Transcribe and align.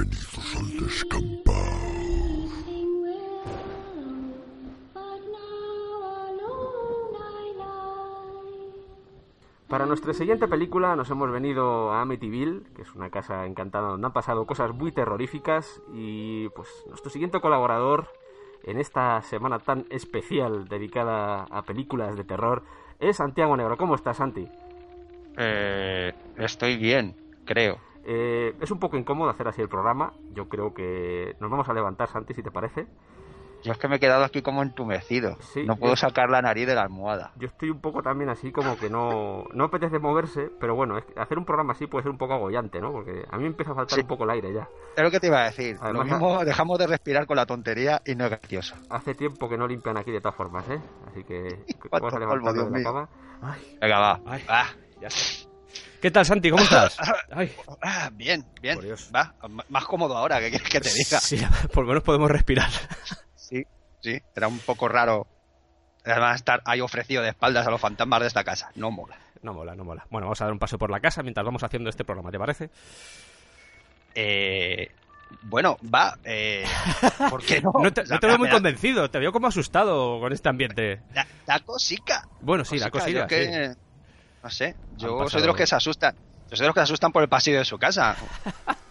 Bienvenidos 0.00 0.56
al 0.56 0.86
descampado. 0.86 1.58
Para 9.68 9.84
nuestra 9.84 10.14
siguiente 10.14 10.48
película 10.48 10.96
nos 10.96 11.10
hemos 11.10 11.30
venido 11.30 11.92
a 11.92 12.00
Amityville, 12.00 12.62
que 12.74 12.82
es 12.82 12.94
una 12.94 13.10
casa 13.10 13.44
encantada 13.44 13.88
donde 13.88 14.06
han 14.06 14.12
pasado 14.14 14.46
cosas 14.46 14.72
muy 14.72 14.90
terroríficas 14.90 15.82
y 15.92 16.48
pues 16.50 16.68
nuestro 16.88 17.10
siguiente 17.10 17.40
colaborador 17.40 18.08
en 18.64 18.78
esta 18.78 19.20
semana 19.20 19.58
tan 19.58 19.84
especial 19.90 20.66
dedicada 20.68 21.44
a 21.44 21.62
películas 21.62 22.16
de 22.16 22.24
terror 22.24 22.62
es 23.00 23.18
Santiago 23.18 23.54
Negro. 23.54 23.76
¿Cómo 23.76 23.96
estás, 23.96 24.16
Santi? 24.16 24.48
Eh, 25.36 26.14
estoy 26.38 26.78
bien, 26.78 27.14
creo. 27.44 27.89
Eh, 28.04 28.54
es 28.60 28.70
un 28.70 28.78
poco 28.78 28.96
incómodo 28.96 29.30
hacer 29.30 29.46
así 29.48 29.60
el 29.60 29.68
programa. 29.68 30.12
Yo 30.32 30.48
creo 30.48 30.72
que 30.74 31.36
nos 31.40 31.50
vamos 31.50 31.68
a 31.68 31.74
levantar, 31.74 32.08
Santi, 32.08 32.34
si 32.34 32.42
te 32.42 32.50
parece. 32.50 32.86
Yo 33.62 33.72
es 33.72 33.78
que 33.78 33.88
me 33.88 33.96
he 33.96 34.00
quedado 34.00 34.24
aquí 34.24 34.40
como 34.40 34.62
entumecido. 34.62 35.36
Sí, 35.40 35.64
no 35.66 35.76
puedo 35.76 35.92
yo- 35.92 35.96
sacar 35.96 36.30
la 36.30 36.40
nariz 36.40 36.66
de 36.66 36.74
la 36.74 36.80
almohada. 36.80 37.32
Yo 37.36 37.46
estoy 37.46 37.68
un 37.68 37.78
poco 37.82 38.02
también 38.02 38.30
así 38.30 38.52
como 38.52 38.78
que 38.78 38.88
no, 38.88 39.44
no 39.52 39.64
apetece 39.64 39.98
moverse, 39.98 40.50
pero 40.58 40.74
bueno, 40.74 40.96
es 40.96 41.04
que 41.04 41.20
hacer 41.20 41.36
un 41.36 41.44
programa 41.44 41.74
así 41.74 41.86
puede 41.86 42.04
ser 42.04 42.10
un 42.10 42.16
poco 42.16 42.32
agollante, 42.32 42.80
¿no? 42.80 42.90
Porque 42.90 43.22
a 43.30 43.36
mí 43.36 43.44
empieza 43.44 43.72
a 43.72 43.74
faltar 43.74 43.96
Sí. 43.96 44.00
un 44.00 44.06
poco 44.08 44.24
el 44.24 44.30
aire 44.30 44.54
ya. 44.54 44.66
Es 44.96 45.02
lo 45.04 45.10
que 45.10 45.20
te 45.20 45.26
iba 45.26 45.42
a 45.42 45.44
decir. 45.44 45.76
Además, 45.78 46.06
lo 46.08 46.12
mismo 46.18 46.42
dejamos 46.42 46.78
de 46.78 46.86
respirar 46.86 47.26
con 47.26 47.36
la 47.36 47.44
tontería 47.44 48.00
y 48.06 48.14
no 48.14 48.24
es 48.24 48.30
gracioso. 48.30 48.76
Hace 48.88 49.14
tiempo 49.14 49.46
que 49.46 49.58
no 49.58 49.66
limpian 49.68 49.98
aquí 49.98 50.10
de 50.10 50.22
todas 50.22 50.36
formas, 50.36 50.66
¿eh? 50.70 50.80
Así 51.08 51.22
que 51.24 51.62
vamos 51.90 52.14
a 52.14 52.18
levantarnos 52.18 52.72
de 52.72 52.78
la 52.78 52.82
cama. 52.82 53.08
Ay, 53.42 53.76
Venga, 53.78 53.98
va. 53.98 54.20
Ay. 54.24 54.42
Va, 54.48 54.64
ya 55.02 55.08
está. 55.08 55.49
¿Qué 56.00 56.10
tal, 56.10 56.24
Santi? 56.24 56.50
¿Cómo 56.50 56.62
estás? 56.62 56.96
Ay, 57.30 57.52
Ah, 57.82 58.10
bien, 58.12 58.44
bien. 58.62 58.76
Por 58.76 58.84
Dios. 58.84 59.10
Va, 59.14 59.34
más 59.68 59.84
cómodo 59.84 60.16
ahora, 60.16 60.40
¿qué 60.40 60.50
quieres 60.50 60.68
que 60.68 60.80
te 60.80 60.90
diga? 60.92 61.20
sí, 61.20 61.38
por 61.74 61.84
lo 61.84 61.88
menos 61.88 62.02
podemos 62.02 62.30
respirar. 62.30 62.68
Sí, 63.50 63.64
sí, 64.00 64.16
era 64.36 64.46
un 64.46 64.60
poco 64.60 64.86
raro. 64.86 65.26
Además, 66.04 66.36
estar 66.36 66.62
ahí 66.66 66.80
ofrecido 66.80 67.20
de 67.20 67.30
espaldas 67.30 67.66
a 67.66 67.70
los 67.72 67.80
fantasmas 67.80 68.20
de 68.20 68.28
esta 68.28 68.44
casa. 68.44 68.70
No 68.76 68.92
mola. 68.92 69.18
No 69.42 69.52
mola, 69.52 69.74
no 69.74 69.82
mola. 69.82 70.06
Bueno, 70.08 70.26
vamos 70.28 70.40
a 70.40 70.44
dar 70.44 70.52
un 70.52 70.60
paseo 70.60 70.78
por 70.78 70.88
la 70.88 71.00
casa 71.00 71.24
mientras 71.24 71.44
vamos 71.44 71.64
haciendo 71.64 71.90
este 71.90 72.04
programa, 72.04 72.30
¿te 72.30 72.38
parece? 72.38 72.70
Eh, 74.14 74.88
bueno, 75.42 75.78
va. 75.92 76.16
Eh, 76.22 76.64
¿Por 77.28 77.42
qué 77.44 77.60
no? 77.60 77.72
No 77.82 77.92
te, 77.92 78.02
O 78.02 78.06
sea, 78.06 78.14
no 78.16 78.20
te 78.20 78.26
veo 78.28 78.38
muy 78.38 78.46
da- 78.46 78.54
convencido, 78.54 79.10
te 79.10 79.18
veo 79.18 79.32
como 79.32 79.48
asustado 79.48 80.20
con 80.20 80.32
este 80.32 80.48
ambiente. 80.48 81.02
Da 81.44 81.58
cosica. 81.58 82.28
Bueno, 82.40 82.64
sí, 82.64 82.78
la 82.78 82.88
Cosica, 82.90 83.26
cosilla, 83.26 83.26
yo 83.26 83.28
sí. 83.28 83.50
que- 83.50 83.74
No 84.42 84.50
sé, 84.50 84.74
yo 84.96 85.28
soy 85.28 85.40
de 85.40 85.46
los 85.46 85.56
que 85.56 85.66
se 85.66 85.76
asustan. 85.76 86.14
Yo 86.50 86.56
soy 86.56 86.64
de 86.64 86.68
los 86.68 86.74
que 86.74 86.80
se 86.80 86.84
asustan 86.84 87.12
por 87.12 87.22
el 87.22 87.28
pasillo 87.28 87.58
de 87.58 87.64
su 87.64 87.78
casa. 87.78 88.16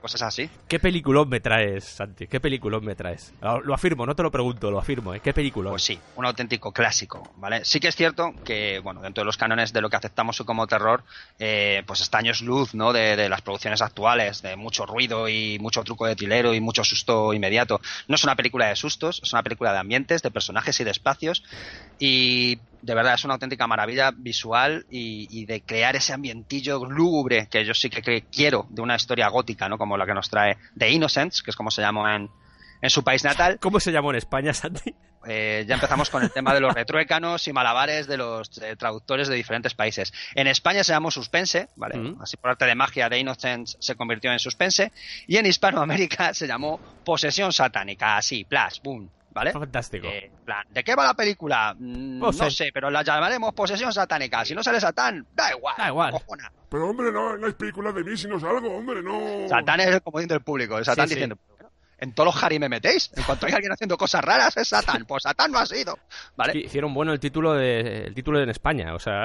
Cosas 0.00 0.22
así. 0.22 0.48
¿Qué 0.68 0.78
peliculón 0.78 1.28
me 1.28 1.40
traes, 1.40 1.84
Santi? 1.84 2.28
¿Qué 2.28 2.38
peliculón 2.38 2.84
me 2.84 2.94
traes? 2.94 3.34
Lo, 3.40 3.60
lo 3.60 3.74
afirmo, 3.74 4.06
no 4.06 4.14
te 4.14 4.22
lo 4.22 4.30
pregunto, 4.30 4.70
lo 4.70 4.78
afirmo, 4.78 5.12
¿eh? 5.12 5.18
¿Qué 5.18 5.32
peliculón? 5.32 5.72
Pues 5.72 5.82
sí, 5.82 5.98
un 6.14 6.24
auténtico 6.24 6.70
clásico, 6.70 7.32
¿vale? 7.36 7.64
Sí 7.64 7.80
que 7.80 7.88
es 7.88 7.96
cierto 7.96 8.32
que, 8.44 8.78
bueno, 8.78 9.00
dentro 9.00 9.22
de 9.22 9.26
los 9.26 9.36
cánones 9.36 9.72
de 9.72 9.80
lo 9.80 9.90
que 9.90 9.96
aceptamos 9.96 10.40
como 10.46 10.68
terror, 10.68 11.02
eh, 11.40 11.82
pues 11.84 12.00
está 12.00 12.18
años 12.18 12.42
luz, 12.42 12.74
¿no? 12.74 12.92
De, 12.92 13.16
de 13.16 13.28
las 13.28 13.42
producciones 13.42 13.82
actuales, 13.82 14.40
de 14.40 14.54
mucho 14.54 14.86
ruido 14.86 15.28
y 15.28 15.58
mucho 15.58 15.82
truco 15.82 16.06
de 16.06 16.14
tilero 16.14 16.54
y 16.54 16.60
mucho 16.60 16.84
susto 16.84 17.34
inmediato. 17.34 17.80
No 18.06 18.14
es 18.14 18.22
una 18.22 18.36
película 18.36 18.68
de 18.68 18.76
sustos, 18.76 19.20
es 19.24 19.32
una 19.32 19.42
película 19.42 19.72
de 19.72 19.78
ambientes, 19.78 20.22
de 20.22 20.30
personajes 20.30 20.78
y 20.78 20.84
de 20.84 20.92
espacios. 20.92 21.42
Y 21.98 22.60
de 22.82 22.94
verdad 22.94 23.14
es 23.14 23.24
una 23.24 23.34
auténtica 23.34 23.66
maravilla 23.66 24.10
visual 24.16 24.86
y, 24.90 25.26
y 25.30 25.46
de 25.46 25.62
crear 25.62 25.96
ese 25.96 26.12
ambientillo 26.12 26.84
lúgubre 26.84 27.48
que 27.50 27.64
yo 27.64 27.74
sí 27.74 27.90
que, 27.90 28.02
que 28.02 28.22
quiero 28.22 28.66
de 28.70 28.82
una 28.82 28.96
historia 28.96 29.28
gótica, 29.28 29.68
¿no? 29.68 29.78
Como 29.78 29.96
la 29.96 30.06
que 30.06 30.14
nos 30.14 30.30
trae 30.30 30.56
The 30.76 30.90
Innocents, 30.90 31.42
que 31.42 31.50
es 31.50 31.56
como 31.56 31.70
se 31.70 31.82
llama 31.82 32.16
en, 32.16 32.30
en 32.80 32.90
su 32.90 33.02
país 33.02 33.24
natal. 33.24 33.58
¿Cómo 33.60 33.80
se 33.80 33.92
llamó 33.92 34.10
en 34.10 34.16
España, 34.16 34.52
Santi? 34.54 34.94
Eh, 35.26 35.64
ya 35.66 35.74
empezamos 35.74 36.10
con 36.10 36.22
el 36.22 36.30
tema 36.30 36.54
de 36.54 36.60
los 36.60 36.72
retruécanos 36.72 37.48
y 37.48 37.52
malabares 37.52 38.06
de 38.06 38.16
los 38.16 38.56
eh, 38.62 38.76
traductores 38.76 39.28
de 39.28 39.34
diferentes 39.34 39.74
países. 39.74 40.12
En 40.34 40.46
España 40.46 40.84
se 40.84 40.92
llamó 40.92 41.10
Suspense, 41.10 41.68
¿vale? 41.76 41.98
Mm. 41.98 42.22
Así 42.22 42.36
por 42.36 42.50
arte 42.50 42.64
de 42.64 42.74
magia, 42.74 43.10
The 43.10 43.18
Innocents 43.18 43.76
se 43.80 43.96
convirtió 43.96 44.32
en 44.32 44.38
Suspense. 44.38 44.92
Y 45.26 45.36
en 45.36 45.46
Hispanoamérica 45.46 46.32
se 46.34 46.46
llamó 46.46 46.80
Posesión 47.04 47.52
Satánica, 47.52 48.16
así, 48.16 48.44
plas, 48.44 48.80
boom, 48.82 49.10
¿vale? 49.32 49.52
Fantástico. 49.52 50.06
Eh, 50.06 50.26
en 50.26 50.44
plan, 50.44 50.66
¿De 50.70 50.82
qué 50.84 50.94
va 50.94 51.04
la 51.04 51.14
película? 51.14 51.74
Mm, 51.78 52.18
No 52.18 52.32
sé. 52.32 52.44
no 52.44 52.50
sé, 52.50 52.70
pero 52.72 52.90
la 52.90 53.02
llamaremos 53.02 53.54
Posesión 53.54 53.92
Satánica. 53.92 54.44
Si 54.44 54.54
no 54.54 54.62
sale 54.62 54.80
Satán, 54.80 55.26
da 55.34 55.52
igual. 55.52 55.74
Da 55.78 55.88
igual. 55.88 56.10
cojona. 56.12 56.50
Pero 56.68 56.88
hombre, 56.90 57.10
no, 57.12 57.36
no 57.36 57.46
hay 57.46 57.52
películas 57.54 57.94
de 57.94 58.04
mí 58.04 58.16
si 58.16 58.26
no 58.28 58.38
salgo, 58.38 58.76
hombre, 58.76 59.02
no. 59.02 59.48
Satán 59.48 59.80
es 59.80 59.86
el 59.86 60.02
comodín 60.02 60.28
del 60.28 60.40
público. 60.42 60.76
El 60.78 60.84
Satán 60.84 61.08
Sí, 61.08 61.14
diciendo, 61.14 61.38
"Bueno, 61.48 61.70
en 61.98 62.12
todos 62.12 62.34
los 62.34 62.44
Harry 62.44 62.58
me 62.58 62.68
metéis. 62.68 63.10
En 63.16 63.22
cuanto 63.24 63.46
hay 63.46 63.52
alguien 63.54 63.72
haciendo 63.72 63.96
cosas 63.96 64.22
raras, 64.22 64.56
es 64.56 64.68
Satán. 64.68 65.04
Pues 65.06 65.22
Satán 65.22 65.50
no 65.50 65.58
ha 65.58 65.66
sido. 65.66 65.98
¿Vale? 66.36 66.52
Sí, 66.52 66.58
Hicieron 66.66 66.92
bueno 66.92 67.12
el 67.12 67.20
título 67.20 67.54
de 67.54 68.04
el 68.04 68.14
título 68.14 68.40
en 68.42 68.50
España, 68.50 68.94
o 68.94 68.98
sea, 68.98 69.24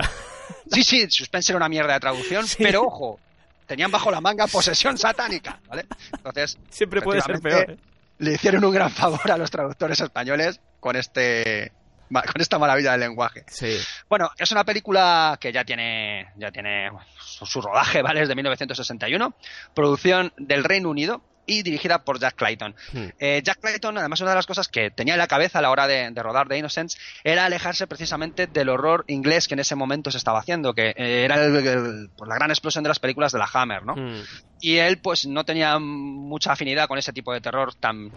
Sí, 0.72 0.84
sí, 0.84 1.06
Suspense 1.10 1.52
era 1.52 1.58
una 1.58 1.70
mierda 1.70 1.94
de 1.94 2.00
traducción, 2.00 2.48
Sí. 2.48 2.64
pero 2.64 2.84
ojo, 2.84 3.20
tenían 3.68 3.92
bajo 3.92 4.10
la 4.12 4.22
manga 4.22 4.48
posesión 4.48 4.98
satánica, 4.98 5.60
¿vale? 5.68 5.86
Entonces, 6.14 6.58
siempre 6.70 7.02
puede 7.02 7.22
ser 7.22 7.40
peor. 7.42 7.72
¿eh? 7.72 7.78
Le 8.20 8.34
hicieron 8.34 8.64
un 8.64 8.74
gran 8.74 8.90
favor 8.90 9.32
a 9.32 9.38
los 9.38 9.52
traductores 9.52 10.00
españoles 10.00 10.60
con 10.80 10.96
este 10.96 11.72
con 12.10 12.42
esta 12.42 12.60
maravilla 12.60 12.92
del 12.92 13.00
lenguaje. 13.00 13.44
Sí. 13.48 13.76
Bueno, 14.08 14.30
es 14.38 14.52
una 14.52 14.64
película 14.64 15.38
que 15.40 15.52
ya 15.52 15.64
tiene 15.64 16.32
ya 16.36 16.52
tiene 16.52 16.92
su, 17.20 17.46
su 17.46 17.62
rodaje, 17.62 18.02
¿vale? 18.02 18.22
Es 18.22 18.28
de 18.28 18.36
1961, 18.36 19.34
producción 19.74 20.32
del 20.38 20.64
Reino 20.64 20.90
Unido 20.90 21.24
y 21.46 21.62
dirigida 21.64 22.04
por 22.04 22.20
Jack 22.20 22.36
Clayton. 22.36 22.76
Hmm. 22.94 23.08
Eh, 23.20 23.42
Jack 23.44 23.60
Clayton, 23.60 23.98
además, 23.98 24.22
una 24.22 24.30
de 24.32 24.36
las 24.38 24.46
cosas 24.46 24.68
que 24.68 24.92
tenía 24.92 25.14
en 25.16 25.18
la 25.18 25.28
cabeza 25.28 25.60
a 25.60 25.62
la 25.62 25.72
hora 25.72 25.88
de, 25.88 26.10
de 26.12 26.24
rodar 26.24 26.48
The 26.48 26.58
Innocents 26.58 26.98
era 27.24 27.46
alejarse 27.46 27.86
precisamente 27.88 28.48
del 28.48 28.70
horror 28.70 29.04
inglés 29.08 29.48
que 29.48 29.54
en 29.56 29.60
ese 29.60 29.76
momento 29.76 30.10
se 30.12 30.18
estaba 30.18 30.40
haciendo, 30.40 30.74
que 30.74 30.90
eh, 30.96 31.26
era 31.26 31.44
el- 31.46 31.56
el- 31.56 32.10
pues, 32.16 32.28
la 32.30 32.36
gran 32.36 32.50
explosión 32.52 32.84
de 32.84 32.88
las 32.90 33.00
películas 33.00 33.32
de 33.32 33.40
la 33.40 33.50
Hammer, 33.54 33.84
¿no? 33.86 33.96
Mm. 33.96 34.24
Y 34.62 34.78
él, 34.78 35.00
pues, 35.00 35.26
no 35.26 35.44
tenía 35.44 35.78
mucha 35.80 36.54
afinidad 36.54 36.88
con 36.88 36.98
ese 36.98 37.12
tipo 37.12 37.34
de 37.34 37.42
terror 37.42 37.74
tan 37.76 38.12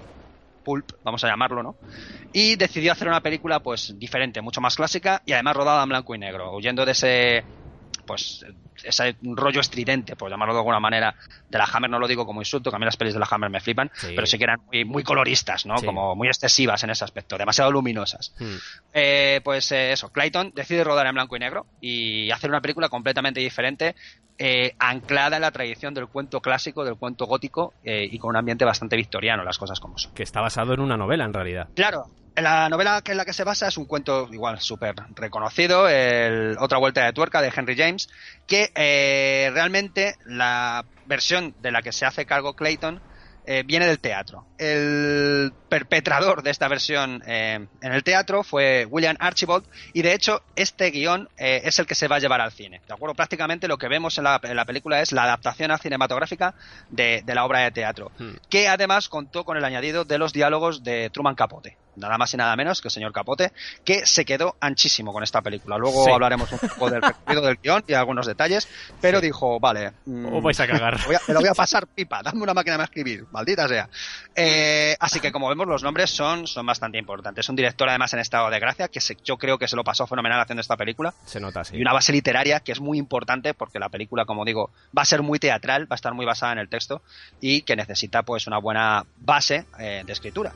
pulp, 0.63 0.93
vamos 1.05 1.23
a 1.23 1.29
llamarlo, 1.29 1.63
¿no? 1.63 1.77
Y 2.33 2.57
decidió 2.57 2.91
hacer 2.93 3.07
una 3.09 3.21
película, 3.21 3.61
pues, 3.61 3.95
diferente, 3.99 4.41
mucho 4.41 4.61
más 4.61 4.75
clásica 4.77 5.23
y 5.25 5.33
además 5.33 5.55
rodada 5.57 5.83
en 5.85 5.89
blanco 5.89 6.15
y 6.15 6.19
negro, 6.19 6.55
huyendo 6.57 6.85
de 6.85 6.93
ese, 6.93 7.45
pues, 8.07 8.47
ese 8.83 9.17
rollo 9.23 9.61
estridente, 9.61 10.17
por 10.17 10.31
llamarlo 10.31 10.55
de 10.55 10.61
alguna 10.61 10.81
manera, 10.81 11.15
de 11.49 11.59
la 11.59 11.65
Hammer. 11.65 11.91
No 11.91 11.99
lo 11.99 12.07
digo 12.07 12.25
como 12.25 12.41
insulto, 12.41 12.71
que 12.71 12.77
a 12.77 12.79
mí 12.79 12.85
las 12.85 12.97
pelis 12.97 13.15
de 13.15 13.21
la 13.21 13.29
Hammer 13.31 13.51
me 13.51 13.61
flipan, 13.61 13.91
Sí. 13.95 14.13
pero 14.15 14.27
sí 14.27 14.39
que 14.39 14.45
eran 14.45 14.61
muy, 14.67 14.85
muy 14.85 15.03
coloristas, 15.03 15.67
¿no? 15.67 15.77
Sí. 15.79 15.87
Como 15.87 16.15
muy 16.15 16.29
excesivas 16.29 16.83
en 16.85 16.91
ese 16.91 17.05
aspecto, 17.05 17.37
demasiado 17.37 17.71
luminosas. 17.73 18.35
Mm. 18.39 18.55
Eh, 18.95 19.41
pues 19.45 19.71
eh, 19.73 19.93
eso, 19.93 20.11
Clayton 20.11 20.53
decide 20.55 20.85
rodar 20.85 21.07
en 21.07 21.15
blanco 21.15 21.37
y 21.37 21.41
negro 21.41 21.67
y 21.81 22.31
hacer 22.31 22.49
una 22.51 22.61
película 22.61 22.89
completamente 22.89 23.41
diferente, 23.41 23.95
eh, 24.39 24.75
anclada 24.79 25.37
en 25.37 25.43
la 25.43 25.51
tradición 25.51 25.95
del 25.95 26.09
cuento 26.09 26.41
clásico, 26.41 26.85
del 26.85 26.97
cuento 26.97 27.25
gótico 27.27 27.73
eh, 27.83 28.07
y 28.11 28.19
con 28.19 28.31
un 28.31 28.37
ambiente 28.37 28.65
bastante 28.67 28.95
victoriano, 28.97 29.43
las 29.45 29.57
cosas 29.59 29.81
como 29.81 29.97
son. 29.99 30.13
Que 30.13 30.23
está 30.23 30.41
basado 30.43 30.75
en 30.75 30.81
una 30.81 30.97
novela, 30.97 31.25
en 31.25 31.33
realidad. 31.33 31.69
Claro, 31.75 32.05
la 32.43 32.69
novela 32.69 33.01
que 33.03 33.13
en 33.13 33.19
la 33.19 33.25
que 33.25 33.33
se 33.33 33.45
basa 33.45 33.69
es 33.69 33.79
un 33.79 33.87
cuento 33.87 34.29
igual 34.33 34.61
súper 34.61 34.95
reconocido, 35.15 35.89
el 35.89 36.57
Otra 36.59 36.79
Vuelta 36.79 37.05
de 37.05 37.13
Tuerca 37.13 37.41
de 37.41 37.53
Henry 37.55 37.77
James, 37.77 38.09
que 38.47 38.73
eh, 38.75 39.51
realmente 39.53 40.17
la 40.27 40.85
versión 41.07 41.55
de 41.61 41.71
la 41.71 41.83
que 41.83 41.93
se 41.93 42.05
hace 42.05 42.27
cargo 42.27 42.55
Clayton 42.55 43.01
eh, 43.47 43.63
viene 43.65 43.87
del 43.87 44.01
teatro. 44.01 44.45
El 44.59 45.53
perpetrador 45.77 46.43
de 46.43 46.51
esta 46.51 46.69
versión 46.69 47.23
eh, 47.27 47.67
en 47.83 47.93
el 47.93 48.03
teatro 48.03 48.43
fue 48.43 48.87
William 48.89 49.15
Archibald 49.19 49.67
y 49.93 50.01
de 50.01 50.15
hecho 50.15 50.41
este 50.55 50.91
guion 50.91 51.29
eh, 51.37 51.61
es 51.65 51.79
el 51.79 51.85
que 51.85 51.95
se 51.95 52.09
va 52.09 52.17
a 52.17 52.19
llevar 52.19 52.41
al 52.41 52.51
cine. 52.51 52.81
¿De 52.89 52.95
acuerdo? 52.95 53.15
Prácticamente 53.15 53.69
lo 53.69 53.77
que 53.77 53.87
vemos 53.87 54.17
en 54.17 54.25
la, 54.25 54.41
en 54.43 54.57
la 54.57 54.65
película 54.65 55.03
es 55.03 55.13
la 55.13 55.25
adaptación 55.25 55.77
cinematográfica 55.79 56.55
de, 56.89 57.23
de, 57.27 57.35
la 57.35 57.45
obra 57.45 57.61
de 57.61 57.73
teatro, 57.73 58.11
hmm. 58.19 58.37
que 58.49 58.69
además 58.69 59.11
contó 59.11 59.45
con 59.45 59.59
el 59.59 59.65
añadido 59.67 60.07
de 60.07 60.17
los 60.17 60.33
diálogos 60.33 60.83
de 60.83 61.11
Truman 61.11 61.35
Capote 61.35 61.77
nada 61.97 62.19
más 62.19 62.33
y 62.35 62.37
nada 62.37 62.55
menos 62.57 62.81
que 62.81 62.89
el 62.89 62.93
señor 62.93 63.13
Capote, 63.13 63.53
que 63.85 64.07
se 64.07 64.25
quedó 64.25 64.57
anchísimo 64.61 65.13
con 65.13 65.23
esta 65.23 65.43
película. 65.43 65.79
Luego 65.79 66.13
hablaremos 66.13 66.51
un 66.53 66.59
poco 66.59 66.91
del 66.91 67.03
recorrido 67.03 67.43
del 67.43 67.57
guion 67.57 67.85
y 67.87 67.95
algunos 67.95 68.27
detalles, 68.27 68.69
pero 69.01 69.21
dijo, 69.21 69.59
vale... 69.59 69.93
Mm, 70.05 70.43
vais 70.43 70.61
a 70.61 70.67
cagar. 70.67 70.99
me 71.29 71.35
lo 71.35 71.41
voy 71.41 71.49
a 71.49 71.55
pasar 71.55 71.87
pipa, 71.87 72.23
dame 72.23 72.43
una 72.43 72.55
máquina 72.55 72.77
de 72.79 72.85
escribir, 72.85 73.27
maldita 73.31 73.67
sea. 73.69 73.89
Eh, 74.35 74.97
así 75.01 75.21
que 75.21 75.33
como 75.33 75.49
vemos, 75.49 75.66
los 75.67 75.83
nombres 75.83 76.11
son, 76.11 76.47
son 76.47 76.67
bastante 76.67 76.99
importantes. 76.99 77.49
Un 77.49 77.57
director 77.57 77.89
además 77.89 78.13
en 78.15 78.21
estado 78.21 78.51
de 78.51 78.59
gracia, 78.59 78.89
que 78.89 79.01
yo 79.25 79.37
creo 79.37 79.59
que 79.59 79.69
se 79.69 79.77
lo 79.77 79.85
pasó 79.85 80.07
fenomenal 80.07 80.41
haciendo 80.41 80.61
esta 80.61 80.77
película. 80.77 81.15
Se 81.25 81.41
nota, 81.41 81.65
sí. 81.65 81.77
Y 81.77 81.83
una 81.83 81.93
base 81.93 82.13
literaria 82.13 82.61
que 82.61 82.73
es 82.73 82.81
muy 82.81 82.99
importante 82.99 83.55
porque 83.55 83.79
la 83.79 83.89
película, 83.89 84.25
como 84.25 84.45
digo, 84.45 84.71
va 84.97 85.03
a 85.03 85.07
ser 85.07 85.23
muy 85.23 85.39
teatral, 85.39 85.91
va 85.91 85.95
a 85.95 85.97
estar 85.97 86.15
muy 86.15 86.27
basada 86.27 86.53
en 86.53 86.59
el 86.59 86.69
texto 86.69 87.03
y 87.41 87.63
que 87.63 87.77
necesita 87.77 88.23
pues 88.23 88.47
una 88.47 88.59
buena 88.59 89.05
base 89.19 89.67
eh, 89.79 90.03
de 90.07 90.13
escritura. 90.13 90.53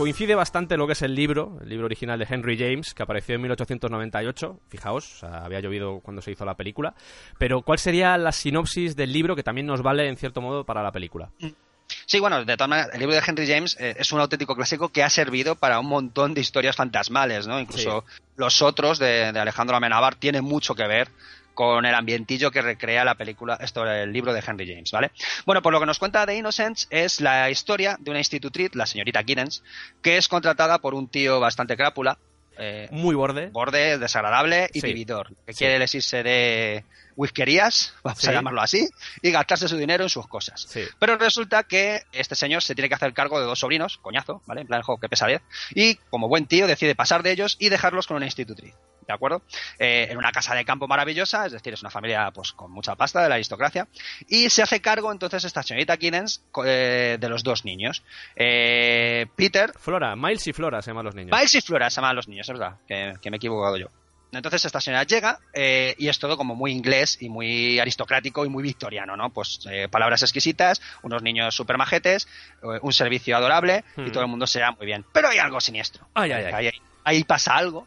Coincide 0.00 0.34
bastante 0.34 0.78
lo 0.78 0.86
que 0.86 0.94
es 0.94 1.02
el 1.02 1.14
libro, 1.14 1.58
el 1.60 1.68
libro 1.68 1.84
original 1.84 2.18
de 2.18 2.26
Henry 2.26 2.56
James, 2.56 2.94
que 2.94 3.02
apareció 3.02 3.34
en 3.34 3.42
1898. 3.42 4.60
Fijaos, 4.70 5.22
había 5.24 5.60
llovido 5.60 6.00
cuando 6.00 6.22
se 6.22 6.30
hizo 6.30 6.46
la 6.46 6.54
película. 6.54 6.94
Pero, 7.36 7.60
¿cuál 7.60 7.78
sería 7.78 8.16
la 8.16 8.32
sinopsis 8.32 8.96
del 8.96 9.12
libro 9.12 9.36
que 9.36 9.42
también 9.42 9.66
nos 9.66 9.82
vale, 9.82 10.08
en 10.08 10.16
cierto 10.16 10.40
modo, 10.40 10.64
para 10.64 10.82
la 10.82 10.90
película? 10.90 11.28
Sí, 12.06 12.18
bueno, 12.18 12.46
de 12.46 12.56
todas 12.56 12.70
maneras, 12.70 12.90
el 12.94 13.00
libro 13.00 13.14
de 13.14 13.22
Henry 13.26 13.46
James 13.46 13.76
eh, 13.78 13.96
es 13.98 14.10
un 14.10 14.20
auténtico 14.20 14.56
clásico 14.56 14.88
que 14.88 15.02
ha 15.02 15.10
servido 15.10 15.56
para 15.56 15.78
un 15.78 15.86
montón 15.86 16.32
de 16.32 16.40
historias 16.40 16.76
fantasmales, 16.76 17.46
¿no? 17.46 17.60
Incluso 17.60 18.06
los 18.36 18.62
otros 18.62 18.98
de, 18.98 19.32
de 19.32 19.38
Alejandro 19.38 19.76
Amenábar 19.76 20.14
tienen 20.14 20.44
mucho 20.44 20.74
que 20.74 20.86
ver 20.86 21.10
con 21.60 21.84
el 21.84 21.94
ambientillo 21.94 22.50
que 22.50 22.62
recrea 22.62 23.04
la 23.04 23.16
película, 23.16 23.58
esto 23.60 23.84
el 23.84 24.14
libro 24.14 24.32
de 24.32 24.42
Henry 24.46 24.66
James, 24.66 24.90
¿vale? 24.92 25.10
Bueno, 25.44 25.60
por 25.60 25.74
lo 25.74 25.78
que 25.78 25.84
nos 25.84 25.98
cuenta 25.98 26.24
The 26.24 26.34
Innocents 26.34 26.86
es 26.88 27.20
la 27.20 27.50
historia 27.50 27.98
de 28.00 28.10
una 28.10 28.18
institutriz, 28.18 28.74
la 28.74 28.86
señorita 28.86 29.22
Giddens, 29.22 29.62
que 30.00 30.16
es 30.16 30.26
contratada 30.26 30.78
por 30.78 30.94
un 30.94 31.08
tío 31.08 31.38
bastante 31.38 31.76
crápula. 31.76 32.16
Eh, 32.56 32.88
Muy 32.92 33.14
borde. 33.14 33.48
Borde, 33.48 33.98
desagradable 33.98 34.70
y 34.72 34.80
vividor. 34.80 35.34
Que 35.44 35.52
quiere 35.52 35.76
elegirse 35.76 36.22
de 36.22 36.82
whiskerías, 37.14 37.92
vamos 38.02 38.26
a 38.26 38.32
llamarlo 38.32 38.62
así, 38.62 38.88
y 39.20 39.30
gastarse 39.30 39.68
su 39.68 39.76
dinero 39.76 40.04
en 40.04 40.08
sus 40.08 40.26
cosas. 40.28 40.66
Pero 40.98 41.18
resulta 41.18 41.64
que 41.64 42.04
este 42.12 42.36
señor 42.36 42.62
se 42.62 42.74
tiene 42.74 42.88
que 42.88 42.94
hacer 42.94 43.12
cargo 43.12 43.38
de 43.38 43.44
dos 43.44 43.58
sobrinos, 43.58 43.98
coñazo, 43.98 44.40
¿vale? 44.46 44.62
En 44.62 44.66
plan, 44.66 44.80
que 44.98 45.08
pesadez. 45.10 45.42
Y 45.74 45.96
como 46.08 46.26
buen 46.26 46.46
tío 46.46 46.66
decide 46.66 46.94
pasar 46.94 47.22
de 47.22 47.32
ellos 47.32 47.58
y 47.60 47.68
dejarlos 47.68 48.06
con 48.06 48.16
una 48.16 48.24
institutriz. 48.24 48.72
¿De 49.10 49.14
acuerdo? 49.14 49.42
Eh, 49.78 50.08
en 50.10 50.16
una 50.16 50.32
casa 50.32 50.54
de 50.54 50.64
campo 50.64 50.86
maravillosa, 50.86 51.46
es 51.46 51.52
decir, 51.52 51.74
es 51.74 51.82
una 51.82 51.90
familia 51.90 52.30
pues 52.32 52.52
con 52.52 52.70
mucha 52.70 52.94
pasta 52.94 53.22
de 53.22 53.28
la 53.28 53.34
aristocracia, 53.34 53.88
y 54.28 54.48
se 54.50 54.62
hace 54.62 54.80
cargo 54.80 55.10
entonces 55.12 55.44
esta 55.44 55.62
señorita 55.62 55.96
Kinnens 55.96 56.42
eh, 56.64 57.18
de 57.20 57.28
los 57.28 57.42
dos 57.42 57.64
niños. 57.64 58.02
Eh, 58.36 59.26
Peter... 59.36 59.72
Flora, 59.78 60.14
Miles 60.16 60.46
y 60.46 60.52
Flora 60.52 60.80
se 60.80 60.90
llaman 60.90 61.06
los 61.06 61.14
niños. 61.14 61.36
Miles 61.36 61.54
y 61.54 61.60
Flora 61.60 61.90
se 61.90 61.96
llaman 61.96 62.16
los 62.16 62.28
niños, 62.28 62.48
es 62.48 62.58
verdad, 62.58 62.76
que, 62.86 63.30
me 63.30 63.36
he 63.36 63.38
equivocado 63.38 63.76
yo. 63.76 63.88
Entonces 64.32 64.64
esta 64.64 64.80
señora 64.80 65.02
llega 65.02 65.40
y 65.52 66.06
es 66.06 66.18
todo 66.20 66.36
como 66.36 66.54
muy 66.54 66.70
inglés 66.70 67.18
y 67.20 67.28
muy 67.28 67.80
aristocrático 67.80 68.44
y 68.44 68.48
muy 68.48 68.62
victoriano, 68.62 69.16
¿no? 69.16 69.30
Pues 69.30 69.58
palabras 69.90 70.22
exquisitas, 70.22 70.80
unos 71.02 71.20
niños 71.24 71.52
super 71.52 71.76
majetes, 71.76 72.28
un 72.62 72.92
servicio 72.92 73.36
adorable 73.36 73.82
y 73.96 74.02
hmm. 74.02 74.12
todo 74.12 74.22
el 74.22 74.28
mundo 74.28 74.46
se 74.46 74.62
muy 74.78 74.86
bien. 74.86 75.04
Pero 75.12 75.30
hay 75.30 75.38
algo 75.38 75.60
siniestro. 75.60 76.06
Ay, 76.14 76.30
ay, 76.30 76.44
ay 76.44 76.80
ahí 77.10 77.24
pasa 77.24 77.56
algo. 77.56 77.86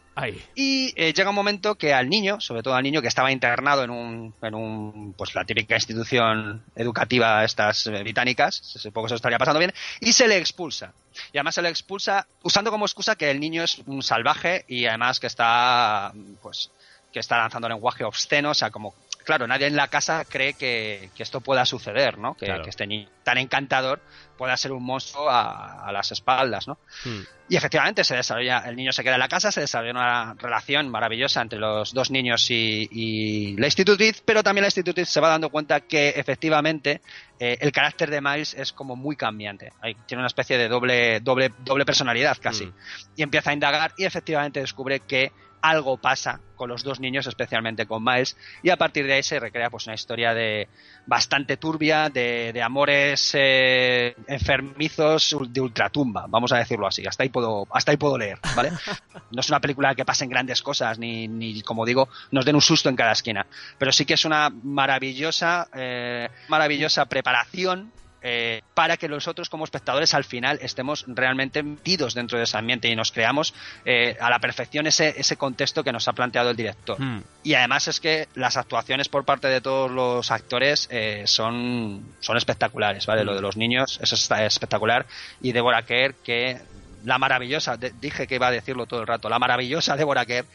Y 0.54 0.92
eh, 0.96 1.12
llega 1.12 1.30
un 1.30 1.34
momento 1.34 1.74
que 1.74 1.92
al 1.92 2.08
niño, 2.08 2.40
sobre 2.40 2.62
todo 2.62 2.74
al 2.74 2.82
niño 2.82 3.02
que 3.02 3.08
estaba 3.08 3.32
internado 3.32 3.82
en 3.82 3.90
un, 3.90 4.34
en 4.42 4.54
un 4.54 5.14
pues 5.16 5.34
la 5.34 5.44
típica 5.44 5.74
institución 5.74 6.62
educativa 6.76 7.44
estas 7.44 7.86
eh, 7.86 8.02
británicas, 8.02 8.54
supongo 8.54 9.06
que 9.06 9.10
se 9.10 9.16
estaría 9.16 9.38
pasando 9.38 9.58
bien, 9.58 9.72
y 10.00 10.12
se 10.12 10.28
le 10.28 10.36
expulsa. 10.36 10.92
Y 11.32 11.38
además 11.38 11.54
se 11.54 11.62
le 11.62 11.68
expulsa 11.68 12.26
usando 12.42 12.70
como 12.70 12.84
excusa 12.84 13.16
que 13.16 13.30
el 13.30 13.40
niño 13.40 13.64
es 13.64 13.78
un 13.86 14.02
salvaje 14.02 14.64
y 14.68 14.86
además 14.86 15.20
que 15.20 15.26
está 15.26 16.12
pues 16.42 16.70
que 17.12 17.20
está 17.20 17.38
lanzando 17.38 17.68
lenguaje 17.68 18.02
obsceno, 18.02 18.50
o 18.50 18.54
sea, 18.54 18.70
como 18.70 18.92
claro, 19.24 19.46
nadie 19.46 19.66
en 19.66 19.76
la 19.76 19.88
casa 19.88 20.24
cree 20.24 20.54
que, 20.54 21.10
esto 21.18 21.40
pueda 21.40 21.64
suceder, 21.64 22.18
¿no? 22.18 22.34
Que, 22.34 22.46
este 22.66 22.86
niño 22.86 23.08
tan 23.24 23.38
encantador 23.38 24.00
pueda 24.36 24.56
ser 24.56 24.72
un 24.72 24.84
monstruo 24.84 25.28
a, 25.30 25.90
las 25.92 26.12
espaldas, 26.12 26.68
¿no? 26.68 26.78
Hmm. 27.04 27.22
Y 27.48 27.56
efectivamente 27.56 28.04
se 28.04 28.16
desarrolla, 28.16 28.58
el 28.60 28.76
niño 28.76 28.92
se 28.92 29.02
queda 29.02 29.14
en 29.14 29.20
la 29.20 29.28
casa, 29.28 29.50
se 29.50 29.60
desarrolla 29.60 29.92
una 29.92 30.34
relación 30.34 30.88
maravillosa 30.88 31.42
entre 31.42 31.58
los 31.58 31.92
dos 31.92 32.10
niños 32.10 32.46
y, 32.50 33.56
la 33.58 33.66
institutriz, 33.66 34.22
pero 34.24 34.42
también 34.42 34.62
la 34.62 34.68
institutriz 34.68 35.08
se 35.08 35.20
va 35.20 35.28
dando 35.28 35.50
cuenta 35.50 35.80
que 35.80 36.10
efectivamente 36.10 37.00
eh, 37.38 37.58
el 37.60 37.72
carácter 37.72 38.10
de 38.10 38.20
Miles 38.20 38.54
es 38.54 38.72
como 38.72 38.96
muy 38.96 39.16
cambiante. 39.16 39.72
tiene 40.06 40.20
una 40.20 40.28
especie 40.28 40.58
de 40.58 40.68
doble, 40.68 41.20
doble, 41.20 41.52
doble 41.64 41.84
personalidad 41.84 42.36
casi. 42.40 42.66
Hmm. 42.66 42.74
Y 43.16 43.22
empieza 43.22 43.50
a 43.50 43.54
indagar 43.54 43.92
y 43.96 44.04
efectivamente 44.04 44.60
descubre 44.60 45.00
que 45.00 45.32
algo 45.64 45.96
pasa 45.96 46.40
con 46.56 46.68
los 46.68 46.84
dos 46.84 47.00
niños, 47.00 47.26
especialmente 47.26 47.86
con 47.86 48.04
Miles, 48.04 48.36
y 48.62 48.68
a 48.68 48.76
partir 48.76 49.06
de 49.06 49.14
ahí 49.14 49.22
se 49.22 49.40
recrea 49.40 49.70
pues 49.70 49.86
una 49.86 49.94
historia 49.94 50.34
de 50.34 50.68
bastante 51.06 51.56
turbia, 51.56 52.10
de, 52.10 52.60
amores 52.62 53.32
eh, 53.34 54.14
enfermizos 54.26 55.34
de 55.48 55.60
ultratumba, 55.62 56.26
vamos 56.28 56.52
a 56.52 56.58
decirlo 56.58 56.86
así. 56.86 57.06
Hasta 57.06 57.22
ahí 57.22 57.30
puedo, 57.30 57.66
hasta 57.72 57.90
ahí 57.92 57.96
puedo 57.96 58.18
leer, 58.18 58.38
¿vale? 58.54 58.70
No 59.30 59.40
es 59.40 59.48
una 59.48 59.60
película 59.60 59.94
que 59.94 60.04
pasen 60.04 60.28
grandes 60.28 60.62
cosas, 60.62 60.98
ni, 60.98 61.26
ni 61.26 61.62
como 61.62 61.84
digo, 61.84 62.08
nos 62.30 62.44
den 62.44 62.54
un 62.54 62.60
susto 62.60 62.88
en 62.88 62.94
cada 62.94 63.12
esquina, 63.12 63.46
pero 63.78 63.90
sí 63.90 64.04
que 64.04 64.14
es 64.14 64.24
una 64.24 64.50
maravillosa, 64.50 65.68
eh, 65.74 66.28
maravillosa 66.48 67.06
preparación 67.06 67.90
eh, 68.26 68.62
para 68.72 68.96
que 68.96 69.06
nosotros 69.06 69.50
como 69.50 69.64
espectadores 69.64 70.14
al 70.14 70.24
final 70.24 70.58
estemos 70.62 71.04
realmente 71.06 71.62
metidos 71.62 72.14
dentro 72.14 72.38
de 72.38 72.44
ese 72.44 72.56
ambiente 72.56 72.88
y 72.88 72.96
nos 72.96 73.12
creamos 73.12 73.52
eh, 73.84 74.16
a 74.18 74.30
la 74.30 74.38
perfección 74.38 74.86
ese, 74.86 75.12
ese 75.20 75.36
contexto 75.36 75.84
que 75.84 75.92
nos 75.92 76.08
ha 76.08 76.14
planteado 76.14 76.48
el 76.48 76.56
director. 76.56 76.98
Hmm. 76.98 77.22
Y 77.42 77.52
además 77.52 77.86
es 77.86 78.00
que 78.00 78.28
las 78.34 78.56
actuaciones 78.56 79.10
por 79.10 79.26
parte 79.26 79.48
de 79.48 79.60
todos 79.60 79.90
los 79.90 80.30
actores 80.30 80.88
eh, 80.90 81.24
son, 81.26 82.14
son 82.20 82.38
espectaculares, 82.38 83.04
¿vale? 83.04 83.24
Lo 83.24 83.32
hmm. 83.32 83.36
de 83.36 83.42
los 83.42 83.56
niños 83.58 84.00
eso 84.00 84.14
está 84.14 84.46
espectacular 84.46 85.04
y 85.42 85.52
Deborah 85.52 85.82
Kerr 85.82 86.14
que 86.14 86.62
la 87.04 87.18
maravillosa, 87.18 87.76
dije 87.76 88.26
que 88.26 88.36
iba 88.36 88.46
a 88.46 88.50
decirlo 88.50 88.86
todo 88.86 89.02
el 89.02 89.06
rato, 89.06 89.28
la 89.28 89.38
maravillosa 89.38 89.96
Deborah 89.96 90.24
Kerr, 90.24 90.46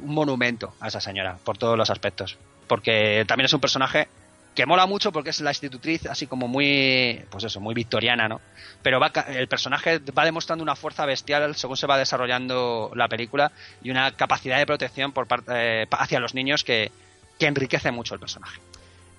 un 0.00 0.14
monumento 0.14 0.74
a 0.78 0.88
esa 0.88 1.00
señora 1.00 1.38
por 1.42 1.56
todos 1.56 1.78
los 1.78 1.88
aspectos. 1.88 2.36
Porque 2.66 3.24
también 3.26 3.46
es 3.46 3.52
un 3.52 3.60
personaje 3.60 4.08
que 4.54 4.66
mola 4.66 4.86
mucho 4.86 5.10
porque 5.12 5.30
es 5.30 5.40
la 5.40 5.50
institutriz 5.50 6.06
así 6.06 6.26
como 6.26 6.46
muy, 6.48 7.24
pues 7.30 7.44
eso, 7.44 7.60
muy 7.60 7.74
victoriana, 7.74 8.28
¿no? 8.28 8.40
Pero 8.82 9.00
va, 9.00 9.12
el 9.28 9.48
personaje 9.48 9.98
va 10.16 10.24
demostrando 10.24 10.62
una 10.62 10.76
fuerza 10.76 11.06
bestial 11.06 11.54
según 11.56 11.76
se 11.76 11.86
va 11.86 11.98
desarrollando 11.98 12.92
la 12.94 13.08
película 13.08 13.52
y 13.82 13.90
una 13.90 14.12
capacidad 14.12 14.58
de 14.58 14.66
protección 14.66 15.12
por 15.12 15.26
parte, 15.26 15.52
eh, 15.54 15.86
hacia 15.90 16.20
los 16.20 16.34
niños 16.34 16.62
que, 16.62 16.92
que 17.38 17.46
enriquece 17.46 17.90
mucho 17.90 18.14
el 18.14 18.20
personaje. 18.20 18.60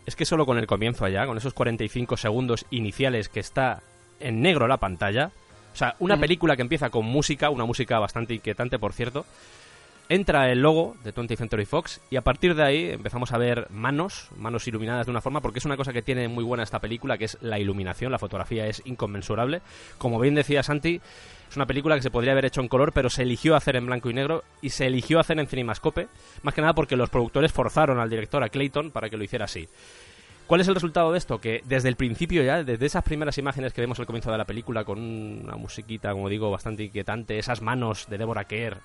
Es 0.06 0.15
que 0.15 0.25
solo 0.25 0.46
con 0.46 0.58
el 0.58 0.68
comienzo 0.68 1.04
allá, 1.04 1.25
con 1.25 1.38
esos 1.38 1.54
45 1.54 2.15
segundos 2.18 2.65
iniciales 2.70 3.27
que 3.27 3.39
está 3.39 3.82
en 4.20 4.42
negro 4.42 4.68
la 4.68 4.77
pantalla, 4.77 5.32
o 5.74 5.77
sea, 5.77 5.96
una 6.00 6.18
película 6.18 6.56
que 6.56 6.62
empieza 6.62 6.89
con 6.89 7.06
música, 7.06 7.50
una 7.50 7.65
música 7.65 8.00
bastante 8.00 8.34
inquietante, 8.34 8.80
por 8.80 8.94
cierto, 8.94 9.25
entra 10.09 10.51
el 10.51 10.62
logo 10.62 10.95
de 11.03 11.13
20th 11.13 11.38
Century 11.38 11.65
Fox 11.65 12.01
y 12.09 12.15
a 12.15 12.21
partir 12.21 12.55
de 12.55 12.63
ahí 12.63 12.89
empezamos 12.91 13.31
a 13.31 13.38
ver 13.38 13.67
manos, 13.71 14.29
manos 14.38 14.67
iluminadas 14.67 15.07
de 15.07 15.12
una 15.12 15.21
forma, 15.21 15.41
porque 15.41 15.59
es 15.59 15.65
una 15.65 15.77
cosa 15.77 15.93
que 15.93 16.01
tiene 16.01 16.27
muy 16.27 16.43
buena 16.43 16.63
esta 16.63 16.79
película, 16.79 17.17
que 17.17 17.25
es 17.25 17.38
la 17.41 17.59
iluminación, 17.59 18.12
la 18.12 18.19
fotografía 18.19 18.67
es 18.67 18.81
inconmensurable. 18.85 19.62
Como 19.97 20.19
bien 20.19 20.35
decía 20.35 20.63
Santi, 20.63 21.01
es 21.50 21.55
una 21.55 21.65
película 21.65 21.95
que 21.95 22.01
se 22.01 22.12
podría 22.12 22.33
haber 22.33 22.45
hecho 22.45 22.62
en 22.62 22.67
color, 22.67 22.91
pero 22.93 23.09
se 23.09 23.24
eligió 23.24 23.55
hacer 23.55 23.75
en 23.75 23.85
blanco 23.85 24.09
y 24.09 24.13
negro 24.13 24.43
y 24.62 24.69
se 24.69 24.85
eligió 24.85 25.19
hacer 25.19 25.39
en 25.39 25.47
cinemascope, 25.47 26.07
más 26.43 26.53
que 26.53 26.62
nada 26.62 26.74
porque 26.74 26.95
los 26.95 27.09
productores 27.09 27.51
forzaron 27.51 28.00
al 28.00 28.09
director, 28.09 28.43
a 28.43 28.50
Clayton, 28.50 28.91
para 28.91 29.09
que 29.09 29.17
lo 29.17 29.24
hiciera 29.24 29.45
así. 29.45 29.67
¿Cuál 30.47 30.62
es 30.62 30.67
el 30.67 30.75
resultado 30.75 31.12
de 31.12 31.17
esto? 31.17 31.39
Que 31.39 31.62
desde 31.65 31.89
el 31.89 31.95
principio 31.95 32.43
ya, 32.43 32.63
desde 32.63 32.85
esas 32.85 33.03
primeras 33.03 33.38
imágenes 33.39 33.74
que 33.74 33.81
vemos 33.81 34.00
al 34.00 34.05
comienzo 34.05 34.31
de 34.31 34.38
la 34.38 34.45
película, 34.45 34.83
con 34.83 35.00
una 35.00 35.55
musiquita, 35.55 36.12
como 36.12 36.29
digo, 36.29 36.51
bastante 36.51 36.83
inquietante, 36.83 37.39
esas 37.39 37.63
manos 37.63 38.05
de 38.07 38.19
Deborah 38.19 38.43
Kerr, 38.43 38.77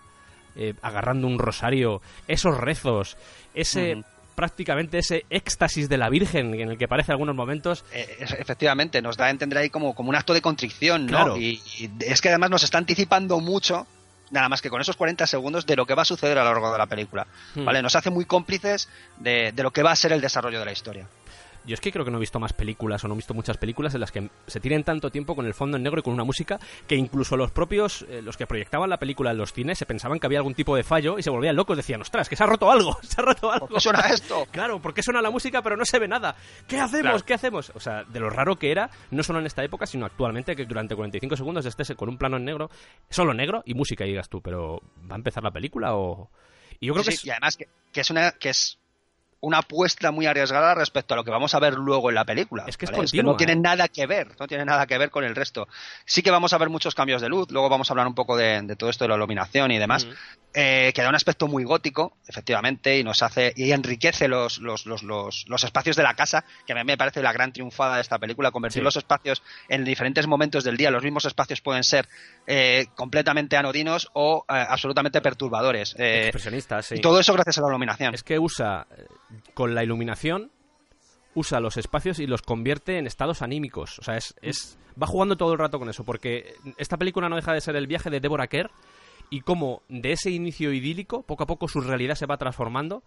eh, 0.56 0.74
agarrando 0.82 1.26
un 1.26 1.38
rosario, 1.38 2.00
esos 2.28 2.56
rezos, 2.56 3.16
ese... 3.54 4.02
prácticamente 4.34 4.98
ese 4.98 5.26
éxtasis 5.28 5.88
de 5.88 5.98
la 5.98 6.08
Virgen 6.08 6.54
en 6.54 6.70
el 6.70 6.78
que 6.78 6.88
parece 6.88 7.12
algunos 7.12 7.36
momentos. 7.36 7.84
Eh, 7.92 8.16
efectivamente, 8.38 9.02
nos 9.02 9.16
da 9.16 9.26
a 9.26 9.30
entender 9.30 9.58
ahí 9.58 9.70
como, 9.70 9.94
como 9.94 10.08
un 10.08 10.16
acto 10.16 10.32
de 10.32 10.40
contrición, 10.40 11.06
¿no? 11.06 11.36
Y, 11.36 11.60
es 12.00 12.20
que 12.20 12.30
además 12.30 12.50
nos 12.50 12.62
está 12.62 12.78
anticipando 12.78 13.38
mucho, 13.40 13.86
nada 14.30 14.48
más 14.48 14.62
que 14.62 14.70
con 14.70 14.80
esos 14.80 14.96
40 14.96 15.26
segundos, 15.26 15.66
de 15.66 15.76
lo 15.76 15.84
que 15.84 15.94
va 15.94 16.02
a 16.02 16.06
suceder 16.06 16.38
a 16.38 16.44
lo 16.44 16.52
largo 16.52 16.72
de 16.72 16.78
la 16.78 16.86
película. 16.86 17.26
Hmm. 17.54 17.66
¿Vale? 17.66 17.82
Nos 17.82 17.96
hace 17.96 18.08
muy 18.10 18.24
cómplices 18.24 18.88
de, 19.18 19.52
de, 19.52 19.62
lo 19.62 19.72
que 19.72 19.82
va 19.82 19.92
a 19.92 19.96
ser 19.96 20.12
el 20.12 20.22
desarrollo 20.22 20.58
de 20.58 20.64
la 20.64 20.72
historia. 20.72 21.06
Yo 21.64 21.74
es 21.74 21.80
que 21.80 21.92
creo 21.92 22.04
que 22.04 22.10
no 22.10 22.18
he 22.18 22.20
visto 22.20 22.40
más 22.40 22.52
películas 22.52 23.04
o 23.04 23.08
no 23.08 23.14
he 23.14 23.16
visto 23.16 23.34
muchas 23.34 23.56
películas 23.56 23.94
en 23.94 24.00
las 24.00 24.12
que 24.12 24.30
se 24.46 24.60
tienen 24.60 24.84
tanto 24.84 25.10
tiempo 25.10 25.34
con 25.36 25.46
el 25.46 25.54
fondo 25.54 25.76
en 25.76 25.82
negro 25.82 26.00
y 26.00 26.02
con 26.02 26.14
una 26.14 26.24
música 26.24 26.58
que 26.86 26.96
incluso 26.96 27.36
los 27.36 27.50
propios, 27.50 28.06
eh, 28.08 28.22
los 28.22 28.36
que 28.36 28.46
proyectaban 28.46 28.90
la 28.90 28.98
película 28.98 29.30
en 29.30 29.38
los 29.38 29.52
cines, 29.52 29.78
se 29.78 29.86
pensaban 29.86 30.18
que 30.18 30.26
había 30.26 30.38
algún 30.38 30.54
tipo 30.54 30.76
de 30.76 30.82
fallo 30.82 31.18
y 31.18 31.22
se 31.22 31.30
volvían 31.30 31.56
locos. 31.56 31.76
Decían, 31.76 32.00
ostras, 32.00 32.28
que 32.28 32.36
se 32.36 32.44
ha 32.44 32.46
roto 32.46 32.70
algo, 32.70 32.98
se 33.02 33.20
ha 33.20 33.24
roto 33.24 33.50
algo. 33.50 33.66
¿Por 33.66 33.76
qué 33.76 33.80
suena 33.80 34.00
esto? 34.08 34.46
Claro, 34.50 34.80
porque 34.80 35.02
suena 35.02 35.22
la 35.22 35.30
música 35.30 35.62
pero 35.62 35.76
no 35.76 35.84
se 35.84 35.98
ve 35.98 36.08
nada. 36.08 36.34
¿Qué 36.66 36.78
hacemos? 36.78 37.22
¿Qué 37.22 37.34
hacemos? 37.34 37.72
O 37.74 37.80
sea, 37.80 38.04
de 38.04 38.20
lo 38.20 38.30
raro 38.30 38.56
que 38.56 38.70
era, 38.70 38.90
no 39.10 39.22
solo 39.22 39.38
en 39.38 39.46
esta 39.46 39.64
época, 39.64 39.86
sino 39.86 40.06
actualmente, 40.06 40.56
que 40.56 40.64
durante 40.64 40.96
45 40.96 41.36
segundos 41.36 41.66
estés 41.66 41.92
con 41.96 42.08
un 42.08 42.18
plano 42.18 42.36
en 42.36 42.44
negro, 42.44 42.70
solo 43.08 43.32
negro 43.32 43.62
y 43.64 43.74
música, 43.74 44.04
y 44.04 44.08
digas 44.08 44.28
tú, 44.28 44.40
pero 44.40 44.82
¿va 45.10 45.14
a 45.14 45.18
empezar 45.18 45.42
la 45.42 45.50
película 45.50 45.94
o...? 45.94 46.30
Y 46.78 46.86
yo 46.86 46.94
creo 46.94 47.04
que 47.04 47.14
y 47.22 47.30
además 47.30 47.56
que, 47.56 47.68
que, 47.92 48.00
es 48.00 48.10
una 48.10 48.32
que 48.32 48.48
es 48.48 48.79
una 49.40 49.58
apuesta 49.58 50.10
muy 50.10 50.26
arriesgada 50.26 50.74
respecto 50.74 51.14
a 51.14 51.16
lo 51.16 51.24
que 51.24 51.30
vamos 51.30 51.54
a 51.54 51.58
ver 51.58 51.74
luego 51.74 52.10
en 52.10 52.14
la 52.14 52.24
película. 52.24 52.64
Es 52.66 52.76
que, 52.76 52.86
no 53.22 53.36
tiene 53.36 53.56
nada 53.56 53.88
que 53.88 54.06
ver, 54.06 54.28
no 54.38 54.46
tiene 54.46 54.64
nada 54.64 54.86
que 54.86 54.98
ver 54.98 55.10
con 55.10 55.24
el 55.24 55.34
resto. 55.34 55.66
Sí 56.04 56.22
que 56.22 56.30
vamos 56.30 56.52
a 56.52 56.58
ver 56.58 56.68
muchos 56.68 56.94
cambios 56.94 57.22
de 57.22 57.28
luz, 57.28 57.50
luego 57.50 57.68
vamos 57.68 57.90
a 57.90 57.92
hablar 57.92 58.06
un 58.06 58.14
poco 58.14 58.36
de, 58.36 58.76
todo 58.76 58.90
esto 58.90 59.04
de 59.04 59.08
la 59.08 59.16
iluminación 59.16 59.70
y 59.70 59.78
demás, 59.78 60.06
eh, 60.52 60.92
que 60.94 61.02
da 61.02 61.08
un 61.08 61.14
aspecto 61.14 61.48
muy 61.48 61.64
gótico, 61.64 62.18
efectivamente, 62.26 62.98
y 62.98 63.04
nos 63.04 63.22
hace 63.22 63.52
y 63.56 63.72
enriquece 63.72 64.28
los, 64.28 64.58
los, 64.58 64.84
los, 64.84 65.02
los, 65.02 65.64
espacios 65.64 65.96
de 65.96 66.02
la 66.02 66.14
casa, 66.14 66.44
que 66.66 66.72
a 66.72 66.76
mí 66.76 66.84
me 66.84 66.98
parece 66.98 67.22
la 67.22 67.32
gran 67.32 67.52
triunfada 67.52 67.96
de 67.96 68.02
esta 68.02 68.18
película, 68.18 68.50
convertir 68.50 68.82
los 68.82 68.96
espacios 68.96 69.42
en 69.68 69.84
diferentes 69.84 70.26
momentos 70.26 70.64
del 70.64 70.76
día. 70.76 70.90
Los 70.90 71.02
mismos 71.02 71.24
espacios 71.24 71.60
pueden 71.60 71.84
ser 71.84 72.08
eh, 72.52 72.86
completamente 72.96 73.56
anodinos 73.56 74.10
o 74.12 74.44
eh, 74.48 74.52
absolutamente 74.68 75.20
perturbadores. 75.20 75.94
Expresionistas, 75.96 76.86
sí. 76.86 76.96
Y 76.96 77.00
todo 77.00 77.20
eso 77.20 77.32
gracias 77.32 77.58
a 77.58 77.62
la 77.62 77.68
iluminación. 77.68 78.14
Es 78.14 78.24
que 78.24 78.38
usa 78.38 78.86
con 79.54 79.74
la 79.74 79.84
iluminación 79.84 80.50
usa 81.34 81.60
los 81.60 81.76
espacios 81.76 82.18
y 82.18 82.26
los 82.26 82.42
convierte 82.42 82.98
en 82.98 83.06
estados 83.06 83.42
anímicos. 83.42 83.98
O 84.00 84.02
sea, 84.02 84.16
es, 84.16 84.34
es, 84.42 84.78
va 85.00 85.06
jugando 85.06 85.36
todo 85.36 85.52
el 85.52 85.58
rato 85.58 85.78
con 85.78 85.88
eso, 85.88 86.04
porque 86.04 86.54
esta 86.76 86.96
película 86.96 87.28
no 87.28 87.36
deja 87.36 87.52
de 87.52 87.60
ser 87.60 87.76
el 87.76 87.86
viaje 87.86 88.10
de 88.10 88.20
Deborah 88.20 88.48
Kerr 88.48 88.70
y 89.30 89.42
cómo 89.42 89.82
de 89.88 90.12
ese 90.12 90.30
inicio 90.30 90.72
idílico, 90.72 91.22
poco 91.22 91.44
a 91.44 91.46
poco 91.46 91.68
su 91.68 91.80
realidad 91.80 92.16
se 92.16 92.26
va 92.26 92.36
transformando 92.36 93.02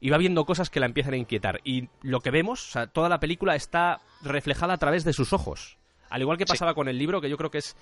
y 0.00 0.10
va 0.10 0.18
viendo 0.18 0.44
cosas 0.44 0.70
que 0.70 0.80
la 0.80 0.86
empiezan 0.86 1.14
a 1.14 1.18
inquietar. 1.18 1.60
Y 1.64 1.88
lo 2.02 2.20
que 2.20 2.30
vemos, 2.30 2.68
o 2.68 2.72
sea, 2.72 2.86
toda 2.86 3.08
la 3.08 3.20
película 3.20 3.54
está 3.54 4.00
reflejada 4.22 4.74
a 4.74 4.78
través 4.78 5.04
de 5.04 5.12
sus 5.12 5.32
ojos. 5.32 5.78
Al 6.08 6.22
igual 6.22 6.38
que 6.38 6.46
pasaba 6.46 6.74
con 6.74 6.88
el 6.88 6.98
libro, 6.98 7.20
que 7.20 7.28
yo 7.28 7.36
creo 7.36 7.50
que 7.50 7.58
es 7.58 7.76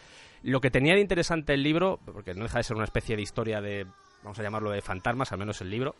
lo 0.44 0.60
que 0.60 0.70
tenía 0.70 0.94
de 0.94 1.00
interesante 1.00 1.54
el 1.54 1.62
libro, 1.62 1.98
porque 2.04 2.34
no 2.34 2.44
deja 2.44 2.58
de 2.58 2.64
ser 2.64 2.76
una 2.76 2.84
especie 2.84 3.16
de 3.16 3.22
historia 3.22 3.60
de, 3.62 3.86
vamos 4.22 4.38
a 4.38 4.42
llamarlo 4.42 4.70
de 4.70 4.82
fantasmas, 4.82 5.32
al 5.32 5.38
menos 5.38 5.60
el 5.62 5.70
libro, 5.70 5.96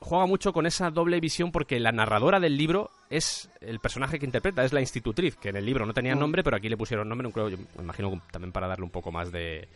juega 0.00 0.26
mucho 0.26 0.52
con 0.52 0.66
esa 0.66 0.90
doble 0.90 1.20
visión 1.20 1.52
porque 1.52 1.78
la 1.78 1.92
narradora 1.92 2.40
del 2.40 2.56
libro 2.56 2.90
es 3.08 3.48
el 3.60 3.78
personaje 3.78 4.18
que 4.18 4.26
interpreta, 4.26 4.64
es 4.64 4.72
la 4.72 4.80
institutriz, 4.80 5.36
que 5.36 5.50
en 5.50 5.56
el 5.56 5.64
libro 5.64 5.86
no 5.86 5.94
tenía 5.94 6.16
mm. 6.16 6.18
nombre, 6.18 6.42
pero 6.42 6.56
aquí 6.56 6.68
le 6.68 6.76
pusieron 6.76 7.08
nombre, 7.08 7.30
creo, 7.30 7.48
yo 7.48 7.56
me 7.76 7.84
imagino 7.84 8.20
también 8.32 8.50
para 8.50 8.66
darle 8.66 8.84
un 8.84 8.90
poco 8.90 9.12
más 9.12 9.30
de 9.30 9.68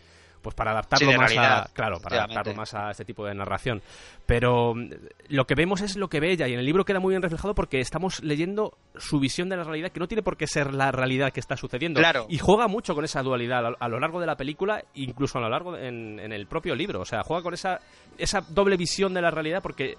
pues 0.43 0.55
para 0.55 0.73
adaptarlo 0.73 1.13
más 1.13 1.37
a 1.37 1.69
claro 1.73 2.01
para 2.01 2.25
adaptarlo 2.25 2.55
más 2.55 2.75
a 2.75 2.91
este 2.91 3.05
tipo 3.05 3.25
de 3.27 3.35
narración. 3.35 3.83
Pero 4.27 4.75
mm, 4.75 4.91
lo 5.29 5.47
que 5.47 5.55
vemos 5.55 5.81
es 5.81 5.97
lo 5.97 6.09
que 6.09 6.21
ve 6.21 6.33
ella 6.33 6.49
y 6.49 6.55
en 6.55 6.61
el 6.61 6.67
libro 6.67 6.85
queda 6.85 7.01
muy 7.01 7.13
bien 7.13 7.23
reflejado 7.23 7.55
porque 7.55 7.81
estamos 7.81 8.23
leyendo 8.23 8.77
su 8.97 9.21
visión 9.21 9.49
de 9.49 9.57
la 9.57 9.65
realidad 9.65 9.91
que 9.91 10.01
no 10.01 10.09
tiene 10.09 10.23
por 10.23 10.37
qué 10.37 10.47
ser 10.47 10.75
la 10.75 10.93
realidad 10.93 11.33
que 11.33 11.41
está 11.41 11.57
sucediendo. 11.57 12.01
Y 12.29 12.39
juega 12.39 12.69
mucho 12.69 12.95
con 12.95 13.05
esa 13.05 13.23
dualidad 13.23 13.75
a 13.79 13.89
lo 13.89 14.01
largo 14.01 14.21
de 14.21 14.27
la 14.27 14.37
película 14.37 14.85
incluso 14.95 15.39
a 15.39 15.41
lo 15.41 15.49
largo 15.49 15.77
en, 15.77 16.19
en 16.21 16.33
el 16.33 16.47
propio 16.47 16.75
libro. 16.75 17.01
O 17.01 17.05
sea 17.05 17.23
juega 17.23 17.43
con 17.43 17.55
esa 17.55 17.81
esa 18.17 18.41
doble 18.41 18.77
visión 18.77 19.15
de 19.15 19.23
la 19.23 19.31
realidad 19.31 19.63
porque 19.63 19.97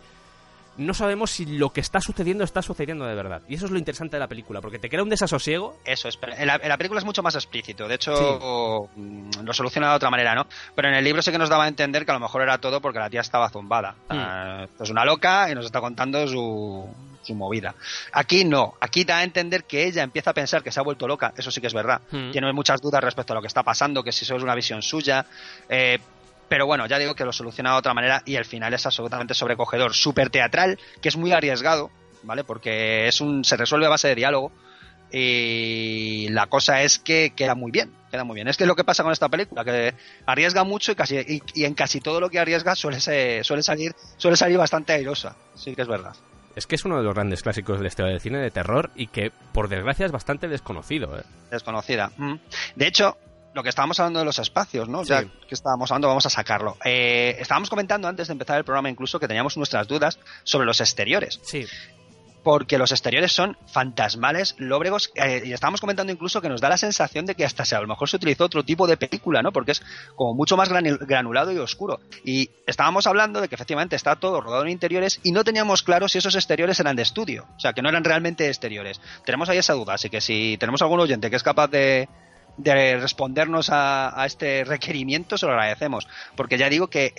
no 0.78 0.94
sabemos 0.94 1.32
si 1.32 1.46
lo 1.46 1.72
que 1.72 1.82
está 1.82 2.00
sucediendo 2.00 2.44
está 2.44 2.62
sucediendo 2.62 3.06
de 3.06 3.16
verdad. 3.16 3.42
Y 3.48 3.56
eso 3.56 3.66
es 3.66 3.72
lo 3.72 3.78
interesante 3.78 4.16
de 4.16 4.20
la 4.20 4.28
película, 4.28 4.62
porque 4.62 4.80
te 4.80 4.90
crea 4.90 5.04
un 5.04 5.10
desasosiego. 5.10 5.78
Eso 5.86 6.08
es. 6.08 6.18
En 6.38 6.48
la, 6.48 6.78
película 6.78 7.00
es 7.00 7.06
mucho 7.06 7.22
más 7.22 7.36
explícito. 7.36 7.88
De 7.88 7.96
hecho, 7.96 8.90
mm, 8.96 9.44
lo 9.44 9.54
soluciona 9.54 9.90
de 9.90 9.96
otra 9.96 10.10
manera, 10.10 10.36
¿no? 10.36 10.48
Pero 10.76 10.90
en 10.90 10.96
el 10.96 11.04
libro 11.04 11.22
sí 11.22 11.32
que 11.32 11.38
nos 11.38 11.50
daba 11.50 11.66
a 11.66 11.68
entender 11.68 12.06
que 12.06 12.12
a 12.12 12.14
lo 12.14 12.20
mejor 12.20 12.42
era 12.42 12.58
todo 12.60 12.82
porque 12.82 13.00
la 13.00 13.10
tía 13.10 13.22
estaba 13.22 13.50
zumbada. 13.50 13.96
Mm. 14.10 14.84
es 14.84 14.90
una 14.90 15.06
loca 15.06 15.52
y 15.52 15.56
nos 15.56 15.66
está 15.66 15.82
contando 15.82 16.28
su, 16.28 16.88
su 17.22 17.36
movida. 17.36 17.76
Aquí 18.12 18.46
no, 18.46 18.76
aquí 18.80 19.04
da 19.04 19.18
a 19.18 19.24
entender 19.24 19.64
que 19.66 19.86
ella 19.86 20.04
empieza 20.04 20.32
a 20.32 20.34
pensar 20.34 20.64
que 20.64 20.72
se 20.72 20.80
ha 20.80 20.84
vuelto 20.84 21.08
loca, 21.08 21.34
eso 21.38 21.52
sí 21.52 21.62
que 21.62 21.68
es 21.68 21.74
verdad. 21.74 22.02
Mm. 22.12 22.32
Tiene 22.32 22.54
muchas 22.54 22.82
dudas 22.82 23.04
respecto 23.04 23.34
a 23.34 23.36
lo 23.36 23.42
que 23.42 23.48
está 23.48 23.64
pasando, 23.64 24.04
que 24.04 24.12
si 24.12 24.26
eso 24.26 24.36
es 24.36 24.44
una 24.44 24.56
visión 24.56 24.82
suya. 24.82 25.26
Eh, 25.68 26.00
pero 26.50 26.66
bueno, 26.66 26.88
ya 26.88 26.98
digo 26.98 27.16
que 27.16 27.24
lo 27.24 27.32
soluciona 27.32 27.72
de 27.72 27.78
otra 27.78 27.94
manera 27.94 28.24
y 28.26 28.36
el 28.36 28.46
final 28.46 28.74
es 28.74 28.86
absolutamente 28.86 29.34
sobrecogedor, 29.34 29.94
súper 29.94 30.30
teatral, 30.30 30.80
que 31.02 31.10
es 31.10 31.16
muy 31.16 31.32
arriesgado, 31.32 31.92
¿vale? 32.24 32.44
Porque 32.44 33.08
es 33.08 33.22
un, 33.22 33.46
se 33.46 33.56
resuelve 33.56 33.86
a 33.86 33.90
base 33.90 34.10
de 34.10 34.16
diálogo 34.16 34.52
y 35.12 36.28
la 36.30 36.48
cosa 36.48 36.82
es 36.82 37.00
que 37.00 37.34
queda 37.36 37.56
muy 37.56 37.72
bien, 37.72 37.92
queda 38.12 38.24
muy 38.24 38.36
bien. 38.36 38.48
Es 38.48 38.58
que 38.58 38.64
es 38.64 38.68
lo 38.68 38.76
que 38.76 38.84
pasa 38.84 39.04
con 39.04 39.12
esta 39.12 39.30
película, 39.30 39.64
que 39.64 39.94
arriesga 40.26 40.64
mucho 40.64 40.92
y, 40.92 40.96
casi, 40.96 41.42
y, 41.54 41.64
en 41.64 41.74
casi 41.74 42.02
todo 42.02 42.20
lo 42.20 42.30
que 42.30 42.40
arriesga 42.40 42.76
suele, 42.76 43.00
suele, 43.00 43.64
salir, 43.64 43.96
suele 44.18 44.36
salir 44.36 44.58
bastante 44.58 44.94
airosa, 44.94 45.36
sí 45.56 45.76
que 45.76 45.84
es 45.84 45.88
verdad. 45.88 46.16
Es 46.56 46.68
que 46.68 46.76
es 46.76 46.84
uno 46.84 46.98
de 46.98 47.04
los 47.04 47.14
grandes 47.14 47.44
clásicos 47.44 47.78
de 47.78 47.84
la 47.84 47.88
historia 47.88 48.12
del 48.12 48.22
cine 48.22 48.40
de 48.40 48.52
terror 48.52 48.92
y 48.96 49.08
que, 49.08 49.32
por 49.54 49.70
desgracia, 49.70 50.06
es 50.06 50.12
bastante 50.12 50.48
desconocido. 50.48 51.18
¿eh? 51.18 51.24
Desconocida. 51.52 52.12
Mm. 52.18 52.36
De 52.76 52.88
hecho, 52.88 53.18
lo 53.54 53.64
que 53.64 53.70
estábamos 53.70 54.00
hablando 54.00 54.20
de 54.20 54.26
los 54.26 54.40
espacios, 54.40 54.88
¿no? 54.88 55.04
Ya 55.04 55.24
que 55.24 55.56
estábamos 55.56 55.92
hablando, 55.92 56.08
vamos 56.08 56.26
a 56.26 56.30
sacarlo. 56.30 56.78
Eh, 56.86 57.36
estábamos 57.40 57.70
comentando 57.70 58.08
antes 58.08 58.28
de 58.28 58.34
empezar 58.34 58.58
el 58.58 58.64
programa 58.64 58.90
incluso 58.90 59.20
que 59.20 59.28
teníamos 59.28 59.58
nuestras 59.58 59.88
dudas 59.88 60.20
sobre 60.44 60.66
los 60.66 60.80
exteriores. 60.82 61.40
Sí. 61.44 61.66
Porque 62.44 62.78
los 62.78 62.92
exteriores 62.92 63.34
son 63.34 63.58
fantasmales, 63.68 64.56
lóbregos, 64.58 65.12
eh, 65.16 65.44
y 65.46 65.52
estábamos 65.52 65.82
comentando 65.82 66.14
incluso 66.14 66.42
que 66.42 66.48
nos 66.48 66.62
da 66.62 66.70
la 66.70 66.78
sensación 66.78 67.26
de 67.26 67.36
que 67.36 67.44
hasta 67.44 67.64
a 67.76 67.82
lo 67.82 67.88
mejor 67.88 68.08
se 68.08 68.16
utilizó 68.16 68.46
otro 68.46 68.64
tipo 68.64 68.88
de 68.88 68.96
película, 68.96 69.42
¿no? 69.42 69.52
Porque 69.52 69.74
es 69.74 69.82
como 70.16 70.34
mucho 70.36 70.56
más 70.56 70.70
granulado 70.70 71.52
y 71.52 71.58
oscuro. 71.58 72.00
Y 72.24 72.50
estábamos 72.66 73.08
hablando 73.08 73.42
de 73.42 73.50
que 73.50 73.56
efectivamente 73.56 73.98
está 73.98 74.16
todo 74.16 74.40
rodado 74.40 74.64
en 74.64 74.70
interiores 74.70 75.20
y 75.22 75.34
no 75.34 75.44
teníamos 75.44 75.84
claro 75.84 76.08
si 76.08 76.20
esos 76.20 76.36
exteriores 76.36 76.80
eran 76.80 76.96
de 76.96 77.02
estudio, 77.02 77.46
o 77.58 77.60
sea, 77.60 77.74
que 77.74 77.82
no 77.82 77.90
eran 77.90 78.06
realmente 78.06 78.48
exteriores. 78.48 79.02
Tenemos 79.26 79.50
ahí 79.50 79.58
esa 79.58 79.74
duda, 79.74 79.96
así 79.96 80.10
que 80.10 80.22
si 80.22 80.56
tenemos 80.60 80.82
algún 80.82 81.02
oyente 81.02 81.30
que 81.30 81.36
es 81.36 81.44
capaz 81.44 81.68
de, 81.68 82.08
de 82.60 82.98
respondernos 82.98 83.70
a, 83.72 84.24
este 84.26 84.64
requerimiento, 84.66 85.38
se 85.38 85.46
lo 85.46 85.54
agradecemos. 85.54 86.08
Porque 86.36 86.58
ya 86.58 86.70
digo 86.70 86.88
que 86.88 87.14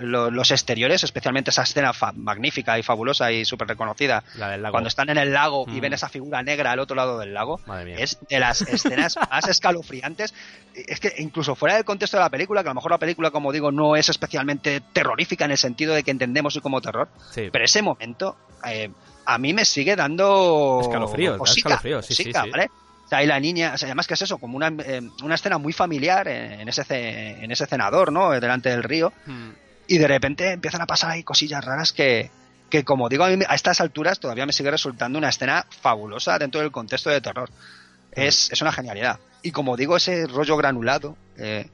los 0.00 0.50
exteriores, 0.50 1.04
especialmente 1.04 1.50
esa 1.50 1.62
escena 1.62 1.92
magnífica 2.14 2.78
y 2.78 2.82
fabulosa 2.82 3.30
y 3.30 3.44
súper 3.44 3.68
reconocida, 3.68 4.24
cuando 4.70 4.88
están 4.88 5.10
en 5.10 5.18
el 5.18 5.32
lago 5.32 5.66
y 5.68 5.80
ven 5.80 5.92
mm. 5.92 5.94
esa 5.94 6.08
figura 6.08 6.42
negra 6.42 6.72
al 6.72 6.78
otro 6.78 6.96
lado 6.96 7.18
del 7.18 7.34
lago, 7.34 7.60
es 7.86 8.18
de 8.28 8.40
las 8.40 8.62
escenas 8.62 9.16
más 9.30 9.46
escalofriantes. 9.48 10.34
Es 10.74 11.00
que 11.00 11.14
incluso 11.18 11.54
fuera 11.54 11.76
del 11.76 11.84
contexto 11.84 12.16
de 12.16 12.22
la 12.22 12.30
película, 12.30 12.62
que 12.62 12.68
a 12.68 12.72
lo 12.72 12.76
mejor 12.76 12.90
la 12.90 12.98
película, 12.98 13.30
como 13.30 13.52
digo, 13.52 13.70
no 13.72 13.96
es 13.96 14.08
especialmente 14.08 14.80
terrorífica 14.92 15.44
en 15.44 15.52
el 15.52 15.58
sentido 15.58 15.94
de 15.94 16.02
que 16.02 16.10
entendemos 16.10 16.58
como 16.62 16.80
terror, 16.80 17.08
pero 17.34 17.64
ese 17.64 17.82
momento 17.82 18.36
eh, 18.66 18.90
a 19.26 19.38
mí 19.38 19.52
me 19.52 19.64
sigue 19.64 19.94
dando 19.96 20.80
escalofrío, 20.82 21.42
escalofrío, 21.44 22.02
sí, 22.02 22.14
sí, 22.14 22.32
¿vale? 22.32 22.70
O 23.06 23.08
sea, 23.08 23.18
ahí 23.18 23.26
la 23.26 23.38
niña, 23.38 23.72
o 23.74 23.78
sea, 23.78 23.86
además 23.86 24.08
que 24.08 24.14
es 24.14 24.22
eso, 24.22 24.38
como 24.38 24.56
una, 24.56 24.68
eh, 24.84 25.00
una 25.22 25.36
escena 25.36 25.58
muy 25.58 25.72
familiar 25.72 26.26
en 26.26 26.68
ese, 26.68 26.84
en 26.90 27.50
ese 27.52 27.66
cenador, 27.66 28.10
¿no? 28.10 28.30
Delante 28.32 28.68
del 28.68 28.82
río. 28.82 29.12
Hmm. 29.24 29.50
Y 29.86 29.98
de 29.98 30.08
repente 30.08 30.50
empiezan 30.50 30.82
a 30.82 30.86
pasar 30.86 31.12
ahí 31.12 31.22
cosillas 31.22 31.64
raras 31.64 31.92
que, 31.92 32.30
que 32.68 32.84
como 32.84 33.08
digo, 33.08 33.22
a, 33.22 33.28
mí, 33.28 33.44
a 33.46 33.54
estas 33.54 33.80
alturas 33.80 34.18
todavía 34.18 34.44
me 34.44 34.52
sigue 34.52 34.72
resultando 34.72 35.18
una 35.18 35.28
escena 35.28 35.64
fabulosa 35.80 36.36
dentro 36.36 36.60
del 36.60 36.72
contexto 36.72 37.08
de 37.10 37.20
terror. 37.20 37.48
Hmm. 37.48 38.20
Es, 38.20 38.50
es 38.50 38.60
una 38.60 38.72
genialidad. 38.72 39.20
Y 39.42 39.52
como 39.52 39.76
digo, 39.76 39.96
ese 39.96 40.26
rollo 40.26 40.56
granulado, 40.56 41.16
eh, 41.36 41.70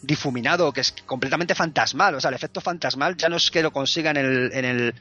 difuminado, 0.00 0.72
que 0.72 0.80
es 0.80 0.92
completamente 1.04 1.54
fantasmal. 1.54 2.14
O 2.14 2.20
sea, 2.22 2.30
el 2.30 2.36
efecto 2.36 2.62
fantasmal 2.62 3.18
ya 3.18 3.28
no 3.28 3.36
es 3.36 3.50
que 3.50 3.62
lo 3.62 3.70
consiga 3.70 4.10
en 4.12 4.16
el, 4.16 4.50
en 4.54 4.64
el 4.64 4.94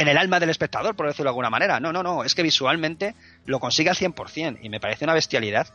en 0.00 0.08
el 0.08 0.16
alma 0.16 0.40
del 0.40 0.48
espectador, 0.48 0.96
por 0.96 1.06
decirlo 1.06 1.24
de 1.24 1.30
alguna 1.30 1.50
manera. 1.50 1.78
No, 1.78 1.92
no, 1.92 2.02
no, 2.02 2.24
es 2.24 2.34
que 2.34 2.42
visualmente 2.42 3.14
lo 3.44 3.60
consigue 3.60 3.90
al 3.90 3.96
100% 3.96 4.58
y 4.62 4.68
me 4.70 4.80
parece 4.80 5.04
una 5.04 5.14
bestialidad. 5.14 5.66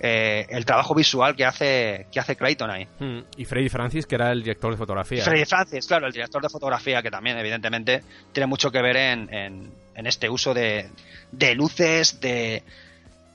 Eh, 0.00 0.46
el 0.50 0.64
trabajo 0.64 0.94
visual 0.94 1.34
que 1.34 1.44
hace 1.44 2.06
que 2.12 2.20
hace 2.20 2.36
Clayton 2.36 2.70
ahí. 2.70 2.86
Hmm. 2.98 3.20
Y 3.36 3.44
Freddy 3.44 3.68
Francis, 3.68 4.06
que 4.06 4.14
era 4.14 4.30
el 4.32 4.42
director 4.42 4.70
de 4.72 4.76
fotografía. 4.76 5.24
Freddy 5.24 5.44
Francis, 5.44 5.86
claro, 5.86 6.06
el 6.06 6.12
director 6.12 6.42
de 6.42 6.48
fotografía, 6.48 7.02
que 7.02 7.10
también, 7.10 7.36
evidentemente, 7.38 8.02
tiene 8.32 8.46
mucho 8.46 8.70
que 8.70 8.80
ver 8.80 8.96
en, 8.96 9.28
en, 9.32 10.06
este 10.06 10.28
uso 10.28 10.54
de, 10.54 10.88
de 11.32 11.54
luces, 11.56 12.20
de, 12.20 12.62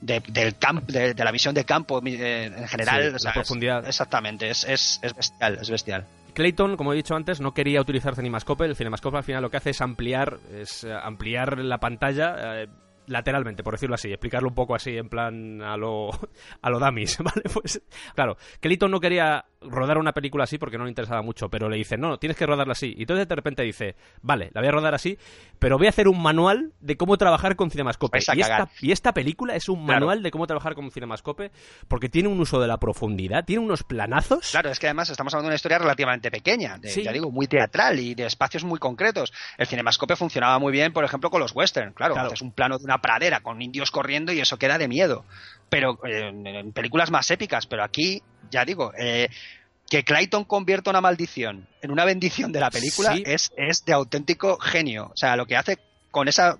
del 0.00 0.56
camp, 0.56 0.88
de, 0.88 1.14
la 1.14 1.32
visión 1.32 1.54
de 1.54 1.64
campo 1.64 2.00
eh, 2.04 2.44
en 2.46 2.68
general. 2.68 3.14
la 3.22 3.32
profundidad. 3.32 3.86
exactamente, 3.86 4.48
es, 4.48 4.64
es, 4.64 5.00
es 5.02 5.14
bestial, 5.14 5.58
es 5.60 5.70
bestial. 5.70 6.06
Clayton, 6.34 6.76
como 6.76 6.92
he 6.92 6.96
dicho 6.96 7.14
antes, 7.14 7.40
no 7.40 7.54
quería 7.54 7.80
utilizar 7.80 8.14
Cinemascope. 8.14 8.64
El 8.64 8.76
Cinemascope 8.76 9.16
al 9.16 9.24
final 9.24 9.42
lo 9.42 9.50
que 9.50 9.56
hace 9.56 9.70
es 9.70 9.80
ampliar, 9.80 10.38
es 10.52 10.84
eh, 10.84 10.92
ampliar 10.92 11.58
la 11.58 11.78
pantalla 11.78 12.62
eh, 12.62 12.68
lateralmente, 13.06 13.62
por 13.62 13.74
decirlo 13.74 13.94
así, 13.94 14.08
explicarlo 14.08 14.48
un 14.48 14.54
poco 14.54 14.74
así 14.74 14.96
en 14.96 15.08
plan 15.08 15.62
a 15.62 15.76
lo 15.76 16.10
a 16.62 16.70
lo 16.70 16.78
dummies, 16.78 17.18
¿vale? 17.22 17.42
Pues 17.52 17.82
claro, 18.14 18.36
Clayton 18.60 18.90
no 18.90 19.00
quería 19.00 19.44
rodar 19.68 19.98
una 19.98 20.12
película 20.12 20.44
así 20.44 20.58
porque 20.58 20.78
no 20.78 20.84
le 20.84 20.90
interesaba 20.90 21.22
mucho, 21.22 21.48
pero 21.48 21.68
le 21.68 21.76
dice, 21.76 21.96
no, 21.96 22.18
tienes 22.18 22.36
que 22.36 22.46
rodarla 22.46 22.72
así. 22.72 22.94
Y 22.96 23.02
entonces 23.02 23.26
de 23.28 23.34
repente 23.34 23.62
dice, 23.62 23.96
vale, 24.22 24.50
la 24.54 24.60
voy 24.60 24.68
a 24.68 24.72
rodar 24.72 24.94
así, 24.94 25.18
pero 25.58 25.78
voy 25.78 25.86
a 25.86 25.90
hacer 25.90 26.08
un 26.08 26.22
manual 26.22 26.72
de 26.80 26.96
cómo 26.96 27.16
trabajar 27.16 27.56
con 27.56 27.70
Cinemascope. 27.70 28.18
Y 28.18 28.40
esta, 28.40 28.68
y 28.80 28.92
esta 28.92 29.12
película 29.14 29.54
es 29.56 29.68
un 29.68 29.84
Claro. 29.84 30.00
manual 30.06 30.22
de 30.22 30.30
cómo 30.30 30.46
trabajar 30.46 30.74
con 30.74 30.90
Cinemascope 30.90 31.50
porque 31.88 32.08
tiene 32.08 32.28
un 32.28 32.40
uso 32.40 32.60
de 32.60 32.66
la 32.68 32.78
profundidad, 32.78 33.44
tiene 33.44 33.62
unos 33.64 33.82
planazos. 33.82 34.50
Claro, 34.50 34.70
es 34.70 34.78
que 34.78 34.86
además 34.86 35.10
estamos 35.10 35.32
hablando 35.34 35.48
de 35.48 35.52
una 35.52 35.56
historia 35.56 35.78
relativamente 35.78 36.30
pequeña, 36.30 36.78
de, 36.78 36.88
Sí. 36.88 37.02
ya 37.02 37.12
digo, 37.12 37.30
muy 37.30 37.46
teatral 37.46 37.98
y 38.00 38.14
de 38.14 38.26
espacios 38.26 38.64
muy 38.64 38.78
concretos. 38.78 39.32
El 39.58 39.66
cinemascope 39.66 40.16
funcionaba 40.16 40.58
muy 40.58 40.72
bien, 40.72 40.92
por 40.92 41.04
ejemplo, 41.04 41.30
con 41.30 41.40
los 41.40 41.54
western. 41.54 41.92
Claro, 41.92 42.14
Claro. 42.14 42.28
haces 42.28 42.42
un 42.42 42.52
plano 42.52 42.78
de 42.78 42.84
una 42.84 42.98
pradera 42.98 43.40
con 43.40 43.60
indios 43.62 43.90
corriendo 43.90 44.32
y 44.32 44.40
eso 44.40 44.58
queda 44.58 44.78
de 44.78 44.88
miedo. 44.88 45.24
Pero 45.68 45.98
eh, 46.06 46.28
en 46.28 46.72
películas 46.72 47.10
más 47.10 47.30
épicas, 47.30 47.66
pero 47.66 47.82
aquí, 47.82 48.22
ya 48.54 48.64
digo, 48.64 48.92
eh, 48.96 49.28
que 49.90 50.04
Clayton 50.04 50.44
convierta 50.44 50.90
una 50.90 51.00
maldición 51.00 51.66
en 51.82 51.90
una 51.90 52.04
bendición 52.04 52.52
de 52.52 52.60
la 52.60 52.70
película 52.70 53.14
Sí. 53.14 53.22
es, 53.26 53.52
es 53.56 53.84
de 53.84 53.92
auténtico 53.92 54.56
genio. 54.58 55.10
O 55.12 55.16
sea, 55.16 55.36
lo 55.36 55.46
que 55.46 55.56
hace 55.56 55.78
con 56.10 56.28
esa 56.28 56.56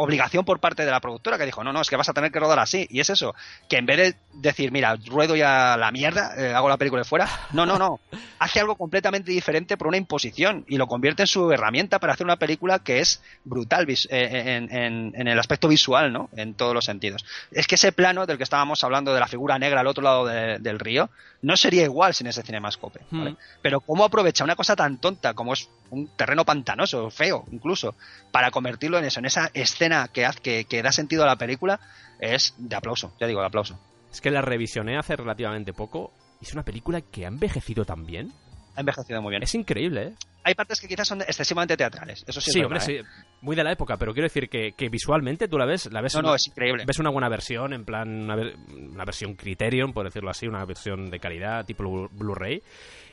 obligación 0.00 0.44
por 0.44 0.60
parte 0.60 0.84
de 0.84 0.90
la 0.90 1.00
productora 1.00 1.38
que 1.38 1.46
dijo, 1.46 1.62
no, 1.62 1.72
no, 1.72 1.80
es 1.80 1.88
que 1.90 1.96
vas 1.96 2.08
a 2.08 2.12
tener 2.12 2.32
que 2.32 2.40
rodar 2.40 2.58
así. 2.58 2.86
Y 2.90 3.00
es 3.00 3.10
eso, 3.10 3.34
que 3.68 3.76
en 3.76 3.86
vez 3.86 3.96
de 3.98 4.14
decir, 4.34 4.72
mira, 4.72 4.96
ruedo 5.06 5.36
ya 5.36 5.76
la 5.76 5.90
mierda, 5.90 6.32
eh, 6.36 6.54
hago 6.54 6.68
la 6.68 6.76
película 6.76 7.00
de 7.02 7.08
fuera, 7.08 7.28
no, 7.52 7.66
no, 7.66 7.78
no. 7.78 8.00
Hace 8.38 8.60
algo 8.60 8.76
completamente 8.76 9.30
diferente 9.30 9.76
por 9.76 9.86
una 9.88 9.96
imposición 9.98 10.64
y 10.68 10.76
lo 10.78 10.86
convierte 10.86 11.22
en 11.22 11.26
su 11.26 11.52
herramienta 11.52 11.98
para 11.98 12.14
hacer 12.14 12.24
una 12.24 12.36
película 12.36 12.78
que 12.78 13.00
es 13.00 13.22
brutal 13.44 13.86
eh, 13.88 13.96
en, 14.10 14.74
en- 14.74 15.12
en 15.14 15.28
el 15.28 15.38
aspecto 15.38 15.68
visual, 15.68 16.12
¿no? 16.12 16.30
En 16.36 16.54
todos 16.54 16.72
los 16.74 16.84
sentidos. 16.84 17.24
Es 17.52 17.66
que 17.66 17.74
ese 17.74 17.92
plano 17.92 18.24
del 18.26 18.38
que 18.38 18.44
estábamos 18.44 18.82
hablando 18.84 19.12
de 19.12 19.20
la 19.20 19.26
figura 19.28 19.58
negra 19.58 19.80
al 19.80 19.86
otro 19.86 20.02
lado 20.02 20.26
de- 20.26 20.58
del 20.58 20.78
río 20.78 21.10
no 21.42 21.56
sería 21.56 21.82
igual 21.84 22.14
sin 22.14 22.26
ese 22.26 22.42
cinemascope. 22.42 23.00
¿vale? 23.10 23.30
Hmm. 23.32 23.36
Pero 23.62 23.80
cómo 23.80 24.04
aprovecha 24.04 24.44
una 24.44 24.56
cosa 24.56 24.76
tan 24.76 24.98
tonta 24.98 25.34
como 25.34 25.52
es 25.54 25.68
un 25.90 26.06
terreno 26.16 26.44
pantanoso, 26.44 27.10
feo 27.10 27.44
incluso, 27.50 27.94
para 28.30 28.50
convertirlo 28.50 28.98
en 28.98 29.06
eso, 29.06 29.18
en 29.20 29.26
esa 29.26 29.50
escena 29.54 29.89
que, 30.12 30.24
haz- 30.26 30.40
que, 30.40 30.64
que 30.64 30.82
da 30.82 30.92
sentido 30.92 31.22
a 31.24 31.26
la 31.26 31.36
película, 31.36 31.80
es 32.18 32.54
de 32.58 32.76
aplauso, 32.76 33.12
ya 33.20 33.26
digo, 33.26 33.40
de 33.40 33.46
aplauso. 33.46 33.78
Es 34.12 34.20
que 34.20 34.30
la 34.30 34.42
revisioné 34.42 34.98
hace 34.98 35.16
relativamente 35.16 35.72
poco 35.72 36.12
y 36.40 36.44
es 36.44 36.52
una 36.52 36.64
película 36.64 37.00
que 37.00 37.24
ha 37.24 37.28
envejecido 37.28 37.84
tan 37.84 38.04
bien. 38.04 38.32
Ha 38.76 38.80
envejecido 38.80 39.20
muy 39.22 39.30
bien. 39.30 39.42
Es 39.42 39.54
increíble, 39.54 40.02
¿eh? 40.02 40.14
Hay 40.42 40.54
partes 40.54 40.80
que 40.80 40.88
quizás 40.88 41.06
son 41.06 41.20
excesivamente 41.20 41.76
teatrales, 41.76 42.24
eso 42.26 42.40
sí, 42.40 42.50
Sí, 42.50 42.60
es 42.60 42.64
hombre, 42.64 42.78
verdad, 42.78 42.90
¿eh? 42.94 43.02
sí. 43.04 43.24
Muy 43.42 43.54
de 43.54 43.62
la 43.62 43.72
época, 43.72 43.98
pero 43.98 44.14
quiero 44.14 44.24
decir 44.24 44.48
que, 44.48 44.72
que 44.72 44.88
visualmente 44.88 45.48
tú 45.48 45.58
la 45.58 45.66
ves, 45.66 45.92
la 45.92 46.00
ves, 46.00 46.14
No, 46.14 46.22
no, 46.22 46.34
es 46.34 46.46
increíble. 46.46 46.84
ves 46.86 46.98
una 46.98 47.10
buena 47.10 47.28
versión, 47.28 47.74
en 47.74 47.84
plan, 47.84 48.08
una, 48.22 48.36
una 48.36 49.04
versión 49.04 49.34
Criterion, 49.34 49.92
por 49.92 50.06
decirlo 50.06 50.30
así, 50.30 50.46
una 50.46 50.64
versión 50.64 51.10
de 51.10 51.20
calidad, 51.20 51.66
tipo 51.66 51.84
Blu- 51.84 52.08
Blu-ray. 52.10 52.62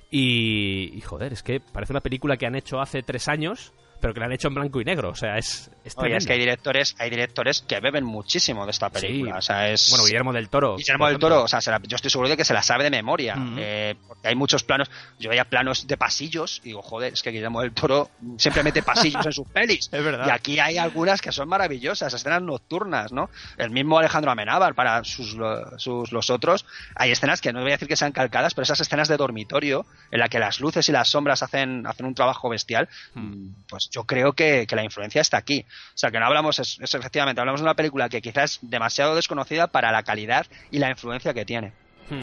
Y, 0.10 0.92
y, 0.98 1.02
joder, 1.02 1.34
es 1.34 1.44
que 1.44 1.60
parece 1.60 1.92
una 1.92 2.00
película 2.02 2.38
que 2.38 2.46
han 2.46 2.56
hecho 2.56 2.80
hace 2.80 3.02
tres 3.04 3.28
años, 3.28 3.74
pero 4.00 4.14
que 4.14 4.20
la 4.20 4.26
han 4.28 4.32
hecho 4.32 4.48
en 4.48 4.56
blanco 4.56 4.80
y 4.82 4.86
negro. 4.86 5.10
O 5.10 5.16
sea, 5.16 5.38
es, 5.38 5.70
es 5.84 5.94
Oye, 5.98 6.16
es 6.18 6.26
que 6.26 6.34
hay 6.34 6.40
directores, 6.40 6.96
hay 7.00 7.10
directores 7.10 7.62
que 7.62 7.80
beben 7.80 8.04
muchísimo 8.04 8.66
de 8.66 8.72
esta 8.72 8.90
película. 8.90 9.34
Sí. 9.34 9.38
O 9.38 9.42
sea, 9.42 9.70
es. 9.70 9.90
Bueno, 9.90 10.06
Guillermo 10.06 10.34
del 10.34 10.50
Toro. 10.50 10.76
Guillermo 10.78 11.08
del. 11.08 11.18
Toro, 11.20 11.44
o 11.44 11.48
sea, 11.48 11.62
se 11.62 11.72
la- 11.72 11.82
yo 11.88 11.96
estoy 11.96 12.10
seguro 12.12 12.30
de 12.30 12.38
que 12.38 12.46
se 12.46 12.54
la 12.54 12.62
sabe 12.64 12.84
de 12.84 12.90
memoria. 12.90 13.36
Eh, 13.58 13.96
porque 14.08 14.28
hay 14.28 14.36
muchos 14.36 14.64
planos. 14.64 14.90
Yo 15.20 15.30
veía 15.30 15.46
planos 15.46 15.88
de 15.88 15.98
pasillos 15.98 16.60
y 16.64 16.70
digo, 16.70 16.82
joder, 16.82 17.14
es 17.14 17.22
que 17.22 17.32
Guillermo 17.32 17.62
del 17.62 17.72
Toro 17.74 18.10
siempre 18.38 18.64
mete 18.64 18.84
pasillos 18.84 19.26
en 19.26 19.32
sus 19.34 19.48
pelis. 19.48 19.90
Es 19.98 20.04
verdad. 20.04 20.28
Y 20.28 20.30
aquí 20.32 20.60
hay 20.60 20.78
algunas 20.78 21.22
que 21.22 21.32
son 21.32 21.48
maravillosas, 21.50 22.14
escenas 22.14 22.42
nocturnas, 22.42 23.12
¿no? 23.12 23.30
El 23.58 23.70
mismo 23.72 23.98
Alejandro 23.98 24.32
Amenábar 24.32 24.76
para 24.76 25.04
sus, 25.04 25.36
sus 25.78 26.12
los 26.12 26.30
otros. 26.30 26.66
Hay 26.96 27.12
escenas 27.12 27.42
que 27.42 27.52
no 27.54 27.62
voy 27.62 27.72
a 27.72 27.76
decir 27.76 27.88
que 27.88 27.96
sean 27.96 28.12
calcadas, 28.12 28.54
pero 28.54 28.64
esas 28.64 28.80
escenas 28.80 29.08
de 29.08 29.18
dormitorio 29.18 29.86
en 30.12 30.20
la 30.20 30.28
que 30.30 30.40
las 30.40 30.60
luces 30.60 30.88
y 30.90 30.92
las 30.92 31.10
sombras 31.10 31.42
hacen, 31.44 31.86
hacen 31.88 32.06
un 32.06 32.14
trabajo 32.16 32.50
bestial, 32.50 32.90
Hmm. 33.14 33.50
pues 33.70 33.87
yo 33.90 34.04
creo 34.06 34.34
que, 34.34 34.66
que 34.68 34.76
la 34.76 34.84
influencia 34.84 35.22
está 35.22 35.38
aquí. 35.38 35.66
O 35.70 35.98
sea, 35.98 36.12
que 36.12 36.20
no 36.20 36.26
hablamos, 36.26 36.60
es, 36.60 36.78
es 36.82 36.94
efectivamente, 36.96 37.40
hablamos 37.42 37.62
de 37.62 37.66
una 37.66 37.74
película 37.76 38.10
que 38.10 38.22
quizás 38.22 38.54
es 38.54 38.60
demasiado 38.70 39.16
desconocida 39.16 39.68
para 39.68 39.92
la 39.92 40.04
calidad 40.04 40.46
y 40.72 40.80
la 40.80 40.90
influencia 40.90 41.34
que 41.34 41.46
tiene. 41.46 41.74
Hmm. 42.10 42.22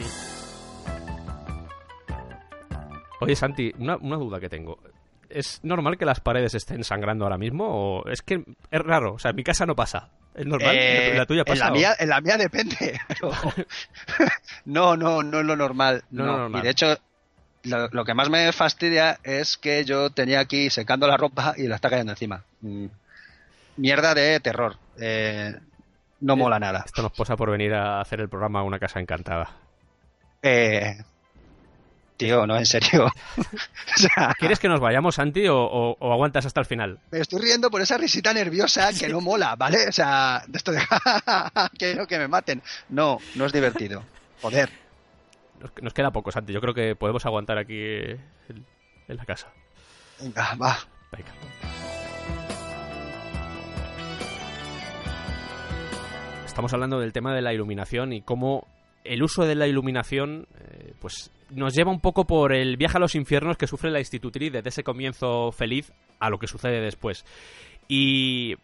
Oye, 3.21 3.35
Santi, 3.35 3.71
una, 3.79 3.97
una 3.97 4.17
duda 4.17 4.39
que 4.39 4.49
tengo. 4.49 4.79
¿Es 5.29 5.59
normal 5.63 5.97
que 5.97 6.05
las 6.05 6.19
paredes 6.19 6.53
estén 6.53 6.83
sangrando 6.83 7.25
ahora 7.25 7.37
mismo? 7.37 7.65
¿O 7.67 8.09
es 8.09 8.21
que 8.21 8.43
es 8.71 8.81
raro? 8.81 9.13
O 9.13 9.19
sea, 9.19 9.31
en 9.31 9.37
mi 9.37 9.43
casa 9.43 9.65
no 9.65 9.75
pasa. 9.75 10.09
¿Es 10.35 10.45
normal? 10.45 10.75
Eh, 10.77 11.13
¿La 11.15 11.25
tuya 11.25 11.39
en 11.41 11.45
pasa? 11.45 11.65
la, 11.65 11.71
o- 11.71 11.75
mía, 11.75 11.95
en 11.97 12.09
la 12.09 12.21
mía 12.21 12.37
depende. 12.37 12.99
pero- 13.07 13.31
no, 14.65 14.95
no, 14.97 15.23
no 15.23 15.39
es 15.39 15.45
lo 15.45 15.55
normal. 15.55 16.03
No 16.11 16.23
No, 16.25 16.29
es 16.31 16.35
lo 16.35 16.37
normal. 16.43 16.61
Y 16.61 16.63
de 16.65 16.69
hecho, 16.71 16.97
lo, 17.65 17.87
lo 17.89 18.05
que 18.05 18.13
más 18.13 18.29
me 18.29 18.51
fastidia 18.51 19.19
es 19.23 19.57
que 19.57 19.83
yo 19.85 20.09
tenía 20.09 20.39
aquí 20.39 20.69
secando 20.69 21.07
la 21.07 21.17
ropa 21.17 21.53
y 21.57 21.67
la 21.67 21.75
está 21.75 21.89
cayendo 21.89 22.13
encima. 22.13 22.43
Mm. 22.61 22.85
Mierda 23.77 24.13
de 24.13 24.39
terror. 24.39 24.77
Eh, 24.99 25.53
no 26.21 26.35
mola 26.37 26.59
nada. 26.59 26.83
Esto 26.85 27.01
nos 27.01 27.11
posa 27.11 27.35
por 27.35 27.51
venir 27.51 27.73
a 27.73 27.99
hacer 27.99 28.21
el 28.21 28.29
programa 28.29 28.59
a 28.59 28.63
una 28.63 28.79
casa 28.79 28.99
encantada. 28.99 29.49
Eh, 30.41 30.95
tío, 32.17 32.47
no, 32.47 32.55
en 32.57 32.65
serio. 32.65 33.05
o 33.37 33.97
sea, 33.97 34.33
¿Quieres 34.39 34.59
que 34.59 34.69
nos 34.69 34.79
vayamos, 34.79 35.15
Santi, 35.15 35.47
o, 35.47 35.57
o- 35.57 35.97
o 35.99 36.13
aguantas 36.13 36.45
hasta 36.45 36.61
el 36.61 36.65
final? 36.65 36.99
me 37.11 37.19
estoy 37.19 37.41
riendo 37.41 37.69
por 37.69 37.81
esa 37.81 37.97
risita 37.97 38.33
nerviosa 38.33 38.91
que 38.99 39.09
no 39.09 39.19
mola, 39.21 39.55
¿vale? 39.55 39.87
O 39.89 39.91
sea, 39.91 40.43
de 40.47 40.57
esto 40.57 40.71
de 40.71 40.81
quiero 41.77 42.07
que 42.07 42.17
me 42.17 42.27
maten. 42.27 42.61
No, 42.89 43.19
no 43.35 43.45
es 43.45 43.51
divertido. 43.51 44.03
Joder. 44.41 44.69
Nos, 45.81 45.93
queda 45.93 46.11
poco, 46.11 46.31
Santi. 46.31 46.53
Yo 46.53 46.61
creo 46.61 46.73
que 46.73 46.95
podemos 46.95 47.25
aguantar 47.25 47.57
aquí 47.57 47.79
en, 47.79 48.65
en 49.07 49.17
la 49.17 49.25
casa. 49.25 49.51
Venga, 50.21 50.55
va. 50.55 50.77
Venga. 51.11 51.31
Estamos 56.45 56.73
hablando 56.73 56.99
del 56.99 57.11
tema 57.11 57.33
de 57.35 57.41
la 57.41 57.53
iluminación 57.53 58.13
y 58.13 58.21
cómo 58.21 58.67
el 59.03 59.23
uso 59.23 59.45
de 59.45 59.55
la 59.55 59.67
iluminación 59.67 60.47
eh, 60.59 60.93
pues 60.99 61.31
nos 61.51 61.73
lleva 61.73 61.91
un 61.91 61.99
poco 61.99 62.25
por 62.25 62.53
el 62.53 62.77
viaje 62.77 62.97
a 62.97 62.99
los 62.99 63.15
infiernos 63.15 63.57
que 63.57 63.67
sufre 63.67 63.91
la 63.91 63.99
institutriz 63.99 64.51
desde 64.51 64.69
ese 64.69 64.83
comienzo 64.83 65.51
feliz 65.51 65.91
a 66.19 66.29
lo 66.29 66.39
que 66.39 66.47
sucede 66.47 66.81
después. 66.81 67.25
Y 67.87 68.55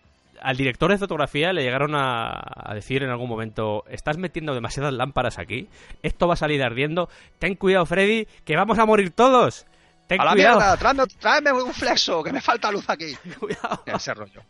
al 0.41 0.58
director 0.58 0.91
de 0.91 0.97
fotografía 0.97 1.54
le 1.54 1.63
llegaron 1.63 1.95
a, 1.95 2.32
a 2.56 2.73
decir 2.73 3.04
en 3.04 3.10
algún 3.10 3.30
momento, 3.30 3.84
estás 3.89 4.17
metiendo 4.17 4.54
demasiadas 4.54 4.93
lámparas 4.93 5.38
aquí, 5.39 5.67
esto 6.04 6.27
va 6.27 6.34
a 6.34 6.38
salir 6.38 6.62
ardiendo, 6.63 7.10
ten 7.39 7.56
cuidado 7.56 7.86
Freddy, 7.86 8.27
que 8.45 8.56
vamos 8.56 8.80
a 8.80 8.86
morir 8.86 9.12
todos. 9.12 9.65
Ten 10.08 10.19
A 10.19 10.25
la 10.25 10.32
cuidado. 10.34 10.58
mierda, 10.60 10.77
tráeme, 10.77 11.04
tráeme 11.19 11.51
un 11.54 11.73
flexo, 11.73 12.21
que 12.23 12.34
me 12.34 12.41
falta 12.41 12.71
luz 12.71 12.89
aquí. 12.89 13.15
Cuidado. 13.39 13.82
Ese 13.86 14.13
rollo. 14.13 14.41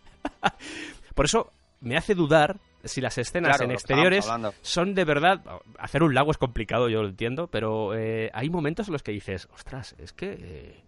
Por 1.15 1.25
eso 1.25 1.51
me 1.82 1.97
hace 1.97 2.15
dudar 2.15 2.58
si 2.84 2.99
las 3.01 3.17
escenas 3.19 3.49
Claro, 3.58 3.65
en 3.65 3.71
exteriores 3.71 4.27
son 4.62 4.95
de 4.95 5.06
verdad. 5.06 5.41
Hacer 5.77 6.01
un 6.01 6.15
lago 6.15 6.32
es 6.32 6.38
complicado, 6.39 6.89
yo 6.89 7.04
lo 7.04 7.10
entiendo, 7.10 7.47
pero 7.47 7.93
eh, 7.95 8.32
hay 8.34 8.49
momentos 8.49 8.88
en 8.88 8.93
los 8.93 9.04
que 9.04 9.12
dices, 9.12 9.47
ostras, 9.54 9.93
es 9.99 10.13
que. 10.13 10.32
eh, 10.39 10.82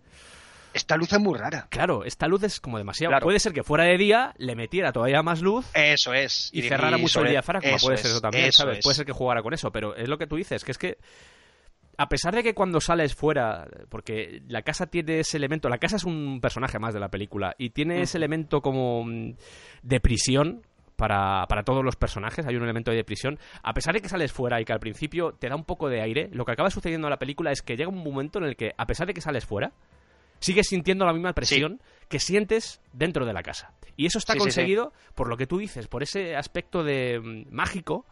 Esta 0.74 0.98
luz 0.98 1.12
es 1.14 1.20
muy 1.20 1.38
rara. 1.38 1.68
claro, 1.70 2.04
esta 2.04 2.28
luz 2.28 2.44
es 2.44 2.60
como 2.60 2.78
demasiado. 2.78 3.12
Claro. 3.12 3.26
Puede 3.26 3.40
ser 3.40 3.54
que 3.54 3.64
fuera 3.64 3.86
de 3.86 3.98
día 3.98 4.34
le 4.38 4.56
metiera 4.56 4.92
todavía 4.92 5.22
más 5.22 5.42
luz 5.42 5.66
Eso 5.74 6.14
es. 6.14 6.50
y, 6.54 6.62
cerrara 6.64 6.98
mucho 6.98 7.22
el 7.22 7.30
diafragma. 7.30 7.78
Puede 7.82 7.98
ser 7.98 8.08
es, 8.08 8.12
eso 8.12 8.22
también, 8.22 8.46
eso 8.46 8.64
¿sabes? 8.64 8.80
es. 8.80 8.84
Puede 8.84 8.96
ser 8.96 9.06
que 9.06 9.12
jugara 9.12 9.42
con 9.42 9.54
eso, 9.54 9.72
pero 9.72 9.96
es 9.96 10.08
lo 10.08 10.18
que 10.18 10.28
tú 10.28 10.36
dices, 10.36 10.64
que 10.64 10.72
es 10.72 10.78
que. 10.78 10.98
A 11.96 12.10
pesar 12.10 12.34
de 12.34 12.42
que 12.42 12.56
cuando 12.56 12.82
sales 12.82 13.14
fuera, 13.14 13.68
porque 13.88 14.42
la 14.48 14.64
casa 14.64 14.88
tiene 14.88 15.20
ese 15.20 15.38
elemento, 15.38 15.70
la 15.70 15.78
casa 15.78 15.98
es 15.98 16.04
un 16.04 16.42
personaje 16.42 16.80
más 16.80 16.96
de 16.96 17.00
la 17.00 17.10
película 17.10 17.54
y 17.60 17.70
tiene 17.70 18.02
ese 18.02 18.18
elemento 18.18 18.62
como 18.62 19.04
mm, 19.06 19.36
de 19.84 20.00
prisión 20.00 20.64
para, 20.96 21.46
para 21.48 21.64
todos 21.64 21.84
los 21.84 21.96
personajes, 21.96 22.46
hay 22.48 22.56
un 22.56 22.64
elemento 22.64 22.90
de 22.92 23.04
prisión. 23.04 23.38
A 23.62 23.74
pesar 23.74 23.94
de 23.94 24.02
que 24.02 24.10
sales 24.10 24.32
fuera 24.32 24.60
y 24.60 24.66
que 24.66 24.74
al 24.74 24.80
principio 24.80 25.34
te 25.34 25.50
da 25.50 25.56
un 25.56 25.66
poco 25.66 25.88
de 25.88 26.02
aire, 26.02 26.30
lo 26.32 26.46
que 26.46 26.54
acaba 26.54 26.70
sucediendo 26.72 27.08
en 27.08 27.12
la 27.12 27.20
película 27.20 27.52
es 27.52 27.62
que 27.62 27.76
llega 27.76 27.90
un 27.90 28.04
momento 28.04 28.40
en 28.40 28.46
el 28.46 28.56
que, 28.56 28.74
a 28.76 28.88
pesar 28.88 29.06
de 29.06 29.14
que 29.14 29.22
sales 29.22 29.46
fuera, 29.46 29.74
sigues 30.44 30.68
sintiendo 30.68 31.06
la 31.06 31.14
misma 31.14 31.34
presión 31.34 31.80
que 32.10 32.20
sientes 32.20 32.80
dentro 32.92 33.26
de 33.26 33.34
la 33.34 33.42
casa. 33.44 33.72
Y 33.96 34.06
eso 34.06 34.18
está 34.20 34.34
Sí, 34.34 34.40
sí, 34.40 34.44
sí. 34.44 34.46
conseguido 34.46 34.94
por 35.16 35.28
lo 35.30 35.38
que 35.38 35.48
tú 35.48 35.58
dices, 35.58 35.88
por 35.88 36.04
ese 36.04 36.36
aspecto 36.36 36.84
de 36.84 37.20
mm, 37.20 37.54
mágico, 37.54 38.06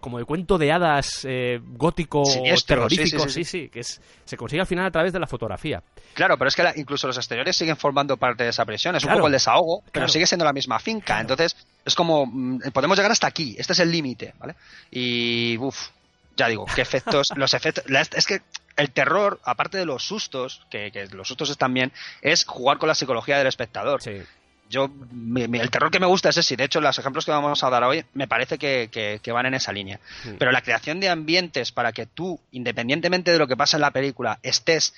como 0.00 0.18
de 0.18 0.24
cuento 0.24 0.56
de 0.58 0.70
hadas 0.70 1.24
eh, 1.24 1.58
gótico 1.62 2.24
Siniestro, 2.24 2.76
terrorífico, 2.86 3.28
sí, 3.28 3.42
sí, 3.42 3.44
sí, 3.62 3.68
que 3.68 3.80
es, 3.80 4.00
se 4.24 4.36
consigue 4.36 4.60
al 4.60 4.66
final 4.66 4.86
a 4.86 4.90
través 4.90 5.12
de 5.12 5.18
la 5.18 5.26
fotografía. 5.26 5.82
Claro, 6.14 6.38
pero 6.38 6.48
es 6.48 6.54
que 6.54 6.62
la- 6.62 6.72
incluso 6.76 7.06
los 7.08 7.16
exteriores 7.16 7.56
siguen 7.56 7.76
formando 7.76 8.16
parte 8.16 8.44
de 8.44 8.50
esa 8.50 8.64
presión. 8.64 8.94
Es 8.94 9.02
Claro. 9.02 9.16
un 9.16 9.20
poco 9.20 9.26
el 9.28 9.32
desahogo, 9.32 9.82
pero 9.90 10.06
sigue 10.06 10.26
siendo 10.26 10.44
la 10.44 10.52
misma 10.52 10.78
finca. 10.78 11.20
Entonces, 11.20 11.56
es 11.84 11.94
como, 11.94 12.24
mm, 12.26 12.70
podemos 12.72 12.96
llegar 12.96 13.10
hasta 13.10 13.26
aquí. 13.26 13.56
Este 13.58 13.72
es 13.72 13.80
el 13.80 13.90
límite, 13.90 14.34
¿vale? 14.38 14.54
Y, 14.92 15.56
uff, 15.58 15.88
ya 16.36 16.46
digo, 16.48 16.66
qué 16.72 16.82
efectos, 16.82 17.28
los 17.36 17.52
efectos, 17.54 17.84
es 18.14 18.26
que 18.26 18.42
el 18.76 18.90
terror, 18.90 19.40
aparte 19.44 19.78
de 19.78 19.86
los 19.86 20.04
sustos, 20.06 20.66
que, 20.70 20.90
que 20.92 21.06
los 21.06 21.28
sustos 21.28 21.50
están 21.50 21.72
bien, 21.74 21.92
es 22.20 22.44
jugar 22.44 22.78
con 22.78 22.88
la 22.88 22.94
psicología 22.94 23.38
del 23.38 23.46
espectador. 23.46 24.02
Sí. 24.02 24.22
yo 24.68 24.90
el 25.36 25.70
terror 25.70 25.90
que 25.90 26.00
me 26.00 26.06
gusta 26.06 26.28
es 26.28 26.36
ese. 26.36 26.56
De 26.56 26.64
hecho, 26.64 26.80
los 26.80 26.98
ejemplos 26.98 27.24
que 27.24 27.30
vamos 27.30 27.62
a 27.64 27.70
dar 27.70 27.84
hoy 27.84 28.04
me 28.14 28.28
parece 28.28 28.58
que, 28.58 28.90
que, 29.22 29.32
van 29.32 29.46
en 29.46 29.54
esa 29.54 29.72
línea. 29.72 30.00
Pero 30.38 30.52
la 30.52 30.62
creación 30.62 31.00
de 31.00 31.08
ambientes 31.08 31.72
para 31.72 31.92
que 31.92 32.06
tú, 32.06 32.40
independientemente 32.52 33.30
de 33.30 33.38
lo 33.38 33.46
que 33.46 33.56
pasa 33.56 33.76
en 33.76 33.82
la 33.82 33.90
película, 33.90 34.38
estés 34.42 34.94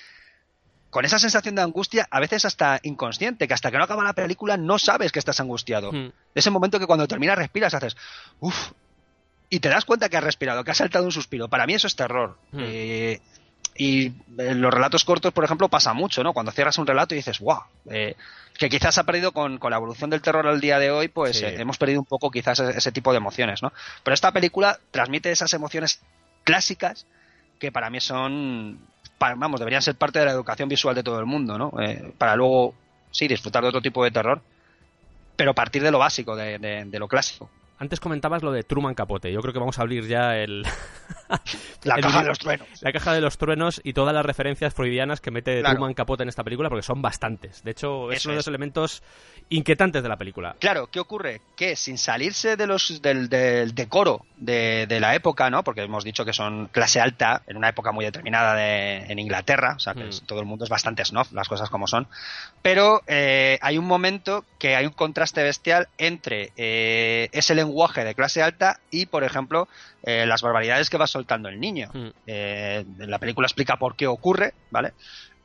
con 0.89 1.05
esa 1.05 1.19
sensación 1.19 1.55
de 1.55 1.61
angustia, 1.61 2.07
a 2.09 2.19
veces 2.19 2.45
hasta 2.45 2.79
inconsciente, 2.83 3.47
que 3.47 3.53
hasta 3.53 3.69
que 3.71 3.77
no 3.77 3.83
acaba 3.83 4.03
la 4.03 4.13
película 4.13 4.57
no 4.57 4.79
sabes 4.79 5.11
que 5.11 5.19
estás 5.19 5.39
angustiado. 5.39 5.91
Hmm. 5.91 6.11
Ese 6.33 6.49
momento 6.49 6.79
que 6.79 6.87
cuando 6.87 7.07
terminas 7.07 7.37
respiras, 7.37 7.73
haces, 7.73 7.95
uff, 8.39 8.71
y 9.49 9.59
te 9.59 9.69
das 9.69 9.85
cuenta 9.85 10.09
que 10.09 10.17
has 10.17 10.23
respirado, 10.23 10.63
que 10.63 10.71
has 10.71 10.77
saltado 10.77 11.05
un 11.05 11.11
suspiro. 11.11 11.47
Para 11.47 11.65
mí 11.65 11.73
eso 11.73 11.87
es 11.87 11.95
terror. 11.95 12.37
Hmm. 12.51 12.59
Eh, 12.61 13.21
y 13.79 14.11
en 14.37 14.59
los 14.59 14.73
relatos 14.73 15.05
cortos, 15.05 15.31
por 15.31 15.45
ejemplo, 15.45 15.69
pasa 15.69 15.93
mucho, 15.93 16.21
¿no? 16.21 16.33
Cuando 16.33 16.51
cierras 16.51 16.77
un 16.77 16.85
relato 16.85 17.15
y 17.15 17.19
dices, 17.19 17.39
¡guau! 17.39 17.61
Eh, 17.89 18.13
que 18.57 18.67
quizás 18.67 18.97
ha 18.97 19.05
perdido 19.05 19.31
con, 19.31 19.57
la 19.57 19.77
evolución 19.77 20.09
del 20.09 20.21
terror 20.21 20.45
al 20.47 20.59
día 20.59 20.79
de 20.79 20.91
hoy, 20.91 21.07
pues 21.07 21.41
eh, 21.41 21.55
hemos 21.61 21.77
perdido 21.77 22.01
un 22.01 22.05
poco 22.05 22.29
quizás 22.29 22.59
ese, 22.59 22.77
ese, 22.77 22.91
tipo 22.91 23.13
de 23.13 23.19
emociones, 23.19 23.63
¿no? 23.63 23.71
Pero 24.03 24.13
esta 24.13 24.33
película 24.33 24.77
transmite 24.91 25.31
esas 25.31 25.53
emociones 25.53 26.01
clásicas 26.43 27.05
que 27.57 27.71
para 27.71 27.89
mí 27.89 28.01
son, 28.01 28.79
vamos, 29.17 29.61
deberían 29.61 29.81
ser 29.81 29.95
parte 29.95 30.19
de 30.19 30.25
la 30.25 30.31
educación 30.31 30.67
visual 30.67 30.93
de 30.93 31.03
todo 31.03 31.17
el 31.21 31.25
mundo, 31.25 31.57
¿no? 31.57 31.71
Eh, 31.81 32.13
para 32.17 32.35
luego, 32.35 32.75
sí, 33.11 33.29
disfrutar 33.29 33.63
de 33.63 33.69
otro 33.69 33.81
tipo 33.81 34.03
de 34.03 34.11
terror, 34.11 34.41
pero 35.37 35.53
partir 35.53 35.81
de 35.83 35.91
lo 35.91 35.99
básico, 35.99 36.35
de 36.35 36.89
lo 36.91 37.07
clásico. 37.07 37.49
Antes 37.79 38.01
comentabas 38.01 38.43
lo 38.43 38.51
de 38.51 38.63
Truman 38.63 38.93
Capote. 38.93 39.31
Yo 39.31 39.39
creo 39.39 39.53
que 39.53 39.59
vamos 39.59 39.79
a 39.79 39.83
abrir 39.83 40.05
ya 40.05 40.35
el. 40.35 40.63
la 41.83 41.95
caja 41.95 42.21
de 42.21 42.27
los 42.27 42.39
truenos. 42.39 42.67
La 42.81 42.91
caja 42.91 43.13
de 43.13 43.21
los 43.21 43.37
truenos 43.37 43.81
y 43.85 43.93
todas 43.93 44.13
las 44.13 44.25
referencias 44.25 44.73
freudianas 44.73 45.21
que 45.21 45.31
mete 45.31 45.63
Truman 45.63 45.93
Capote 45.93 46.23
en 46.23 46.29
esta 46.29 46.43
película, 46.43 46.67
porque 46.67 46.83
son 46.83 47.01
bastantes. 47.01 47.63
De 47.63 47.71
hecho, 47.71 48.11
es 48.11 48.25
uno 48.25 48.33
de 48.33 48.39
los 48.39 48.47
elementos 48.47 49.01
inquietantes 49.47 50.03
de 50.03 50.09
la 50.09 50.17
película. 50.17 50.57
Claro, 50.59 50.87
¿qué 50.87 50.99
ocurre? 50.99 51.39
Que 51.55 51.77
sin 51.77 51.97
salirse 51.97 52.57
de 52.57 52.67
los, 52.67 53.01
del, 53.01 53.29
decoro 53.29 54.25
de, 54.35 54.97
la 54.99 55.15
época, 55.15 55.49
¿no? 55.49 55.63
Porque 55.63 55.81
hemos 55.81 56.03
dicho 56.03 56.25
que 56.25 56.33
son 56.33 56.67
clase 56.67 56.99
alta 56.99 57.43
en 57.47 57.55
una 57.55 57.69
época 57.69 57.93
muy 57.93 58.03
determinada 58.03 58.55
de, 58.55 59.05
en 59.05 59.19
Inglaterra, 59.19 59.75
o 59.77 59.79
sea 59.79 59.93
que 59.93 60.03
mm. 60.03 60.25
todo 60.25 60.41
el 60.41 60.45
mundo 60.45 60.65
es 60.65 60.69
bastante 60.69 61.05
snob, 61.05 61.27
las 61.31 61.47
cosas 61.47 61.69
como 61.69 61.87
son. 61.87 62.07
Pero 62.61 63.03
eh, 63.07 63.57
hay 63.61 63.77
un 63.77 63.85
momento 63.85 64.43
que 64.59 64.75
hay 64.75 64.85
un 64.85 64.91
contraste 64.91 65.41
bestial 65.43 65.87
entre 65.97 66.51
eh, 66.57 67.29
ese 67.31 67.55
lenguaje 67.55 67.68
de 68.03 68.15
clase 68.15 68.41
alta 68.41 68.79
y, 68.91 69.05
por 69.05 69.23
ejemplo, 69.23 69.67
eh, 70.03 70.25
las 70.25 70.41
barbaridades 70.41 70.89
que 70.89 70.97
va 70.97 71.07
soltando 71.07 71.49
el 71.49 71.59
niño. 71.59 71.89
Mm. 71.93 72.09
la 72.97 73.19
película 73.19 73.45
explica 73.45 73.77
por 73.77 73.95
qué 73.95 74.07
ocurre, 74.07 74.53
¿vale? 74.71 74.93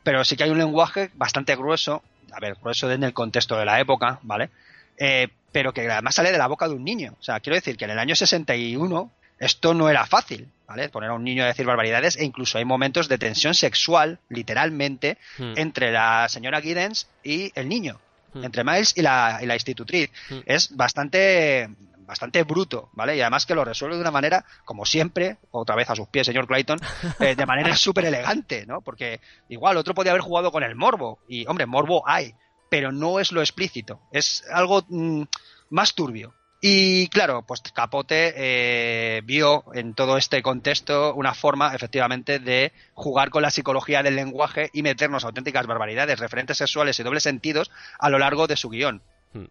Pero 0.02 0.24
sí 0.24 0.36
que 0.36 0.44
hay 0.44 0.50
un 0.50 0.58
lenguaje 0.58 1.10
bastante 1.14 1.56
grueso 1.56 2.02
a 2.34 2.40
ver, 2.40 2.56
por 2.56 2.72
eso 2.72 2.90
en 2.90 3.04
el 3.04 3.12
contexto 3.12 3.56
de 3.56 3.64
la 3.64 3.80
época, 3.80 4.18
¿vale? 4.22 4.50
Eh, 4.98 5.28
pero 5.52 5.72
que 5.72 5.88
además 5.88 6.16
sale 6.16 6.32
de 6.32 6.38
la 6.38 6.48
boca 6.48 6.68
de 6.68 6.74
un 6.74 6.84
niño. 6.84 7.14
O 7.18 7.22
sea, 7.22 7.40
quiero 7.40 7.54
decir 7.54 7.76
que 7.76 7.84
en 7.84 7.92
el 7.92 7.98
año 7.98 8.16
61 8.16 9.10
esto 9.38 9.74
no 9.74 9.88
era 9.88 10.06
fácil, 10.06 10.48
¿vale? 10.66 10.88
Poner 10.88 11.10
a 11.10 11.14
un 11.14 11.24
niño 11.24 11.44
a 11.44 11.46
decir 11.46 11.66
barbaridades 11.66 12.16
e 12.16 12.24
incluso 12.24 12.58
hay 12.58 12.64
momentos 12.64 13.08
de 13.08 13.18
tensión 13.18 13.54
sexual, 13.54 14.18
literalmente, 14.28 15.18
hmm. 15.38 15.54
entre 15.56 15.92
la 15.92 16.28
señora 16.28 16.60
Giddens 16.60 17.08
y 17.22 17.52
el 17.54 17.68
niño, 17.68 18.00
hmm. 18.32 18.44
entre 18.44 18.64
Miles 18.64 18.94
y 18.96 19.02
la, 19.02 19.38
y 19.42 19.46
la 19.46 19.54
institutriz. 19.54 20.10
Hmm. 20.28 20.40
Es 20.46 20.74
bastante 20.76 21.68
bastante 22.06 22.42
bruto, 22.42 22.90
¿vale? 22.92 23.16
Y 23.16 23.20
además 23.20 23.46
que 23.46 23.54
lo 23.54 23.64
resuelve 23.64 23.96
de 23.96 24.02
una 24.02 24.10
manera, 24.10 24.44
como 24.64 24.84
siempre, 24.84 25.38
otra 25.50 25.76
vez 25.76 25.90
a 25.90 25.96
sus 25.96 26.08
pies, 26.08 26.26
señor 26.26 26.46
Clayton, 26.46 26.78
eh, 27.20 27.34
de 27.34 27.46
manera 27.46 27.74
súper 27.76 28.06
elegante, 28.06 28.66
¿no? 28.66 28.80
Porque 28.80 29.20
igual 29.48 29.76
otro 29.76 29.94
podía 29.94 30.12
haber 30.12 30.22
jugado 30.22 30.52
con 30.52 30.62
el 30.62 30.74
morbo, 30.74 31.18
y 31.28 31.46
hombre, 31.46 31.66
morbo 31.66 32.02
hay, 32.06 32.34
pero 32.70 32.92
no 32.92 33.20
es 33.20 33.32
lo 33.32 33.40
explícito, 33.40 34.00
es 34.12 34.44
algo 34.50 34.84
mm, 34.88 35.22
más 35.70 35.94
turbio. 35.94 36.34
Y 36.66 37.08
claro, 37.08 37.42
pues 37.42 37.60
Capote 37.60 38.32
eh, 38.36 39.20
vio 39.22 39.64
en 39.74 39.92
todo 39.92 40.16
este 40.16 40.40
contexto 40.40 41.14
una 41.14 41.34
forma, 41.34 41.74
efectivamente, 41.74 42.38
de 42.38 42.72
jugar 42.94 43.28
con 43.28 43.42
la 43.42 43.50
psicología 43.50 44.02
del 44.02 44.16
lenguaje 44.16 44.70
y 44.72 44.82
meternos 44.82 45.26
auténticas 45.26 45.66
barbaridades, 45.66 46.18
referentes 46.18 46.56
sexuales 46.56 46.98
y 46.98 47.02
dobles 47.02 47.22
sentidos 47.22 47.70
a 47.98 48.08
lo 48.08 48.18
largo 48.18 48.46
de 48.46 48.56
su 48.56 48.70
guion. 48.70 49.02
Hmm. 49.34 49.44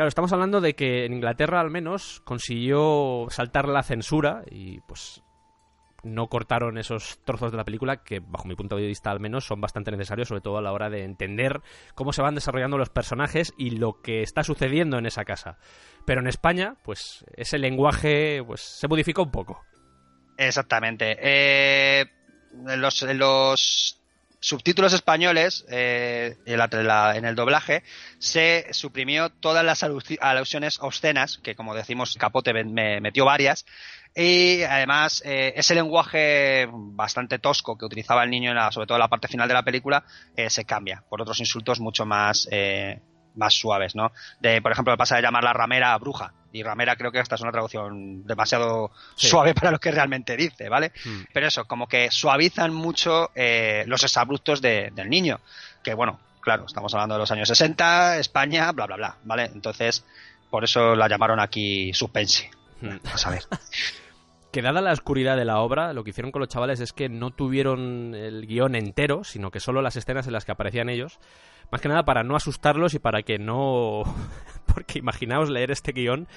Claro, 0.00 0.08
estamos 0.08 0.32
hablando 0.32 0.62
de 0.62 0.74
que 0.74 1.04
en 1.04 1.12
Inglaterra 1.12 1.60
al 1.60 1.68
menos 1.68 2.22
consiguió 2.24 3.26
saltar 3.28 3.68
la 3.68 3.82
censura 3.82 4.44
y 4.50 4.80
pues 4.80 5.22
no 6.02 6.28
cortaron 6.28 6.78
esos 6.78 7.22
trozos 7.26 7.50
de 7.50 7.58
la 7.58 7.66
película 7.66 8.02
que 8.02 8.20
bajo 8.20 8.48
mi 8.48 8.54
punto 8.54 8.76
de 8.76 8.86
vista 8.86 9.10
al 9.10 9.20
menos 9.20 9.44
son 9.44 9.60
bastante 9.60 9.90
necesarios 9.90 10.28
sobre 10.28 10.40
todo 10.40 10.56
a 10.56 10.62
la 10.62 10.72
hora 10.72 10.88
de 10.88 11.04
entender 11.04 11.60
cómo 11.94 12.14
se 12.14 12.22
van 12.22 12.34
desarrollando 12.34 12.78
los 12.78 12.88
personajes 12.88 13.52
y 13.58 13.72
lo 13.72 14.00
que 14.00 14.22
está 14.22 14.42
sucediendo 14.42 14.96
en 14.96 15.04
esa 15.04 15.26
casa. 15.26 15.58
Pero 16.06 16.22
en 16.22 16.28
España, 16.28 16.76
pues 16.82 17.26
ese 17.36 17.58
lenguaje 17.58 18.42
pues 18.46 18.62
se 18.62 18.88
modificó 18.88 19.24
un 19.24 19.30
poco. 19.30 19.60
Exactamente. 20.38 21.18
Eh, 21.20 22.06
los, 22.64 23.02
los 23.02 23.99
subtítulos 24.40 24.92
españoles, 24.94 25.64
eh, 25.68 26.36
en, 26.46 27.24
el 27.24 27.34
doblaje, 27.34 27.82
se 28.18 28.66
suprimió 28.72 29.28
todas 29.30 29.64
las 29.64 29.82
alusiones 29.82 30.78
obscenas, 30.80 31.38
que 31.38 31.54
como 31.54 31.74
decimos, 31.74 32.16
Capote 32.18 32.52
me 32.52 33.00
metió 33.00 33.24
varias, 33.24 33.66
y 34.14 34.62
además 34.62 35.22
eh, 35.24 35.52
ese 35.56 35.74
lenguaje 35.74 36.68
bastante 36.72 37.38
tosco 37.38 37.78
que 37.78 37.84
utilizaba 37.84 38.24
el 38.24 38.30
niño, 38.30 38.52
sobre 38.72 38.86
todo 38.86 38.96
en 38.96 39.02
la 39.02 39.08
parte 39.08 39.28
final 39.28 39.46
de 39.46 39.54
la 39.54 39.62
película, 39.62 40.04
eh, 40.36 40.50
se 40.50 40.64
cambia 40.64 41.04
por 41.08 41.22
otros 41.22 41.38
insultos 41.38 41.78
mucho 41.78 42.04
más, 42.06 42.48
más 43.34 43.54
suaves, 43.54 43.94
¿no? 43.94 44.12
De, 44.40 44.60
por 44.62 44.72
ejemplo, 44.72 44.96
pasa 44.96 45.16
de 45.16 45.22
llamar 45.22 45.44
la 45.44 45.52
ramera 45.52 45.92
a 45.92 45.98
bruja. 45.98 46.32
Y 46.52 46.62
ramera 46.62 46.96
creo 46.96 47.12
que 47.12 47.20
esta 47.20 47.36
es 47.36 47.40
una 47.42 47.52
traducción 47.52 48.26
demasiado 48.26 48.90
suave 49.14 49.54
para 49.54 49.70
lo 49.70 49.78
que 49.78 49.92
realmente 49.92 50.36
dice, 50.36 50.68
¿vale? 50.68 50.92
Hmm. 51.04 51.22
Pero 51.32 51.46
eso, 51.46 51.64
como 51.64 51.86
que 51.86 52.10
suavizan 52.10 52.74
mucho 52.74 53.30
eh, 53.34 53.84
los 53.86 54.02
exabruptos 54.02 54.60
del 54.60 55.08
niño. 55.08 55.40
Que 55.82 55.94
bueno, 55.94 56.18
claro, 56.40 56.64
estamos 56.66 56.92
hablando 56.94 57.14
de 57.14 57.20
los 57.20 57.30
años 57.30 57.48
60, 57.48 58.18
España, 58.18 58.72
bla, 58.72 58.86
bla, 58.86 58.96
bla, 58.96 59.16
¿vale? 59.24 59.44
Entonces, 59.44 60.04
por 60.50 60.64
eso 60.64 60.96
la 60.96 61.08
llamaron 61.08 61.38
aquí 61.38 61.92
suspense. 61.94 62.50
Hmm. 62.80 62.96
A 63.24 63.30
ver. 63.30 63.44
que 64.50 64.62
dada 64.62 64.80
la 64.80 64.92
oscuridad 64.92 65.36
de 65.36 65.44
la 65.44 65.60
obra, 65.60 65.92
lo 65.92 66.04
que 66.04 66.10
hicieron 66.10 66.32
con 66.32 66.40
los 66.40 66.48
chavales 66.48 66.80
es 66.80 66.92
que 66.92 67.08
no 67.08 67.30
tuvieron 67.30 68.14
el 68.14 68.46
guion 68.46 68.74
entero, 68.74 69.24
sino 69.24 69.50
que 69.50 69.60
solo 69.60 69.82
las 69.82 69.96
escenas 69.96 70.26
en 70.26 70.32
las 70.32 70.44
que 70.44 70.52
aparecían 70.52 70.88
ellos 70.88 71.20
más 71.70 71.80
que 71.80 71.88
nada 71.88 72.04
para 72.04 72.22
no 72.24 72.36
asustarlos 72.36 72.94
y 72.94 72.98
para 72.98 73.22
que 73.22 73.38
no... 73.38 74.02
Porque 74.66 74.98
imaginaos 74.98 75.50
leer 75.50 75.70
este 75.70 75.92
guion 75.92 76.28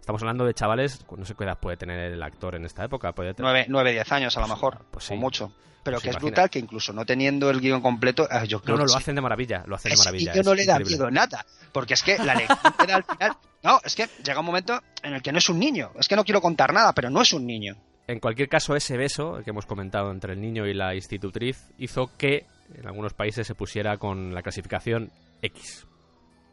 Estamos 0.00 0.22
hablando 0.22 0.44
de 0.44 0.54
chavales, 0.54 1.04
no 1.16 1.24
sé 1.24 1.34
qué 1.34 1.44
edad 1.44 1.58
puede 1.58 1.76
tener 1.76 2.12
el 2.12 2.22
actor 2.22 2.56
en 2.56 2.64
esta 2.64 2.84
época. 2.84 3.12
Puede 3.12 3.34
tener... 3.34 3.66
9, 3.68 3.92
10 3.92 4.12
años 4.12 4.36
a 4.36 4.40
lo 4.40 4.48
mejor, 4.48 4.84
pues 4.90 5.10
o 5.10 5.16
mucho. 5.16 5.52
Pero 5.82 5.96
pues 5.96 6.04
que 6.04 6.10
es 6.10 6.16
brutal 6.16 6.50
que 6.50 6.58
incluso 6.58 6.92
no 6.92 7.06
teniendo 7.06 7.48
el 7.48 7.60
guion 7.60 7.80
completo, 7.80 8.26
ah, 8.30 8.44
yo 8.44 8.60
creo 8.60 8.76
No, 8.76 8.84
no, 8.84 8.92
lo 8.92 8.96
hacen 8.96 9.14
de 9.14 9.20
maravilla, 9.20 9.62
lo 9.66 9.76
hacen 9.76 9.92
de 9.92 9.98
maravilla. 9.98 10.36
Y 10.36 10.40
no 10.40 10.54
le 10.54 10.66
da 10.66 10.78
miedo 10.78 11.10
nada, 11.10 11.46
porque 11.72 11.94
es 11.94 12.02
que 12.02 12.18
la 12.18 12.34
lectura 12.34 12.96
al 12.96 13.04
final... 13.04 13.32
No, 13.62 13.78
es 13.84 13.94
que 13.94 14.08
llega 14.24 14.40
un 14.40 14.46
momento 14.46 14.80
en 15.02 15.14
el 15.14 15.22
que 15.22 15.32
no 15.32 15.38
es 15.38 15.48
un 15.48 15.58
niño. 15.58 15.90
Es 15.98 16.08
que 16.08 16.16
no 16.16 16.24
quiero 16.24 16.40
contar 16.40 16.72
nada, 16.72 16.94
pero 16.94 17.10
no 17.10 17.20
es 17.22 17.32
un 17.32 17.46
niño. 17.46 17.76
En 18.06 18.18
cualquier 18.18 18.48
caso, 18.48 18.74
ese 18.74 18.96
beso 18.96 19.40
que 19.44 19.50
hemos 19.50 19.66
comentado 19.66 20.10
entre 20.10 20.32
el 20.32 20.40
niño 20.40 20.66
y 20.66 20.74
la 20.74 20.94
institutriz 20.94 21.68
hizo 21.78 22.10
que 22.16 22.46
en 22.74 22.86
algunos 22.86 23.14
países 23.14 23.46
se 23.46 23.54
pusiera 23.54 23.98
con 23.98 24.34
la 24.34 24.42
clasificación 24.42 25.10
X. 25.42 25.86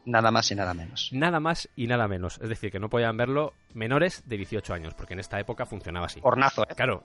Nada 0.08 0.30
más 0.30 0.50
y 0.50 0.54
nada 0.54 0.72
menos. 0.72 1.10
Nada 1.12 1.38
más 1.38 1.68
y 1.76 1.86
nada 1.86 2.08
menos. 2.08 2.38
Es 2.42 2.48
decir, 2.48 2.72
que 2.72 2.78
no 2.78 2.88
podían 2.88 3.18
verlo 3.18 3.52
menores 3.74 4.22
de 4.24 4.38
18 4.38 4.72
años, 4.72 4.94
porque 4.94 5.12
en 5.12 5.20
esta 5.20 5.38
época 5.38 5.66
funcionaba 5.66 6.06
así. 6.06 6.18
Hornazo, 6.22 6.62
¿eh? 6.62 6.74
Claro. 6.74 7.04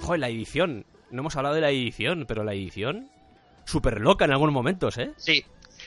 Joder, 0.00 0.20
la 0.20 0.30
edición. 0.30 0.86
No 1.10 1.20
hemos 1.20 1.36
hablado 1.36 1.56
de 1.56 1.60
la 1.60 1.68
edición, 1.68 2.24
pero 2.26 2.42
la 2.42 2.54
edición. 2.54 3.10
Súper 3.66 4.00
loca 4.00 4.24
en 4.24 4.30
algunos 4.30 4.54
momentos, 4.54 4.96
¿eh? 4.96 5.12
Sí, 5.18 5.44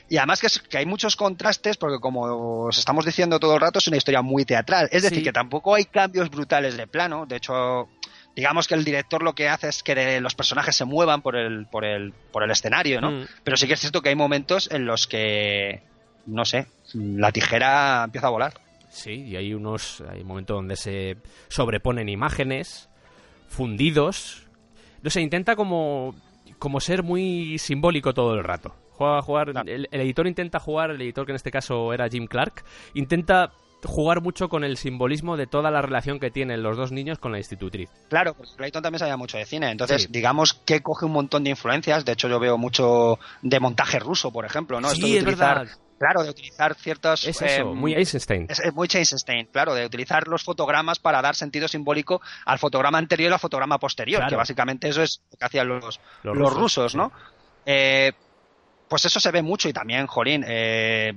y 0.10 0.18
además 0.18 0.40
que, 0.40 0.48
que, 0.70 0.78
hay 0.78 0.86
muchos 0.86 1.16
contrastes 1.16 1.78
porque 1.78 2.00
como 2.00 2.66
os 2.66 2.78
estamos 2.78 3.06
diciendo 3.06 3.40
todo 3.40 3.56
el 3.56 3.62
rato 3.62 3.80
es 3.80 3.88
una 3.88 3.98
historia 3.98 4.22
muy 4.22 4.46
teatral. 4.46 4.88
Es 4.92 5.04
decir, 5.04 5.24
que 5.24 5.34
tampoco 5.34 5.76
hay 5.76 5.86
cambios 5.86 6.30
brutales 6.30 6.78
de 6.78 6.88
plano. 6.88 7.26
De 7.26 7.38
hecho, 7.38 7.90
digamos 8.38 8.68
que 8.68 8.76
el 8.76 8.84
director 8.84 9.24
lo 9.24 9.34
que 9.34 9.50
hace 9.50 9.68
es 9.68 9.82
que 9.82 10.22
los 10.22 10.36
personajes 10.36 10.76
se 10.76 10.86
muevan 10.86 11.24
por 11.24 11.36
el, 11.36 11.66
por 11.66 11.84
el, 11.84 12.14
por 12.32 12.44
el 12.44 12.52
escenario, 12.52 13.02
¿no? 13.02 13.10
Mm. 13.10 13.26
Pero 13.44 13.58
sí 13.58 13.66
que 13.66 13.74
es 13.74 13.80
cierto 13.80 14.04
que 14.04 14.10
hay 14.10 14.16
momentos 14.16 14.70
en 14.72 14.86
los 14.86 15.08
que, 15.08 15.82
no 16.28 16.46
sé, 16.46 16.68
la 16.94 17.32
tijera 17.32 18.04
empieza 18.04 18.28
a 18.28 18.30
volar. 18.30 18.54
Sí, 18.92 19.24
y 19.24 19.36
hay 19.38 19.56
unos, 19.56 20.04
hay 20.08 20.24
momentos 20.24 20.56
donde 20.56 20.76
se 20.76 21.18
sobreponen 21.48 22.10
imágenes, 22.10 22.90
fundidos. 23.48 24.46
No 25.02 25.10
sé, 25.10 25.22
intenta 25.22 25.56
como, 25.56 26.14
como 26.60 26.80
ser 26.80 27.02
muy 27.02 27.58
simbólico 27.58 28.14
todo 28.14 28.36
el 28.36 28.44
rato. 28.44 28.76
Juega 28.92 29.18
a 29.18 29.22
jugar, 29.24 29.52
el 29.66 29.88
editor 29.92 30.28
intenta 30.28 30.60
jugar, 30.60 30.92
el 30.92 31.02
editor 31.02 31.26
que 31.26 31.32
en 31.32 31.38
este 31.38 31.50
caso 31.50 31.92
era 31.92 32.08
Jim 32.08 32.28
Clark, 32.28 32.64
intenta 32.94 33.52
jugar 33.84 34.22
mucho 34.22 34.50
con 34.50 34.64
el 34.64 34.78
simbolismo 34.78 35.38
de 35.38 35.48
toda 35.48 35.72
la 35.72 35.82
relación 35.82 36.20
que 36.20 36.32
tienen 36.32 36.64
los 36.64 36.78
dos 36.78 36.92
niños 36.92 37.20
con 37.20 37.32
la 37.32 37.38
institutriz. 37.38 37.90
Claro, 38.10 38.34
porque 38.34 38.54
Clayton 38.56 38.84
también 38.84 39.00
sabía 39.00 39.18
mucho 39.18 39.38
de 39.38 39.46
cine, 39.46 39.72
entonces 39.72 40.12
digamos 40.12 40.54
que 40.54 40.82
coge 40.82 41.06
un 41.06 41.14
montón 41.14 41.44
de 41.44 41.52
influencias, 41.52 42.06
de 42.06 42.14
hecho 42.14 42.28
yo 42.28 42.40
veo 42.40 42.58
mucho 42.58 43.20
de 43.42 43.60
montaje 43.60 44.00
ruso, 44.00 44.32
por 44.32 44.46
ejemplo, 44.46 44.82
¿no? 44.82 44.90
Sí, 44.90 45.18
es 45.18 45.26
verdad. 45.26 45.68
Claro, 46.00 46.24
de 46.24 46.30
utilizar 46.30 46.76
ciertos... 46.76 47.26
Es 47.26 47.42
eso, 47.42 47.62
em, 47.62 47.76
muy 47.76 47.96
Eisenstein. 47.96 48.46
Es, 48.50 48.62
muy 48.74 48.88
Eisenstein, 48.92 49.48
claro, 49.48 49.74
de 49.74 49.84
utilizar 49.84 50.28
los 50.28 50.44
fotogramas 50.44 51.00
para 51.00 51.24
dar 51.24 51.36
sentido 51.36 51.68
simbólico 51.68 52.22
al 52.46 52.60
fotograma 52.60 53.00
anterior 53.00 53.32
y 53.32 53.34
al 53.34 53.40
fotograma 53.40 53.80
posterior, 53.80 54.24
que 54.28 54.36
básicamente 54.36 54.90
eso 54.90 55.02
es 55.02 55.24
lo 55.32 55.38
que 55.40 55.46
hacían 55.46 55.68
los, 55.68 56.00
los, 56.22 56.54
rusos, 56.54 56.94
¿no? 56.94 57.12
Eh, 57.66 58.12
pues 58.88 59.06
eso 59.06 59.20
se 59.20 59.32
ve 59.32 59.42
mucho 59.42 59.68
y 59.70 59.74
también, 59.74 60.06
Jolín, 60.06 60.46
eh, 60.48 61.14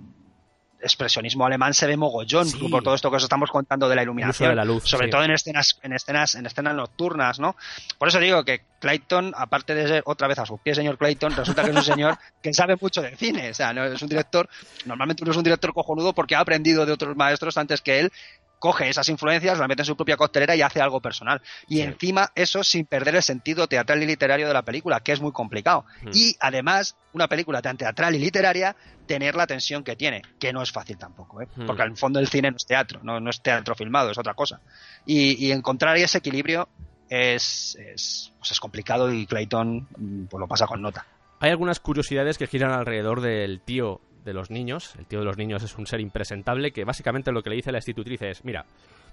expresionismo 0.82 1.46
alemán 1.46 1.74
se 1.74 1.86
ve 1.86 1.96
mogollón 1.96 2.48
por 2.70 2.82
todo 2.82 2.94
esto 2.94 3.10
que 3.10 3.16
os 3.16 3.22
estamos 3.22 3.50
contando 3.50 3.88
de 3.88 3.96
la 3.96 4.02
iluminación, 4.02 4.54
la 4.56 4.64
luz, 4.64 4.84
sobre 4.84 5.08
todo 5.08 5.22
en 5.24 5.32
escenas, 5.32 5.78
en 5.82 5.92
escenas, 5.92 6.34
en 6.34 6.46
escenas 6.46 6.74
nocturnas, 6.74 7.38
¿no? 7.38 7.56
Por 7.98 8.08
eso 8.08 8.18
digo 8.18 8.44
que 8.44 8.62
Clayton, 8.80 9.32
aparte 9.36 9.74
de 9.74 9.86
ser 9.86 10.02
otra 10.06 10.26
vez 10.26 10.38
a 10.38 10.46
su 10.46 10.58
pie 10.58 10.74
señor 10.74 10.98
Clayton, 10.98 11.36
resulta 11.36 11.62
que 11.64 11.70
es 11.70 11.76
un 11.76 11.84
señor 11.84 12.18
que 12.42 12.52
sabe 12.54 12.76
mucho 12.80 13.02
de 13.02 13.16
cine, 13.16 13.50
o 13.50 13.54
sea, 13.54 13.72
no 13.72 13.84
es 13.84 14.00
un 14.00 14.08
director, 14.08 14.48
normalmente 14.86 15.24
no 15.24 15.30
es 15.30 15.36
un 15.36 15.44
director 15.44 15.72
cojonudo 15.74 16.12
porque 16.12 16.34
ha 16.34 16.40
aprendido 16.40 16.86
de 16.86 16.92
otros 16.92 17.16
maestros 17.16 17.56
antes 17.58 17.80
que 17.80 18.00
él 18.00 18.12
coge 18.60 18.88
esas 18.88 19.08
influencias, 19.08 19.58
las 19.58 19.66
mete 19.66 19.82
en 19.82 19.86
su 19.86 19.96
propia 19.96 20.16
costelera 20.16 20.54
y 20.54 20.62
hace 20.62 20.80
algo 20.80 21.00
personal. 21.00 21.40
Y 21.66 21.80
encima 21.80 22.30
eso 22.36 22.62
sin 22.62 22.86
perder 22.86 23.16
el 23.16 23.22
sentido 23.22 23.66
teatral 23.66 24.02
y 24.02 24.06
literario 24.06 24.46
de 24.46 24.54
la 24.54 24.62
película, 24.62 25.00
que 25.00 25.12
es 25.12 25.20
muy 25.20 25.32
complicado. 25.32 25.86
Hmm. 26.02 26.10
Y 26.12 26.36
además, 26.38 26.94
una 27.14 27.26
película 27.26 27.62
tan 27.62 27.76
teatral 27.76 28.14
y 28.14 28.18
literaria, 28.18 28.76
tener 29.06 29.34
la 29.34 29.46
tensión 29.46 29.82
que 29.82 29.96
tiene, 29.96 30.22
que 30.38 30.52
no 30.52 30.62
es 30.62 30.70
fácil 30.70 30.98
tampoco, 30.98 31.40
¿eh? 31.40 31.48
Hmm. 31.56 31.66
porque 31.66 31.82
al 31.82 31.96
fondo 31.96 32.20
el 32.20 32.28
cine 32.28 32.50
no 32.50 32.58
es 32.58 32.66
teatro, 32.66 33.00
no, 33.02 33.18
no 33.18 33.30
es 33.30 33.42
teatro 33.42 33.74
filmado, 33.74 34.10
es 34.10 34.18
otra 34.18 34.34
cosa. 34.34 34.60
Y, 35.06 35.50
encontrar 35.50 35.96
ese 35.96 36.18
equilibrio 36.18 36.68
es, 37.08 37.76
es, 37.80 38.32
pues 38.38 38.52
es 38.52 38.60
complicado 38.60 39.12
y 39.12 39.26
Clayton 39.26 39.88
mm, 39.96 40.24
pues 40.26 40.38
lo 40.38 40.46
pasa 40.46 40.66
con 40.66 40.82
nota. 40.82 41.06
Hay 41.40 41.50
algunas 41.50 41.80
curiosidades 41.80 42.36
que 42.36 42.46
giran 42.46 42.70
alrededor 42.70 43.22
del 43.22 43.62
tío 43.62 44.02
de 44.24 44.34
los 44.34 44.50
niños. 44.50 44.94
El 44.98 45.06
tío 45.06 45.20
de 45.20 45.24
los 45.24 45.36
niños 45.36 45.62
es 45.62 45.76
un 45.76 45.86
ser 45.86 46.00
impresentable 46.00 46.72
que 46.72 46.84
básicamente 46.84 47.32
lo 47.32 47.42
que 47.42 47.50
le 47.50 47.56
dice 47.56 47.72
la 47.72 47.78
institutriz 47.78 48.20
es, 48.22 48.44
mira, 48.44 48.66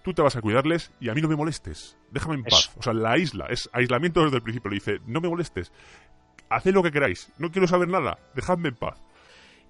tú 0.03 0.13
te 0.13 0.21
vas 0.21 0.35
a 0.35 0.41
cuidarles 0.41 0.91
y 0.99 1.09
a 1.09 1.13
mí 1.13 1.21
no 1.21 1.27
me 1.27 1.35
molestes. 1.35 1.97
Déjame 2.11 2.35
en 2.35 2.43
paz. 2.43 2.71
O 2.77 2.83
sea, 2.83 2.93
la 2.93 3.17
isla 3.17 3.47
es 3.49 3.69
aislamiento 3.73 4.23
desde 4.23 4.37
el 4.37 4.43
principio. 4.43 4.69
Le 4.69 4.75
dice, 4.75 4.99
no 5.05 5.21
me 5.21 5.29
molestes. 5.29 5.71
Haced 6.49 6.73
lo 6.73 6.83
que 6.83 6.91
queráis. 6.91 7.31
No 7.37 7.51
quiero 7.51 7.67
saber 7.67 7.87
nada. 7.89 8.17
Dejadme 8.35 8.69
en 8.69 8.75
paz. 8.75 9.01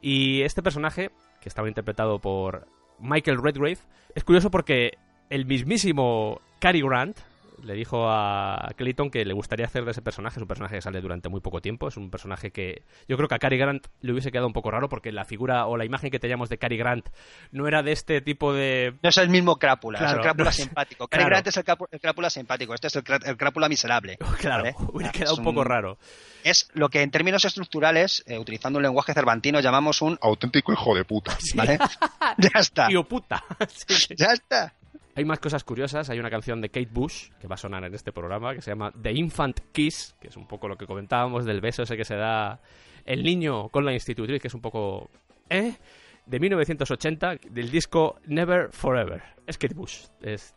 Y 0.02 0.41
este 0.41 0.62
personaje, 0.62 1.12
que 1.41 1.50
estaba 1.50 1.67
interpretado 1.67 2.19
por 2.19 2.67
Michael 3.00 3.41
Redgrave, 3.41 3.80
es 4.13 4.23
curioso 4.23 4.52
porque 4.52 4.97
el 5.30 5.45
mismísimo 5.45 6.41
Cary 6.60 6.82
Grant, 6.82 7.17
le 7.63 7.74
dijo 7.74 8.10
a 8.10 8.70
Clayton 8.76 9.10
que 9.10 9.26
le 9.26 9.34
gustaría 9.34 9.65
hacer 9.65 9.86
de 9.86 9.91
ese 9.91 10.02
personaje. 10.02 10.39
Es 10.39 10.41
un 10.41 10.48
personaje 10.48 10.76
que 10.76 10.82
sale 10.82 11.02
durante 11.02 11.30
muy 11.30 11.41
poco 11.41 11.62
tiempo. 11.62 11.88
Es 11.88 11.98
un 11.98 12.10
personaje 12.10 12.52
que 12.52 12.84
yo 13.08 13.17
creo 13.17 13.28
que 13.28 13.36
a 13.36 13.39
Cary 13.39 13.58
Grant 13.58 13.88
le 14.02 14.12
hubiese 14.12 14.32
quedado 14.32 14.48
un 14.48 14.54
poco 14.54 14.72
raro 14.72 14.89
porque 14.89 15.12
la 15.12 15.26
figura 15.26 15.65
o 15.67 15.78
la 15.78 15.86
imagen 15.86 16.10
que 16.10 16.20
teníamos 16.20 16.50
de 16.50 16.58
Cary 16.58 16.78
Grant 16.78 17.10
no 17.52 17.67
era 17.67 17.84
de 17.84 17.91
este 17.91 18.22
tipo 18.22 18.54
de. 18.54 18.96
No 19.02 19.10
es 19.10 19.17
el 19.17 19.30
mismo 19.30 19.58
crápula, 19.58 20.00
es 20.00 20.12
el 20.13 20.22
crápula 20.22 20.52
simpático. 20.52 21.08
Cary 21.08 21.26
Grant 21.26 21.48
es 21.48 21.58
el, 21.58 21.63
crápula 21.63 22.30
simpático, 22.30 22.74
este 22.74 22.88
es 22.88 22.96
el, 22.96 23.04
crápula 23.38 23.70
miserable. 23.70 24.17
Claro, 24.38 24.65
hubiera 24.93 25.12
quedado 25.12 25.36
un 25.36 25.43
poco 25.43 25.63
raro. 25.63 25.98
Es 26.43 26.70
lo 26.74 26.89
que 26.89 27.02
en 27.02 27.12
términos 27.12 27.43
estructurales, 27.43 28.24
eh, 28.28 28.38
utilizando 28.38 28.78
un 28.78 28.84
lenguaje 28.84 29.13
cervantino, 29.13 29.60
llamamos 29.60 30.02
un 30.02 30.17
auténtico 30.22 30.72
hijo 30.72 30.96
de 30.96 31.04
puta. 31.04 31.38
¿Vale? 31.56 31.78
ya 32.38 32.60
está. 32.60 32.88
Tío 32.88 33.04
puta. 33.04 33.43
Ya 34.17 34.28
está. 34.28 34.74
Hay 35.18 35.26
más 35.26 35.40
cosas 35.40 35.64
curiosas. 35.64 36.12
Hay 36.12 36.20
una 36.20 36.30
canción 36.30 36.62
de 36.62 36.70
Kate 36.70 36.90
Bush 36.92 37.30
que 37.42 37.48
va 37.48 37.56
a 37.56 37.58
sonar 37.58 37.84
en 37.84 37.96
este 37.96 38.12
programa 38.12 38.54
que 38.54 38.62
se 38.62 38.70
llama 38.70 38.92
The 39.02 39.12
Infant 39.14 39.60
Kiss, 39.72 40.16
que 40.22 40.28
es 40.28 40.38
un 40.38 40.46
poco 40.46 40.68
lo 40.68 40.78
que 40.78 40.86
comentábamos 40.86 41.44
del 41.44 41.60
beso 41.60 41.82
ese 41.82 41.98
que 41.98 42.06
se 42.06 42.16
da 42.16 42.60
el 43.04 43.24
niño 43.24 43.70
con 43.70 43.84
la 43.84 43.94
institutriz, 43.94 44.40
que 44.40 44.48
es 44.48 44.54
un 44.54 44.62
poco. 44.62 45.10
¿Eh? 45.50 45.76
De 46.24 46.40
1980, 46.40 47.38
del 47.50 47.72
disco 47.72 48.20
Never 48.28 48.72
Forever. 48.72 49.24
Es 49.48 49.58
Kate 49.58 49.74
Bush. 49.74 50.06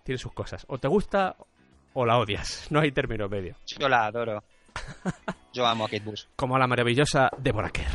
tiene 0.02 0.18
sus 0.18 0.32
cosas. 0.34 0.66
O 0.68 0.76
te 0.76 0.88
gusta 0.88 1.36
o 1.94 2.04
la 2.04 2.18
odias. 2.18 2.66
No 2.68 2.80
hay 2.80 2.92
término 2.92 3.30
medio. 3.30 3.56
Yo 3.66 3.88
la 3.88 4.04
adoro. 4.04 4.44
Yo 5.54 5.66
amo 5.66 5.86
a 5.86 5.88
Kate 5.88 6.04
Bush. 6.04 6.24
Como 6.36 6.56
a 6.56 6.58
la 6.58 6.66
maravillosa 6.66 7.30
Deborah 7.38 7.70
Kerr. 7.70 7.86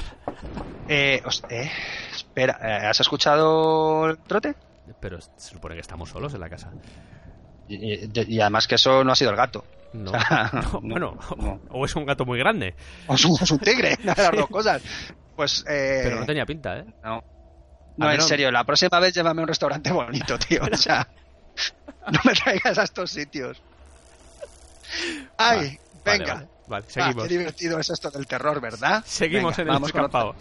Eh, 0.89 1.21
eh 1.51 1.71
espera, 2.11 2.57
eh, 2.59 2.87
¿has 2.87 2.99
escuchado 2.99 4.09
el 4.09 4.17
trote? 4.17 4.55
Pero 4.99 5.19
se 5.21 5.29
supone 5.37 5.75
que 5.75 5.81
estamos 5.81 6.09
solos 6.09 6.33
en 6.33 6.39
la 6.39 6.49
casa. 6.49 6.71
Y, 7.67 8.39
además 8.39 8.67
que 8.67 8.75
eso 8.75 9.03
no 9.03 9.11
ha 9.11 9.15
sido 9.15 9.31
el 9.31 9.37
gato. 9.37 9.65
No, 9.93 10.11
bueno, 10.81 11.17
o 11.69 11.85
es 11.85 11.95
un 11.95 12.05
gato 12.05 12.25
muy 12.25 12.37
grande. 12.37 12.75
O 13.07 13.15
es 13.15 13.51
un, 13.51 13.59
tigre, 13.59 13.97
las 14.03 14.31
dos 14.31 14.49
cosas. 14.49 14.81
Pues, 15.35 15.65
eh, 15.67 16.01
Pero 16.03 16.19
no 16.19 16.25
tenía 16.25 16.45
pinta, 16.45 16.79
¿eh? 16.79 16.85
No. 17.03 17.23
No, 17.97 18.11
en 18.11 18.21
serio, 18.21 18.51
la 18.51 18.65
próxima 18.65 18.99
vez 18.99 19.13
llévame 19.13 19.41
a 19.41 19.43
un 19.43 19.47
restaurante 19.47 19.91
bonito, 19.91 20.37
tío. 20.37 20.61
O 20.69 20.75
sea, 20.75 21.07
no 22.11 22.19
me 22.25 22.33
traigas 22.33 22.77
a 22.77 22.83
estos 22.83 23.09
sitios. 23.09 23.61
Ay, 25.37 25.79
venga. 26.03 26.45
Vale, 26.67 26.85
seguimos. 26.87 27.23
qué 27.23 27.37
divertido 27.37 27.79
es 27.79 27.89
esto 27.89 28.09
del 28.09 28.27
terror, 28.27 28.59
¿verdad? 28.59 29.03
Seguimos 29.05 29.57
en 29.59 29.69
el 29.69 29.81
descampado. 29.81 30.35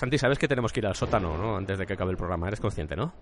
Santi, 0.00 0.16
sabes 0.16 0.38
que 0.38 0.48
tenemos 0.48 0.72
que 0.72 0.80
ir 0.80 0.86
al 0.86 0.96
sótano, 0.96 1.36
¿no? 1.36 1.58
Antes 1.58 1.76
de 1.76 1.84
que 1.84 1.92
acabe 1.92 2.10
el 2.10 2.16
programa. 2.16 2.46
Eres 2.46 2.58
consciente, 2.58 2.96
¿no? 2.96 3.12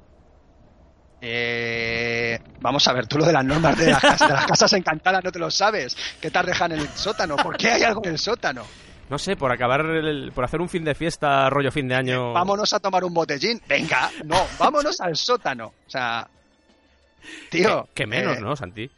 Eh, 1.20 2.38
vamos 2.60 2.86
a 2.86 2.92
ver, 2.92 3.08
tú 3.08 3.18
lo 3.18 3.26
de 3.26 3.32
las 3.32 3.44
normas 3.44 3.76
de 3.76 3.90
las, 3.90 4.00
casas, 4.00 4.72
encantadas 4.74 5.24
no 5.24 5.32
te 5.32 5.40
lo 5.40 5.50
sabes. 5.50 5.96
¿Qué 6.20 6.30
te 6.30 6.40
dejan 6.40 6.70
en 6.70 6.78
el 6.78 6.88
sótano? 6.90 7.34
¿Por 7.34 7.56
qué 7.56 7.72
hay 7.72 7.82
algo 7.82 8.00
en 8.04 8.12
el 8.12 8.18
sótano? 8.20 8.62
No 9.10 9.18
sé, 9.18 9.34
por 9.34 9.50
acabar, 9.50 9.84
por 10.32 10.44
hacer 10.44 10.60
un 10.60 10.68
fin 10.68 10.84
de 10.84 10.94
fiesta, 10.94 11.50
rollo 11.50 11.72
fin 11.72 11.88
de 11.88 11.96
año. 11.96 12.32
Vámonos 12.32 12.72
a 12.72 12.78
tomar 12.78 13.02
un 13.02 13.12
botellín. 13.12 13.60
Venga, 13.66 14.12
no, 14.24 14.46
vámonos 14.56 15.00
al 15.00 15.16
sótano. 15.16 15.72
O 15.84 15.90
sea, 15.90 16.28
tío. 17.50 17.88
Que, 17.92 18.06
menos, 18.06 18.36
eh, 18.36 18.40
¿no, 18.40 18.54
Santi? 18.54 18.88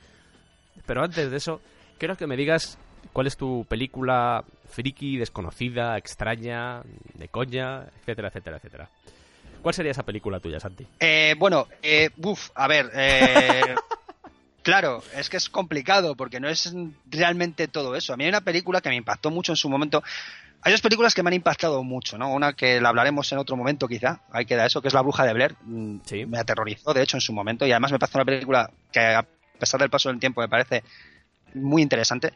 Pero 0.85 1.03
antes 1.03 1.31
de 1.31 1.37
eso, 1.39 1.63
quiero 1.97 2.15
que 2.15 2.27
me 2.27 2.37
digas 2.37 2.77
cuál 3.15 3.27
es 3.27 3.39
tu 3.39 3.65
película 3.67 4.45
friki, 4.71 5.19
desconocida, 5.19 5.99
extraña, 5.99 6.83
de 7.15 7.29
coña, 7.29 7.85
etcétera, 8.01 8.29
etcétera, 8.29 8.57
etcétera. 8.57 8.91
¿Cuál 9.63 9.75
sería 9.75 9.93
esa 9.93 10.05
película 10.05 10.41
tuya, 10.41 10.59
Santi? 10.59 10.87
Eh, 10.99 11.35
bueno, 11.39 11.69
eh, 11.83 12.11
a 12.55 12.69
ver, 12.69 12.91
eh, 12.95 13.75
claro, 14.63 15.03
es 15.15 15.29
que 15.29 15.37
es 15.37 15.51
complicado 15.51 16.15
porque 16.17 16.41
no 16.41 16.49
es 16.49 16.73
realmente 17.11 17.69
todo 17.69 17.95
eso. 17.95 18.13
A 18.13 18.17
mí 18.17 18.25
hay 18.25 18.31
una 18.31 18.41
película 18.41 18.81
que 18.81 18.89
me 18.89 18.97
impactó 18.97 19.31
mucho 19.31 19.53
en 19.53 19.57
su 19.57 19.69
momento. 19.69 20.03
Hay 20.63 20.73
dos 20.73 20.81
películas 20.81 21.15
que 21.15 21.23
me 21.23 21.29
han 21.29 21.35
impactado 21.35 21.83
mucho, 21.83 22.19
¿no? 22.19 22.33
Una 22.33 22.53
que 22.53 22.81
la 22.81 22.91
hablaremos 22.91 23.31
en 23.33 23.39
otro 23.39 23.57
momento, 23.57 23.89
quizá. 23.89 24.21
Hay 24.31 24.45
que 24.45 24.57
dar 24.57 24.67
eso, 24.67 24.83
que 24.83 24.89
es 24.89 24.95
La 24.95 25.03
Bruja 25.03 25.25
de 25.25 25.33
Blair. 25.33 25.57
Mm, 25.63 25.99
sí. 26.05 26.27
Me 26.27 26.39
aterrorizó, 26.39 26.93
de 26.93 27.03
hecho, 27.03 27.17
en 27.17 27.23
su 27.23 27.33
momento. 27.33 27.67
Y 27.67 27.73
además 27.73 27.93
me 27.93 27.99
parece 27.99 28.19
una 28.19 28.27
película 28.27 28.71
que, 28.93 29.01
a 29.01 29.27
pesar 29.59 29.81
del 29.81 29.91
paso 29.91 30.11
del 30.11 30.21
tiempo, 30.21 30.41
me 30.41 30.49
parece 30.49 30.85
muy 31.55 31.83
interesante. 31.83 32.35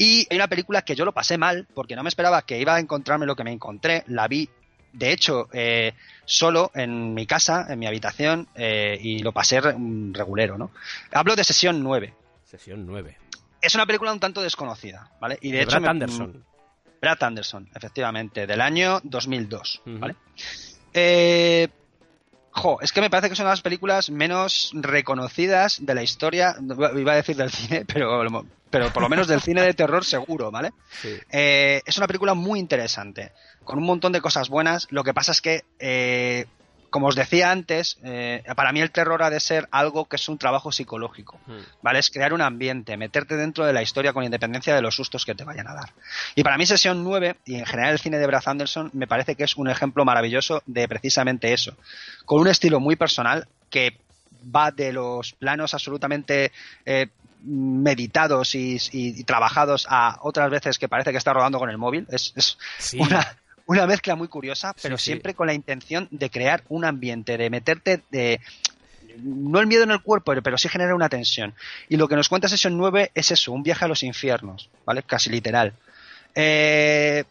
Y 0.00 0.26
hay 0.30 0.38
una 0.38 0.48
película 0.48 0.80
que 0.80 0.94
yo 0.96 1.04
lo 1.04 1.12
pasé 1.12 1.36
mal 1.36 1.68
porque 1.74 1.94
no 1.94 2.02
me 2.02 2.08
esperaba 2.08 2.40
que 2.40 2.58
iba 2.58 2.74
a 2.74 2.80
encontrarme 2.80 3.26
lo 3.26 3.36
que 3.36 3.44
me 3.44 3.52
encontré. 3.52 4.02
La 4.06 4.28
vi, 4.28 4.48
de 4.94 5.12
hecho, 5.12 5.50
eh, 5.52 5.92
solo 6.24 6.70
en 6.74 7.12
mi 7.12 7.26
casa, 7.26 7.66
en 7.68 7.78
mi 7.78 7.86
habitación, 7.86 8.48
eh, 8.54 8.98
y 8.98 9.18
lo 9.18 9.32
pasé 9.32 9.60
regulero, 9.60 10.56
¿no? 10.56 10.70
Hablo 11.12 11.36
de 11.36 11.44
Sesión 11.44 11.82
9. 11.82 12.14
Sesión 12.46 12.86
9. 12.86 13.18
Es 13.60 13.74
una 13.74 13.84
película 13.84 14.10
un 14.10 14.20
tanto 14.20 14.40
desconocida, 14.40 15.10
¿vale? 15.20 15.38
Y 15.42 15.50
de, 15.50 15.60
hecho. 15.60 15.78
Brad 15.78 15.90
Anderson. 15.90 16.44
Brad 16.98 17.22
Anderson, 17.22 17.68
efectivamente, 17.74 18.46
del 18.46 18.62
año 18.62 19.00
2002, 19.04 19.82
¿vale? 19.84 20.16
Eh, 20.94 21.68
Jo, 22.52 22.78
es 22.80 22.92
que 22.92 23.00
me 23.00 23.10
parece 23.10 23.30
que 23.30 23.36
son 23.36 23.46
las 23.46 23.62
películas 23.62 24.10
menos 24.10 24.72
reconocidas 24.74 25.78
de 25.80 25.94
la 25.94 26.02
historia, 26.02 26.56
iba 26.96 27.12
a 27.12 27.16
decir 27.16 27.36
del 27.36 27.50
cine, 27.50 27.84
pero, 27.86 28.20
pero 28.70 28.90
por 28.90 29.02
lo 29.02 29.08
menos 29.08 29.28
del 29.28 29.40
cine 29.40 29.62
de 29.62 29.74
terror 29.74 30.04
seguro, 30.04 30.50
¿vale? 30.50 30.72
Eh, 31.30 31.80
es 31.84 31.96
una 31.96 32.08
película 32.08 32.34
muy 32.34 32.58
interesante, 32.58 33.32
con 33.64 33.78
un 33.78 33.84
montón 33.84 34.12
de 34.12 34.20
cosas 34.20 34.48
buenas. 34.48 34.88
Lo 34.90 35.04
que 35.04 35.14
pasa 35.14 35.32
es 35.32 35.40
que 35.40 35.64
eh, 35.78 36.46
como 36.90 37.06
os 37.06 37.16
decía 37.16 37.50
antes, 37.50 37.98
eh, 38.04 38.42
para 38.56 38.72
mí 38.72 38.80
el 38.80 38.90
terror 38.90 39.22
ha 39.22 39.30
de 39.30 39.40
ser 39.40 39.68
algo 39.70 40.06
que 40.06 40.16
es 40.16 40.28
un 40.28 40.38
trabajo 40.38 40.72
psicológico, 40.72 41.38
hmm. 41.46 41.82
¿vale? 41.82 41.98
Es 42.00 42.10
crear 42.10 42.32
un 42.32 42.42
ambiente, 42.42 42.96
meterte 42.96 43.36
dentro 43.36 43.64
de 43.64 43.72
la 43.72 43.82
historia 43.82 44.12
con 44.12 44.24
independencia 44.24 44.74
de 44.74 44.82
los 44.82 44.94
sustos 44.96 45.24
que 45.24 45.34
te 45.34 45.44
vayan 45.44 45.68
a 45.68 45.74
dar. 45.74 45.92
Y 46.34 46.42
para 46.42 46.58
mí 46.58 46.66
Sesión 46.66 47.02
9, 47.04 47.36
y 47.46 47.56
en 47.56 47.66
general 47.66 47.92
el 47.92 47.98
cine 47.98 48.18
de 48.18 48.26
Brad 48.26 48.42
Anderson, 48.46 48.90
me 48.92 49.06
parece 49.06 49.36
que 49.36 49.44
es 49.44 49.56
un 49.56 49.70
ejemplo 49.70 50.04
maravilloso 50.04 50.62
de 50.66 50.88
precisamente 50.88 51.52
eso. 51.52 51.76
Con 52.24 52.40
un 52.40 52.48
estilo 52.48 52.80
muy 52.80 52.96
personal 52.96 53.46
que 53.70 53.98
va 54.44 54.70
de 54.70 54.92
los 54.92 55.32
planos 55.32 55.74
absolutamente 55.74 56.52
eh, 56.84 57.08
meditados 57.42 58.54
y, 58.54 59.24
trabajados 59.24 59.86
a 59.88 60.18
otras 60.22 60.50
veces 60.50 60.78
que 60.78 60.88
parece 60.88 61.12
que 61.12 61.18
está 61.18 61.32
rodando 61.32 61.58
con 61.58 61.70
el 61.70 61.78
móvil. 61.78 62.06
Es, 62.10 62.58
una 62.98 63.36
una 63.70 63.86
mezcla 63.86 64.16
muy 64.16 64.26
curiosa, 64.26 64.74
pero 64.82 64.98
sí. 64.98 65.04
siempre 65.04 65.32
con 65.32 65.46
la 65.46 65.54
intención 65.54 66.08
de 66.10 66.28
crear 66.28 66.64
un 66.68 66.84
ambiente, 66.84 67.38
de 67.38 67.50
meterte 67.50 68.02
de 68.10 68.40
no 69.22 69.60
el 69.60 69.68
miedo 69.68 69.84
en 69.84 69.92
el 69.92 70.02
cuerpo, 70.02 70.32
pero 70.42 70.58
sí 70.58 70.68
genera 70.68 70.92
una 70.92 71.08
tensión. 71.08 71.54
Y 71.88 71.96
lo 71.96 72.08
que 72.08 72.16
nos 72.16 72.28
cuenta 72.28 72.48
Sesión 72.48 72.76
9 72.76 73.12
es 73.14 73.30
eso, 73.30 73.52
un 73.52 73.62
viaje 73.62 73.84
a 73.84 73.88
los 73.88 74.02
infiernos, 74.02 74.70
¿vale? 74.84 75.04
Casi 75.04 75.30
literal. 75.30 75.74
Eh, 76.34 77.22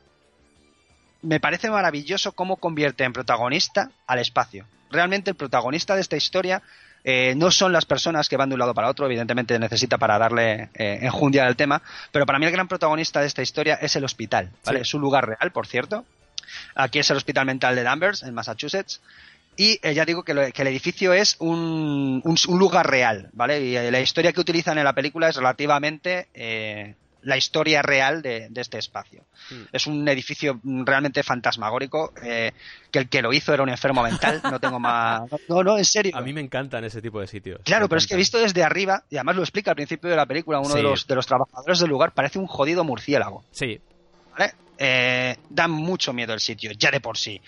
me 1.21 1.41
parece 1.41 1.69
maravilloso 1.69 2.31
cómo 2.31 2.55
convierte 2.55 3.03
en 3.03 3.11
protagonista 3.11 3.91
al 4.07 4.19
espacio. 4.19 4.65
Realmente 4.89 5.31
el 5.31 5.35
protagonista 5.35 5.95
de 5.95 6.01
esta 6.01 6.15
historia 6.15 6.61
eh, 7.03 7.33
no 7.35 7.51
son 7.51 7.73
las 7.73 7.85
personas 7.85 8.29
que 8.29 8.37
van 8.37 8.47
de 8.47 8.55
un 8.55 8.59
lado 8.59 8.73
para 8.73 8.87
otro, 8.87 9.05
evidentemente 9.05 9.59
necesita 9.59 9.97
para 9.97 10.17
darle 10.17 10.69
eh, 10.73 10.99
enjundia 11.01 11.45
al 11.45 11.57
tema, 11.57 11.81
pero 12.13 12.25
para 12.25 12.39
mí 12.39 12.45
el 12.45 12.51
gran 12.53 12.69
protagonista 12.69 13.19
de 13.19 13.27
esta 13.27 13.41
historia 13.41 13.75
es 13.75 13.97
el 13.97 14.05
hospital, 14.05 14.51
¿vale? 14.65 14.79
Sí. 14.79 14.83
Es 14.83 14.93
un 14.93 15.01
lugar 15.01 15.27
real, 15.27 15.51
por 15.51 15.67
cierto. 15.67 16.05
Aquí 16.75 16.99
es 16.99 17.09
el 17.09 17.17
Hospital 17.17 17.45
Mental 17.45 17.75
de 17.75 17.83
Danvers, 17.83 18.23
en 18.23 18.33
Massachusetts. 18.33 19.01
Y 19.55 19.79
eh, 19.83 19.93
ya 19.93 20.05
digo 20.05 20.23
que, 20.23 20.33
lo- 20.33 20.49
que 20.51 20.61
el 20.61 20.67
edificio 20.69 21.11
es 21.13 21.35
un, 21.39 22.21
un- 22.23 22.37
un 22.47 22.59
lugar 22.59 22.89
real, 22.89 23.29
¿vale? 23.33 23.61
Y 23.65 23.75
eh, 23.75 23.91
la 23.91 23.99
historia 23.99 24.31
que 24.31 24.39
utilizan 24.39 24.77
en 24.77 24.85
la 24.85 24.93
película 24.93 25.27
es 25.27 25.35
relativamente 25.35 26.29
eh, 26.33 26.95
la 27.23 27.35
historia 27.35 27.81
real 27.81 28.21
de, 28.21 28.47
de 28.49 28.61
este 28.61 28.77
espacio. 28.77 29.25
Mm. 29.51 29.55
Es 29.73 29.85
un 29.87 30.07
edificio 30.07 30.61
realmente 30.63 31.21
fantasmagórico, 31.23 32.13
eh, 32.23 32.53
que 32.89 32.99
el 32.99 33.09
que 33.09 33.21
lo 33.21 33.33
hizo 33.33 33.53
era 33.53 33.61
un 33.61 33.67
enfermo 33.67 34.01
mental, 34.01 34.39
no 34.43 34.61
tengo 34.61 34.79
más... 34.79 35.23
No, 35.49 35.61
no, 35.61 35.77
en 35.77 35.83
serio. 35.83 36.15
A 36.15 36.21
mí 36.21 36.31
me 36.31 36.39
encantan 36.39 36.85
ese 36.85 37.01
tipo 37.01 37.19
de 37.19 37.27
sitios. 37.27 37.59
Claro, 37.65 37.85
Me 37.85 37.89
pero 37.89 37.97
es 37.99 38.07
que 38.07 38.15
visto 38.15 38.37
desde 38.39 38.63
arriba, 38.63 39.03
y 39.09 39.17
además 39.17 39.35
lo 39.35 39.41
explica 39.41 39.71
al 39.71 39.75
principio 39.75 40.09
de 40.09 40.15
la 40.15 40.25
película 40.25 40.59
uno 40.59 40.69
Sí. 40.69 40.77
de, 40.77 40.83
los, 40.83 41.05
de 41.05 41.15
los 41.15 41.27
trabajadores 41.27 41.79
del 41.79 41.89
lugar, 41.89 42.13
parece 42.13 42.39
un 42.39 42.47
jodido 42.47 42.85
murciélago. 42.85 43.43
Sí, 43.51 43.81
¿vale? 44.37 44.53
Eh, 44.81 45.35
da 45.49 45.67
mucho 45.67 46.13
miedo 46.13 46.33
el 46.33 46.39
sitio, 46.39 46.71
ya 46.71 46.89
de 46.89 47.01
por 47.01 47.17
sí. 47.17 47.41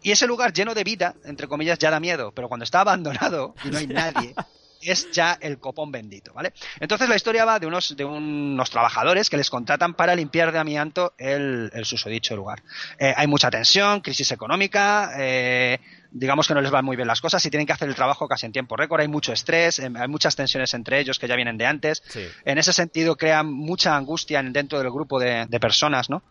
Y 0.00 0.12
ese 0.12 0.26
lugar 0.28 0.52
lleno 0.52 0.74
de 0.74 0.84
vida, 0.84 1.14
entre 1.24 1.48
comillas, 1.48 1.78
ya 1.78 1.90
da 1.90 1.98
miedo, 2.00 2.32
pero 2.32 2.48
cuando 2.48 2.62
está 2.64 2.80
abandonado 2.80 3.54
y 3.64 3.68
no 3.70 3.78
hay 3.78 3.86
nadie, 3.88 4.34
es 4.80 5.10
ya 5.12 5.38
el 5.40 5.58
copón 5.58 5.92
bendito, 5.92 6.32
¿vale? 6.32 6.52
Entonces 6.80 7.08
la 7.08 7.14
historia 7.16 7.44
va 7.44 7.58
de 7.60 7.66
unos, 7.68 7.96
de 7.96 8.04
unos 8.04 8.68
trabajadores 8.70 9.30
que 9.30 9.36
les 9.36 9.48
contratan 9.50 9.94
para 9.94 10.14
limpiar 10.16 10.50
de 10.52 10.58
amianto 10.58 11.14
el, 11.18 11.70
el 11.72 11.84
susodicho 11.84 12.34
lugar. 12.36 12.62
Eh, 12.98 13.14
hay 13.16 13.26
mucha 13.28 13.48
tensión, 13.48 14.00
crisis 14.00 14.32
económica, 14.32 15.12
eh, 15.18 15.78
digamos 16.10 16.48
que 16.48 16.54
no 16.54 16.60
les 16.60 16.72
van 16.72 16.84
muy 16.84 16.96
bien 16.96 17.06
las 17.06 17.20
cosas 17.20 17.44
y 17.46 17.50
tienen 17.50 17.66
que 17.66 17.72
hacer 17.72 17.88
el 17.88 17.94
trabajo 17.94 18.26
casi 18.26 18.46
en 18.46 18.52
tiempo 18.52 18.76
récord, 18.76 19.00
hay 19.00 19.08
mucho 19.08 19.32
estrés, 19.32 19.78
eh, 19.78 19.88
hay 19.94 20.08
muchas 20.08 20.34
tensiones 20.34 20.74
entre 20.74 20.98
ellos 20.98 21.18
que 21.20 21.28
ya 21.28 21.36
vienen 21.36 21.56
de 21.58 21.66
antes. 21.66 22.02
sí. 22.08 22.26
En 22.44 22.58
ese 22.58 22.72
sentido, 22.72 23.14
crean 23.16 23.52
mucha 23.52 23.96
angustia 23.96 24.40
en- 24.40 24.52
dentro 24.52 24.78
del 24.80 24.90
grupo 24.90 25.20
de, 25.20 25.46
de 25.46 25.60
personas, 25.60 26.10
¿no? 26.10 26.24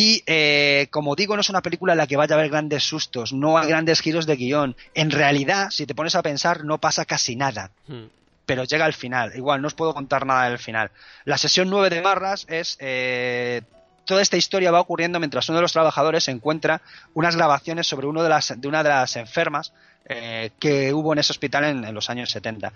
Y 0.00 0.22
eh, 0.26 0.86
como 0.92 1.16
digo, 1.16 1.34
no 1.34 1.40
es 1.40 1.50
una 1.50 1.60
película 1.60 1.92
en 1.92 1.98
la 1.98 2.06
que 2.06 2.16
vaya 2.16 2.36
a 2.36 2.38
haber 2.38 2.50
grandes 2.50 2.84
sustos, 2.84 3.32
no 3.32 3.58
hay 3.58 3.66
grandes 3.66 4.00
giros 4.00 4.26
de 4.26 4.36
guion. 4.36 4.76
En 4.94 5.10
realidad, 5.10 5.70
si 5.70 5.86
te 5.86 5.94
pones 5.96 6.14
a 6.14 6.22
pensar, 6.22 6.64
no 6.64 6.78
pasa 6.78 7.04
casi 7.04 7.34
nada. 7.34 7.72
Mm. 7.88 8.04
Pero 8.46 8.62
llega 8.62 8.84
al 8.84 8.92
final. 8.92 9.32
Igual, 9.34 9.60
no 9.60 9.66
os 9.66 9.74
puedo 9.74 9.92
contar 9.92 10.24
nada 10.24 10.48
del 10.48 10.60
final. 10.60 10.92
La 11.24 11.36
sesión 11.36 11.68
9 11.68 11.90
de 11.90 12.00
Marras 12.00 12.46
es. 12.48 12.76
eh, 12.78 13.62
toda 14.08 14.22
esta 14.22 14.36
historia 14.38 14.70
va 14.72 14.80
ocurriendo 14.80 15.20
mientras 15.20 15.46
uno 15.50 15.58
de 15.58 15.62
los 15.62 15.72
trabajadores 15.72 16.26
encuentra 16.28 16.80
unas 17.14 17.36
grabaciones 17.36 17.86
sobre 17.86 18.06
uno 18.06 18.22
de, 18.22 18.30
las, 18.30 18.58
de 18.58 18.66
una 18.66 18.82
de 18.82 18.88
las 18.88 19.14
enfermas 19.16 19.72
eh, 20.06 20.50
que 20.58 20.94
hubo 20.94 21.12
en 21.12 21.18
ese 21.18 21.32
hospital 21.32 21.64
en, 21.64 21.84
en 21.84 21.94
los 21.94 22.08
años 22.08 22.30
70. 22.30 22.70
Mm. 22.70 22.72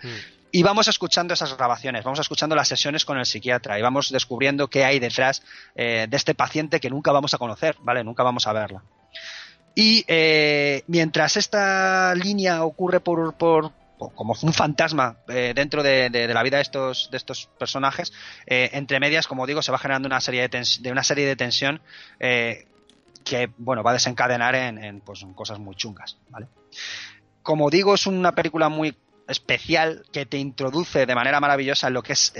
Y 0.52 0.62
vamos 0.62 0.86
escuchando 0.88 1.32
esas 1.32 1.56
grabaciones, 1.56 2.04
vamos 2.04 2.18
escuchando 2.20 2.54
las 2.54 2.68
sesiones 2.68 3.06
con 3.06 3.16
el 3.18 3.24
psiquiatra 3.24 3.78
y 3.78 3.82
vamos 3.82 4.10
descubriendo 4.12 4.68
qué 4.68 4.84
hay 4.84 4.98
detrás 4.98 5.42
eh, 5.74 6.06
de 6.10 6.16
este 6.18 6.34
paciente 6.34 6.78
que 6.78 6.90
nunca 6.90 7.10
vamos 7.10 7.32
a 7.32 7.38
conocer, 7.38 7.76
¿vale? 7.80 8.04
Nunca 8.04 8.22
vamos 8.22 8.46
a 8.46 8.52
verla. 8.52 8.82
Y 9.74 10.04
eh, 10.06 10.84
mientras 10.88 11.38
esta 11.38 12.14
línea 12.14 12.62
ocurre 12.64 13.00
por, 13.00 13.32
por- 13.34 13.72
por- 13.72 13.81
como 14.10 14.34
un 14.42 14.52
fantasma 14.52 15.18
eh, 15.28 15.52
dentro 15.54 15.82
de, 15.82 16.10
la 16.32 16.42
vida 16.42 16.56
de 16.56 16.62
estos, 16.62 17.08
de 17.10 17.16
estos 17.16 17.48
personajes, 17.58 18.12
eh, 18.46 18.70
entre 18.72 19.00
medias, 19.00 19.26
como 19.26 19.46
digo, 19.46 19.62
se 19.62 19.72
va 19.72 19.78
generando 19.78 20.06
una 20.06 20.20
serie 20.20 20.48
de, 20.48 20.92
una 20.92 21.02
serie 21.02 21.26
de 21.26 21.36
tensión 21.36 21.80
eh, 22.20 22.66
que 23.24 23.50
bueno 23.56 23.82
va 23.82 23.90
a 23.90 23.94
desencadenar 23.94 24.54
en, 24.54 25.00
pues, 25.00 25.24
cosas 25.34 25.58
muy 25.58 25.76
chungas, 25.76 26.18
¿vale? 26.28 26.48
Como 27.42 27.70
digo, 27.70 27.94
es 27.94 28.06
una 28.06 28.32
película 28.34 28.68
muy 28.68 28.96
especial 29.28 30.04
que 30.12 30.26
te 30.26 30.38
introduce 30.38 31.06
de 31.06 31.14
manera 31.14 31.40
maravillosa 31.40 31.86
en 31.88 31.94
lo 31.94 32.02
que 32.02 32.12
es 32.12 32.32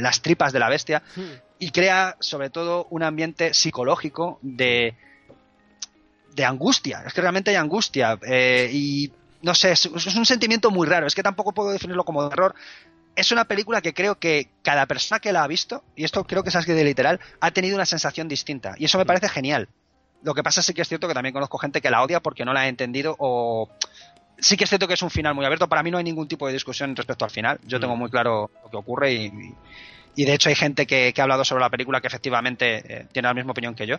las 0.00 0.22
tripas 0.22 0.52
de 0.52 0.58
la 0.60 0.68
bestia 0.68 1.02
y 1.58 1.70
crea 1.70 2.16
sobre 2.20 2.48
todo 2.48 2.86
un 2.90 3.02
ambiente 3.02 3.54
psicológico 3.54 4.38
de 4.40 4.96
de 6.32 6.44
angustia 6.46 7.02
es 7.04 7.12
que 7.12 7.20
realmente 7.20 7.50
hay 7.50 7.56
angustia 7.56 8.18
y 8.70 9.12
no 9.42 9.54
sé 9.54 9.72
es, 9.72 9.86
es 9.86 10.14
un 10.16 10.26
sentimiento 10.26 10.70
muy 10.70 10.86
raro 10.86 11.06
es 11.06 11.14
que 11.14 11.22
tampoco 11.22 11.52
puedo 11.52 11.70
definirlo 11.70 12.04
como 12.04 12.28
terror 12.28 12.54
es 13.14 13.30
una 13.30 13.44
película 13.44 13.82
que 13.82 13.92
creo 13.92 14.18
que 14.18 14.48
cada 14.62 14.86
persona 14.86 15.20
que 15.20 15.32
la 15.32 15.44
ha 15.44 15.46
visto 15.46 15.84
y 15.96 16.04
esto 16.04 16.24
creo 16.24 16.42
que 16.42 16.48
es 16.48 16.56
así 16.56 16.72
de 16.72 16.84
literal 16.84 17.20
ha 17.40 17.50
tenido 17.50 17.74
una 17.76 17.84
sensación 17.86 18.28
distinta 18.28 18.74
y 18.78 18.86
eso 18.86 18.98
me 18.98 19.04
parece 19.04 19.28
genial 19.28 19.68
lo 20.22 20.34
que 20.34 20.42
pasa 20.42 20.62
sí 20.62 20.72
que 20.72 20.82
es 20.82 20.88
cierto 20.88 21.08
que 21.08 21.14
también 21.14 21.32
conozco 21.32 21.58
gente 21.58 21.80
que 21.80 21.90
la 21.90 22.02
odia 22.02 22.20
porque 22.20 22.44
no 22.44 22.52
la 22.52 22.60
ha 22.60 22.68
entendido 22.68 23.16
o 23.18 23.68
sí 24.38 24.56
que 24.56 24.64
es 24.64 24.70
cierto 24.70 24.86
que 24.88 24.94
es 24.94 25.02
un 25.02 25.10
final 25.10 25.34
muy 25.34 25.44
abierto. 25.44 25.68
Para 25.68 25.82
mí 25.84 25.90
no 25.90 25.98
hay 25.98 26.04
ningún 26.04 26.26
tipo 26.26 26.46
de 26.46 26.52
discusión 26.52 26.96
respecto 26.96 27.24
al 27.24 27.30
final. 27.30 27.60
Yo 27.64 27.78
tengo 27.78 27.94
Mm. 27.94 27.98
muy 27.98 28.10
claro 28.10 28.50
lo 28.64 28.70
que 28.70 28.76
ocurre 28.76 29.12
y, 29.12 29.24
y- 29.26 29.54
y 30.16 30.24
de 30.24 30.34
hecho 30.34 30.48
hay 30.48 30.54
gente 30.56 30.86
que, 30.86 31.12
que 31.14 31.20
ha 31.20 31.24
hablado 31.24 31.44
sobre 31.44 31.60
la 31.60 31.70
película 31.70 32.00
que 32.00 32.06
efectivamente 32.08 32.82
eh, 32.86 33.06
tiene 33.12 33.28
la 33.28 33.34
misma 33.34 33.52
opinión 33.52 33.74
que 33.74 33.86
yo. 33.86 33.96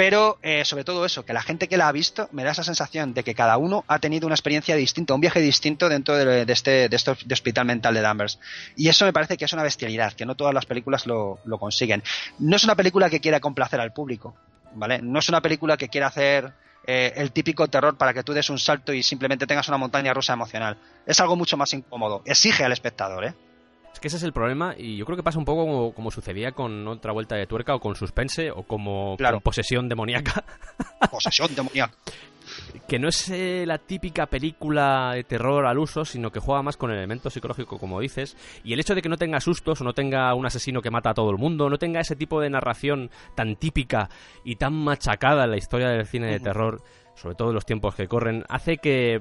Pero 0.00 0.38
eh, 0.40 0.64
sobre 0.64 0.82
todo 0.82 1.04
eso, 1.04 1.26
que 1.26 1.34
la 1.34 1.42
gente 1.42 1.68
que 1.68 1.76
la 1.76 1.86
ha 1.86 1.92
visto 1.92 2.30
me 2.32 2.42
da 2.42 2.52
esa 2.52 2.64
sensación 2.64 3.12
de 3.12 3.22
que 3.22 3.34
cada 3.34 3.58
uno 3.58 3.84
ha 3.86 3.98
tenido 3.98 4.26
una 4.26 4.34
experiencia 4.34 4.74
distinta, 4.74 5.12
un 5.12 5.20
viaje 5.20 5.40
distinto 5.40 5.90
dentro 5.90 6.16
de, 6.16 6.50
este, 6.50 6.88
de 6.88 6.96
este 6.96 7.10
hospital 7.10 7.66
mental 7.66 7.92
de 7.92 8.00
Danvers. 8.00 8.38
Y 8.76 8.88
eso 8.88 9.04
me 9.04 9.12
parece 9.12 9.36
que 9.36 9.44
es 9.44 9.52
una 9.52 9.62
bestialidad, 9.62 10.14
que 10.14 10.24
no 10.24 10.36
todas 10.36 10.54
las 10.54 10.64
películas 10.64 11.04
lo, 11.04 11.40
lo 11.44 11.58
consiguen. 11.58 12.02
No 12.38 12.56
es 12.56 12.64
una 12.64 12.76
película 12.76 13.10
que 13.10 13.20
quiera 13.20 13.40
complacer 13.40 13.78
al 13.78 13.92
público, 13.92 14.34
¿vale? 14.72 15.02
No 15.02 15.18
es 15.18 15.28
una 15.28 15.42
película 15.42 15.76
que 15.76 15.90
quiera 15.90 16.06
hacer 16.06 16.50
eh, 16.86 17.12
el 17.16 17.30
típico 17.32 17.68
terror 17.68 17.98
para 17.98 18.14
que 18.14 18.22
tú 18.22 18.32
des 18.32 18.48
un 18.48 18.58
salto 18.58 18.94
y 18.94 19.02
simplemente 19.02 19.46
tengas 19.46 19.68
una 19.68 19.76
montaña 19.76 20.14
rusa 20.14 20.32
emocional. 20.32 20.78
Es 21.04 21.20
algo 21.20 21.36
mucho 21.36 21.58
más 21.58 21.74
incómodo. 21.74 22.22
Exige 22.24 22.64
al 22.64 22.72
espectador, 22.72 23.26
¿eh? 23.26 23.34
Es 23.92 24.00
que 24.00 24.08
ese 24.08 24.16
es 24.18 24.22
el 24.22 24.32
problema 24.32 24.74
y 24.78 24.96
yo 24.96 25.04
creo 25.04 25.16
que 25.16 25.22
pasa 25.22 25.38
un 25.38 25.44
poco 25.44 25.66
como, 25.66 25.92
como 25.92 26.10
sucedía 26.10 26.52
con 26.52 26.86
otra 26.88 27.12
vuelta 27.12 27.36
de 27.36 27.46
tuerca 27.46 27.74
o 27.74 27.80
con 27.80 27.94
suspense 27.96 28.50
o 28.50 28.62
como 28.62 29.16
Claro. 29.16 29.36
con 29.36 29.42
posesión 29.42 29.88
demoníaca, 29.88 30.44
Posesión 31.10 31.54
demoníaca. 31.54 31.92
que 32.88 32.98
no 32.98 33.08
es 33.08 33.28
eh, 33.30 33.64
la 33.66 33.78
típica 33.78 34.26
película 34.26 35.12
de 35.14 35.24
terror 35.24 35.66
al 35.66 35.78
uso, 35.78 36.04
sino 36.04 36.30
que 36.30 36.40
juega 36.40 36.62
más 36.62 36.76
con 36.76 36.90
el 36.90 36.96
elemento 36.98 37.30
psicológico, 37.30 37.78
como 37.78 38.00
dices, 38.00 38.36
y 38.64 38.72
el 38.72 38.80
hecho 38.80 38.94
de 38.94 39.02
que 39.02 39.08
no 39.08 39.16
tenga 39.16 39.40
sustos 39.40 39.80
o 39.80 39.84
no 39.84 39.92
tenga 39.92 40.32
un 40.34 40.46
asesino 40.46 40.80
que 40.80 40.90
mata 40.90 41.10
a 41.10 41.14
todo 41.14 41.30
el 41.30 41.36
mundo, 41.38 41.68
no 41.68 41.76
tenga 41.78 42.00
ese 42.00 42.16
tipo 42.16 42.40
de 42.40 42.48
narración 42.50 43.10
tan 43.34 43.56
típica 43.56 44.08
y 44.44 44.56
tan 44.56 44.72
machacada 44.72 45.44
en 45.44 45.50
la 45.50 45.56
historia 45.58 45.88
del 45.90 46.06
cine 46.06 46.28
de 46.28 46.40
terror, 46.40 46.80
sobre 47.16 47.34
todo 47.34 47.48
en 47.48 47.54
los 47.54 47.66
tiempos 47.66 47.94
que 47.94 48.08
corren, 48.08 48.44
hace 48.48 48.78
que 48.78 49.20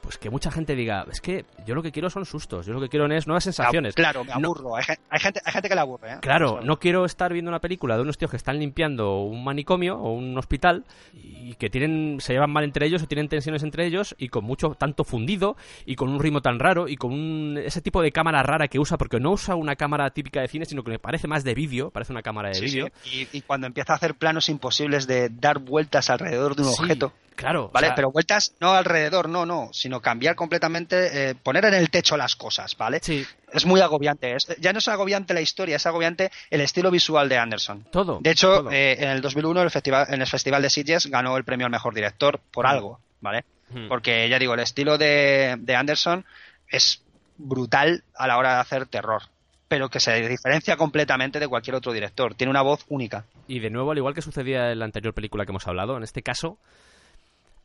pues 0.00 0.18
que 0.18 0.30
mucha 0.30 0.50
gente 0.50 0.74
diga, 0.74 1.06
es 1.10 1.20
que 1.20 1.44
yo 1.66 1.74
lo 1.74 1.82
que 1.82 1.92
quiero 1.92 2.10
son 2.10 2.24
sustos, 2.24 2.66
yo 2.66 2.72
lo 2.74 2.80
que 2.80 2.88
quiero 2.88 3.06
es 3.12 3.26
nuevas 3.26 3.44
sensaciones. 3.44 3.94
Claro, 3.94 4.24
me 4.24 4.30
No- 4.38 4.48
aburro. 4.48 4.76
Hay, 4.76 4.84
gen- 4.84 4.98
hay 5.10 5.20
gente, 5.20 5.40
hay 5.44 5.52
gente 5.52 5.68
que 5.68 5.74
le 5.74 5.80
aburre, 5.80 6.12
¿eh? 6.12 6.16
Claro, 6.20 6.60
no 6.62 6.78
quiero 6.78 7.04
estar 7.04 7.32
viendo 7.32 7.50
una 7.50 7.60
película 7.60 7.96
de 7.96 8.02
unos 8.02 8.18
tíos 8.18 8.30
que 8.30 8.36
están 8.36 8.58
limpiando 8.58 9.20
un 9.20 9.44
manicomio 9.44 9.96
o 9.98 10.12
un 10.12 10.36
hospital 10.38 10.84
y 11.12 11.54
que 11.54 11.70
tienen 11.70 12.18
se 12.20 12.32
llevan 12.32 12.50
mal 12.50 12.64
entre 12.64 12.86
ellos 12.86 13.02
o 13.02 13.06
tienen 13.06 13.28
tensiones 13.28 13.62
entre 13.62 13.86
ellos 13.86 14.14
y 14.18 14.28
con 14.28 14.44
mucho 14.44 14.70
tanto 14.78 15.04
fundido 15.04 15.56
y 15.86 15.96
con 15.96 16.08
un 16.08 16.20
ritmo 16.20 16.40
tan 16.42 16.58
raro 16.58 16.88
y 16.88 16.96
con 16.96 17.12
un- 17.12 17.58
ese 17.64 17.80
tipo 17.80 18.02
de 18.02 18.12
cámara 18.12 18.42
rara 18.42 18.68
que 18.68 18.78
usa 18.78 18.96
porque 18.98 19.20
no 19.20 19.32
usa 19.32 19.54
una 19.54 19.76
cámara 19.76 20.10
típica 20.10 20.40
de 20.40 20.48
cine 20.48 20.64
sino 20.64 20.82
que 20.82 20.90
me 20.90 20.98
parece 20.98 21.28
más 21.28 21.44
de 21.44 21.54
vídeo, 21.54 21.90
parece 21.90 22.12
una 22.12 22.22
cámara 22.22 22.48
de 22.48 22.54
Sí, 22.56 22.64
vídeo. 22.64 22.88
sí. 23.02 23.28
Y, 23.32 23.38
y 23.38 23.40
cuando 23.42 23.66
empieza 23.66 23.92
a 23.92 23.96
hacer 23.96 24.14
planos 24.14 24.48
imposibles 24.48 25.06
de 25.06 25.28
dar 25.28 25.58
vueltas 25.58 26.10
alrededor 26.10 26.56
de 26.56 26.62
un 26.62 26.68
Sí, 26.72 26.82
objeto. 26.82 27.12
Claro, 27.36 27.70
¿Vale? 27.72 27.86
o 27.86 27.90
sea, 27.90 27.94
Pero 27.96 28.10
vueltas 28.12 28.54
no 28.60 28.72
alrededor, 28.74 29.28
no, 29.28 29.44
no, 29.44 29.70
sino 29.72 30.00
cambiar 30.00 30.34
completamente, 30.36 31.30
eh, 31.30 31.34
poner 31.34 31.64
en 31.64 31.74
el 31.74 31.90
techo 31.90 32.16
las 32.16 32.36
cosas, 32.36 32.76
¿vale? 32.76 33.00
sí, 33.02 33.26
Es 33.52 33.66
muy 33.66 33.80
agobiante. 33.80 34.34
es- 34.36 34.54
ya 34.60 34.72
no 34.72 34.78
es 34.78 34.88
agobiante 34.88 35.34
la 35.34 35.40
historia, 35.40 35.76
es 35.76 35.86
agobiante 35.86 36.30
el 36.50 36.60
estilo 36.60 36.90
visual 36.90 37.28
de 37.28 37.38
Anderson. 37.38 37.84
todo. 37.90 38.18
De 38.22 38.30
hecho, 38.30 38.58
todo. 38.62 38.70
eh, 38.70 38.96
en 39.00 39.08
el 39.10 39.20
2001 39.20 39.62
el 39.62 39.70
festival, 39.70 40.06
en 40.10 40.20
el 40.20 40.26
Festival 40.28 40.62
de 40.62 40.70
Sitges 40.70 41.06
ganó 41.06 41.36
el 41.36 41.44
premio 41.44 41.66
al 41.66 41.72
mejor 41.72 41.92
director 41.94 42.40
por 42.52 42.64
Mm. 42.66 42.68
algo, 42.68 43.00
¿vale? 43.20 43.44
Hmm. 43.70 43.88
Porque 43.88 44.28
ya 44.28 44.38
digo, 44.38 44.54
el 44.54 44.60
estilo 44.60 44.96
de, 44.98 45.56
de 45.58 45.74
Anderson 45.76 46.24
es 46.68 47.02
brutal 47.36 48.04
a 48.14 48.26
la 48.28 48.38
hora 48.38 48.54
de 48.54 48.60
hacer 48.60 48.86
terror, 48.86 49.22
pero 49.68 49.88
que 49.88 49.98
se 50.00 50.28
diferencia 50.28 50.76
completamente 50.76 51.40
de 51.40 51.48
cualquier 51.48 51.74
otro 51.76 51.92
director. 51.92 52.34
Tiene 52.34 52.50
una 52.50 52.62
voz 52.62 52.84
única. 52.88 53.24
Y 53.48 53.58
de 53.58 53.70
nuevo, 53.70 53.90
al 53.90 53.98
igual 53.98 54.14
que 54.14 54.22
sucedía 54.22 54.70
en 54.70 54.78
la 54.78 54.84
anterior 54.84 55.14
película 55.14 55.44
que 55.44 55.50
hemos 55.50 55.66
hablado, 55.66 55.96
en 55.96 56.04
este 56.04 56.22
caso, 56.22 56.58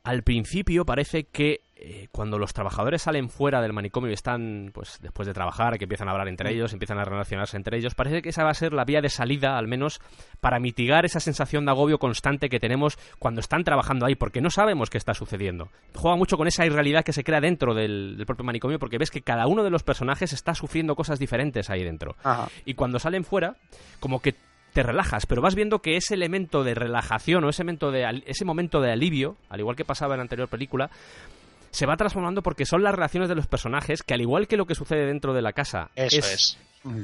al 0.09 0.23
principio 0.23 0.85
parece 0.85 1.25
que 1.25 1.61
eh, 1.75 2.07
cuando 2.11 2.39
los 2.39 2.51
trabajadores 2.51 3.03
salen 3.03 3.29
fuera 3.29 3.61
del 3.61 3.73
manicomio 3.73 4.09
y 4.09 4.13
están, 4.15 4.71
pues, 4.73 4.97
después 5.03 5.27
de 5.27 5.35
trabajar, 5.35 5.77
que 5.77 5.85
empiezan 5.85 6.07
a 6.07 6.11
hablar 6.11 6.27
entre 6.27 6.51
ellos, 6.51 6.73
empiezan 6.73 6.97
a 6.97 7.05
relacionarse 7.05 7.55
entre 7.55 7.77
ellos, 7.77 7.93
parece 7.93 8.23
que 8.23 8.29
esa 8.29 8.43
va 8.43 8.49
a 8.49 8.55
ser 8.55 8.73
la 8.73 8.85
vía 8.85 9.01
de 9.01 9.09
salida, 9.09 9.55
al 9.55 9.67
menos, 9.67 10.01
para 10.41 10.59
mitigar 10.59 11.05
esa 11.05 11.19
sensación 11.19 11.65
de 11.65 11.71
agobio 11.71 11.99
constante 11.99 12.49
que 12.49 12.59
tenemos 12.59 12.97
cuando 13.19 13.39
están 13.39 13.63
trabajando 13.63 14.07
ahí, 14.07 14.15
porque 14.15 14.41
no 14.41 14.49
sabemos 14.49 14.89
qué 14.89 14.97
está 14.97 15.13
sucediendo. 15.13 15.69
Juega 15.93 16.17
mucho 16.17 16.37
con 16.37 16.47
esa 16.47 16.65
irrealidad 16.65 17.05
que 17.05 17.13
se 17.13 17.23
crea 17.23 17.39
dentro 17.39 17.75
del, 17.75 18.23
propio 18.25 18.45
manicomio, 18.45 18.79
porque 18.79 18.97
ves 18.97 19.11
que 19.11 19.21
cada 19.21 19.45
uno 19.45 19.63
de 19.63 19.69
los 19.69 19.83
personajes 19.83 20.33
está 20.33 20.55
sufriendo 20.55 20.95
cosas 20.95 21.19
diferentes 21.19 21.69
ahí 21.69 21.83
dentro. 21.83 22.15
Y 22.65 22.73
cuando 22.73 22.97
salen 22.97 23.23
fuera, 23.23 23.57
como 23.99 24.23
que 24.23 24.33
te 24.73 24.83
relajas, 24.83 25.25
pero 25.25 25.41
vas 25.41 25.55
viendo 25.55 25.79
que 25.79 25.97
ese 25.97 26.13
elemento 26.13 26.63
de 26.63 26.75
relajación 26.75 27.43
o 27.43 27.49
ese 27.49 27.63
momento 27.63 27.91
de, 27.91 28.23
ese 28.25 28.45
momento 28.45 28.81
de 28.81 28.91
alivio, 28.91 29.35
al 29.49 29.59
igual 29.59 29.75
que 29.75 29.85
pasaba 29.85 30.13
en 30.13 30.19
la 30.19 30.23
anterior 30.23 30.47
película, 30.47 30.89
se 31.71 31.85
va 31.85 31.97
transformando 31.97 32.41
porque 32.41 32.65
son 32.65 32.83
las 32.83 32.93
relaciones 32.93 33.29
de 33.29 33.35
los 33.35 33.47
personajes 33.47 34.03
que 34.03 34.13
al 34.13 34.21
igual 34.21 34.47
que 34.47 34.57
lo 34.57 34.65
que 34.65 34.75
sucede 34.75 35.05
dentro 35.05 35.33
de 35.33 35.41
la 35.41 35.53
casa 35.53 35.89
es, 35.95 36.57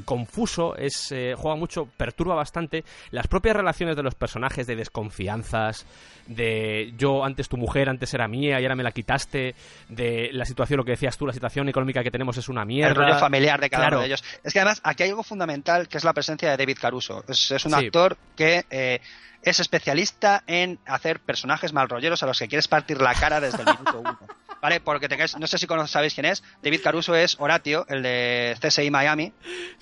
confuso, 0.04 0.76
es 0.76 1.12
eh, 1.12 1.34
juega 1.36 1.56
mucho, 1.56 1.86
perturba 1.96 2.34
bastante 2.34 2.84
las 3.10 3.26
propias 3.26 3.56
relaciones 3.56 3.96
de 3.96 4.02
los 4.02 4.14
personajes 4.14 4.66
de 4.66 4.76
desconfianzas, 4.76 5.86
de 6.26 6.94
yo 6.96 7.24
antes 7.24 7.48
tu 7.48 7.56
mujer 7.56 7.88
antes 7.88 8.12
era 8.14 8.26
mía 8.26 8.60
y 8.60 8.64
ahora 8.64 8.74
me 8.74 8.82
la 8.82 8.92
quitaste, 8.92 9.54
de 9.88 10.30
la 10.32 10.44
situación 10.44 10.78
lo 10.78 10.84
que 10.84 10.92
decías 10.92 11.16
tú, 11.16 11.26
la 11.26 11.32
situación 11.32 11.68
económica 11.68 12.02
que 12.02 12.10
tenemos 12.10 12.36
es 12.36 12.48
una 12.48 12.64
mierda. 12.64 12.88
El 12.90 12.96
rollo 12.96 13.18
familiar 13.18 13.60
de 13.60 13.70
cada 13.70 13.88
uno 13.88 14.00
de 14.00 14.06
ellos. 14.06 14.24
Es 14.42 14.52
que 14.52 14.60
además 14.60 14.80
aquí 14.82 15.02
hay 15.02 15.10
algo 15.10 15.22
fundamental 15.22 15.88
que 15.88 15.98
es 15.98 16.04
la 16.04 16.12
presencia 16.12 16.50
de 16.50 16.56
David 16.56 16.78
Caruso. 16.80 17.24
Es, 17.28 17.64
un 17.66 17.74
actor 17.74 18.16
que 18.34 18.64
eh, 18.70 19.00
es 19.42 19.60
especialista 19.60 20.42
en 20.46 20.78
hacer 20.86 21.20
personajes 21.20 21.72
malrolleros 21.72 22.22
a 22.22 22.26
los 22.26 22.38
que 22.38 22.48
quieres 22.48 22.68
partir 22.68 23.00
la 23.00 23.14
cara 23.14 23.40
desde 23.40 23.62
el 23.62 23.66
minuto 23.66 24.00
uno. 24.00 24.18
¿Vale? 24.66 24.80
Porque 24.80 25.08
tengáis, 25.08 25.36
no 25.38 25.46
sé 25.46 25.58
si 25.58 25.66
sabéis 25.86 26.12
quién 26.12 26.24
es. 26.24 26.42
David 26.60 26.80
Caruso 26.82 27.14
es 27.14 27.36
Horatio, 27.38 27.86
el 27.88 28.02
de 28.02 28.56
CSI 28.60 28.90
Miami, 28.90 29.32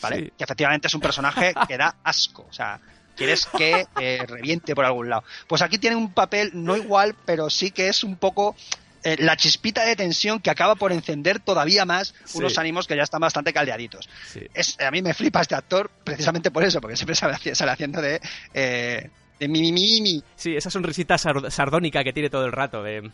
¿vale? 0.03 0.35
Que 0.37 0.45
efectivamente 0.45 0.89
es 0.89 0.95
un 0.95 1.01
personaje 1.01 1.55
que 1.66 1.78
da 1.78 1.97
asco. 2.05 2.45
O 2.51 2.53
sea, 2.53 2.78
quieres 3.16 3.47
que 3.47 3.87
eh, 3.99 4.26
reviente 4.28 4.74
por 4.74 4.85
algún 4.85 5.09
lado. 5.09 5.24
Pues 5.49 5.62
aquí 5.62 5.78
tiene 5.78 5.97
un 5.97 6.12
papel 6.12 6.51
no 6.53 6.76
igual, 6.76 7.16
pero 7.24 7.49
sí 7.49 7.70
que 7.70 7.89
es 7.89 8.05
un 8.05 8.16
poco 8.16 8.57
eh, 9.05 9.16
la 9.20 9.39
chispita 9.39 9.87
de 9.87 9.97
tensión 9.97 10.39
que 10.39 10.51
acaba 10.51 10.74
por 10.74 10.93
encender 10.93 11.41
todavía 11.41 11.87
más 11.87 12.14
unos 12.35 12.59
ánimos 12.59 12.87
que 12.87 12.95
ya 12.95 13.05
están 13.05 13.22
bastante 13.22 13.55
caldeaditos. 13.55 14.11
Es, 14.53 14.78
a 14.80 14.91
mí 14.91 15.01
me 15.01 15.14
flipa 15.14 15.41
este 15.41 15.55
actor 15.55 15.91
precisamente 16.05 16.51
por 16.51 16.62
eso, 16.62 16.82
porque 16.82 16.97
siempre 16.97 17.14
sale, 17.14 17.32
haciendo 17.72 18.03
de... 18.03 18.20
Eh, 18.53 19.09
de 19.39 19.49
mi, 19.49 19.72
mi, 19.72 20.01
mi, 20.01 20.22
Sí, 20.37 20.57
esa 20.57 20.70
sonrisita 20.70 21.18
sardónica 21.18 22.05
que 22.05 22.12
tiene 22.12 22.30
todo 22.30 22.47
el 22.47 22.53
rato 22.53 22.82
de... 22.82 23.11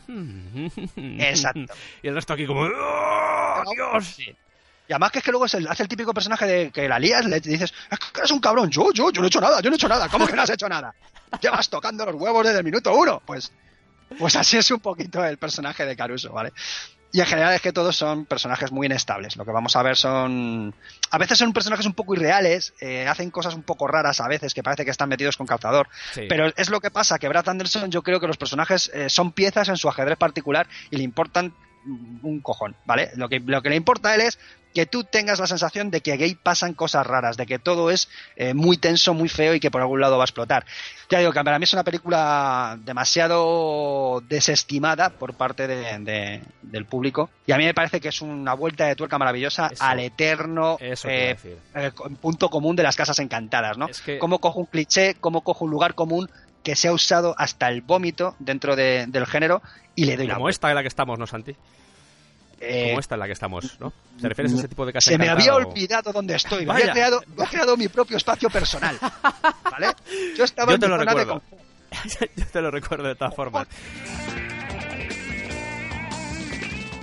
Exacto. 1.19 1.73
Y 2.03 2.09
el 2.09 2.15
resto 2.15 2.35
aquí 2.35 2.47
como... 2.47 2.63
¡Oh, 2.63 3.63
Dios! 3.75 4.19
Y 4.91 4.93
además 4.93 5.13
que 5.13 5.19
es 5.19 5.25
que 5.25 5.31
luego 5.31 5.45
hace 5.45 5.59
el 5.59 5.89
típico 5.89 6.13
personaje 6.13 6.47
de 6.47 6.71
que 6.73 6.89
la 6.89 6.99
lías, 6.99 7.25
le 7.25 7.39
dices, 7.39 7.73
es 7.91 7.99
que 7.99 8.19
eres 8.19 8.31
un 8.33 8.41
cabrón, 8.41 8.71
yo, 8.71 8.93
yo, 8.93 9.11
yo 9.13 9.21
no 9.21 9.27
he 9.27 9.29
hecho 9.29 9.41
nada, 9.41 9.61
yo 9.61 9.71
no 9.71 9.75
he 9.75 9.77
hecho 9.77 9.89
nada, 9.89 10.09
¿cómo 10.09 10.27
que 10.27 10.35
no 10.35 10.43
has 10.43 10.51
hecho 10.51 10.69
nada? 10.69 10.93
Llevas 11.41 11.71
tocando 11.71 12.05
los 12.07 12.17
huevos 12.17 12.45
desde 12.45 12.59
el 12.59 12.65
minuto 12.65 12.93
uno. 12.93 13.23
Pues, 13.25 13.53
pues 14.19 14.35
así 14.35 14.57
es 14.57 14.71
un 14.73 14.81
poquito 14.81 15.25
el 15.25 15.39
personaje 15.39 15.87
de 15.87 15.95
Caruso, 15.95 16.33
¿vale? 16.33 16.53
Y 17.13 17.21
en 17.21 17.27
general 17.27 17.55
es 17.55 17.61
que 17.61 17.73
todos 17.73 17.97
son 17.97 18.25
personajes 18.25 18.71
muy 18.71 18.87
inestables. 18.87 19.37
Lo 19.37 19.45
que 19.45 19.51
vamos 19.51 19.75
a 19.75 19.83
ver 19.83 19.97
son. 19.97 20.75
A 21.11 21.19
veces 21.19 21.39
son 21.39 21.53
personajes 21.53 21.87
un 21.87 21.95
poco 21.95 22.15
irreales, 22.15 22.73
eh, 22.81 23.09
hacen 23.09 23.31
cosas 23.31 23.55
un 23.55 23.63
poco 23.63 23.89
raras 23.89 24.21
a 24.21 24.29
veces, 24.29 24.55
que 24.55 24.63
parece 24.63 24.85
que 24.85 24.93
están 24.93 25.09
metidos 25.09 25.37
con 25.37 25.47
calzador. 25.47 25.89
Pero 26.15 26.53
es 26.57 26.71
lo 26.71 26.81
que 26.81 26.91
pasa, 26.91 27.19
que 27.19 27.29
Brad 27.29 27.49
Anderson, 27.49 27.91
yo 27.91 28.03
creo 28.03 28.21
que 28.21 28.29
los 28.29 28.37
personajes 28.37 28.91
eh, 28.95 29.11
son 29.11 29.33
piezas 29.33 29.69
en 29.69 29.77
su 29.77 29.89
ajedrez 29.89 30.19
particular 30.19 30.69
y 30.91 30.97
le 30.97 31.03
importan 31.03 31.53
un 31.85 32.41
cojón, 32.43 32.77
¿vale? 32.85 33.11
Lo 33.15 33.29
que, 33.29 33.41
lo 33.41 33.63
que 33.63 33.71
le 33.71 33.77
importa 33.77 34.11
a 34.11 34.15
él 34.15 34.21
es 34.21 34.39
que 34.75 34.87
tú 34.87 35.05
tengas 35.05 35.41
la 35.41 35.47
sensación 35.47 35.91
de 35.91 36.01
que 36.01 36.13
aquí 36.13 36.37
pasan 36.41 36.75
cosas 36.75 37.07
raras, 37.07 37.37
de 37.37 37.47
que 37.47 37.59
todo 37.59 37.91
es 37.91 38.09
eh, 38.37 38.55
muy 38.55 38.77
tenso, 38.77 39.15
muy 39.15 39.29
feo 39.29 39.55
y 39.55 39.61
que 39.61 39.71
por 39.71 39.81
algún 39.81 40.01
lado 40.01 40.17
va 40.17 40.25
a 40.25 40.27
explotar. 40.27 40.65
Ya 41.09 41.19
digo 41.19 41.33
que 41.33 41.43
para 41.43 41.59
mí 41.59 41.65
es 41.65 41.73
una 41.73 41.85
película 41.85 42.79
demasiado 42.85 44.23
desestimada 44.29 45.11
por 45.11 45.35
parte 45.35 45.67
de, 45.67 46.43
del 46.63 46.85
público 46.87 47.31
y 47.47 47.53
a 47.53 47.57
mí 47.57 47.65
me 47.65 47.75
parece 47.75 48.01
que 48.01 48.09
es 48.09 48.21
una 48.23 48.55
vuelta 48.55 48.87
de 48.87 48.95
tuerca 48.95 49.19
maravillosa 49.19 49.71
al 49.81 50.01
eterno 50.01 50.77
eh, 50.81 51.37
eh, 51.75 51.91
punto 52.21 52.49
común 52.49 52.77
de 52.77 52.83
las 52.83 52.97
casas 52.97 53.19
encantadas, 53.19 53.77
¿no? 53.77 53.89
Cómo 54.19 54.39
cojo 54.39 54.61
un 54.61 54.67
cliché, 54.67 55.15
cómo 55.15 55.43
cojo 55.43 55.65
un 55.65 55.71
lugar 55.71 55.95
común 55.95 56.31
que 56.63 56.77
se 56.77 56.89
ha 56.89 56.93
usado 56.93 57.35
hasta 57.39 57.69
el 57.69 57.81
vómito 57.81 58.37
dentro 58.39 58.77
del 58.77 59.27
género 59.27 59.63
y 59.95 60.05
le 60.05 60.17
doy 60.17 60.29
Como 60.29 60.49
esta 60.49 60.69
en 60.69 60.75
la 60.77 60.83
que 60.83 60.89
estamos, 60.89 61.19
¿no, 61.19 61.27
Santi? 61.27 61.57
Eh, 62.61 62.89
como 62.89 63.01
esta 63.01 63.15
en 63.15 63.21
la 63.21 63.27
que 63.27 63.33
estamos, 63.33 63.81
¿no? 63.81 63.93
¿Te 64.21 64.29
refieres 64.29 64.53
a 64.53 64.57
ese 64.57 64.69
tipo 64.69 64.85
de 64.85 64.93
casa 64.93 65.11
Se 65.11 65.17
me 65.17 65.31
había 65.31 65.55
olvidado 65.55 66.13
dónde 66.13 66.37
estoy. 66.37 66.67
Me 66.67 66.73
había 66.73 66.93
creado, 66.93 67.23
he 67.23 67.47
creado 67.47 67.77
mi 67.77 67.89
propio 67.89 68.19
espacio 68.19 68.51
personal. 68.51 68.99
¿Vale? 69.71 69.89
Yo 70.37 70.45
estaba 70.45 70.75
en 70.75 70.81
te 70.81 70.87
mi 70.87 70.91
lo 70.91 70.99
zona 70.99 71.11
recuerdo. 71.11 71.43
Yo 72.37 72.47
te 72.47 72.61
lo 72.61 72.71
recuerdo 72.71 73.09
de 73.09 73.15
todas 73.15 73.35
formas. 73.35 73.67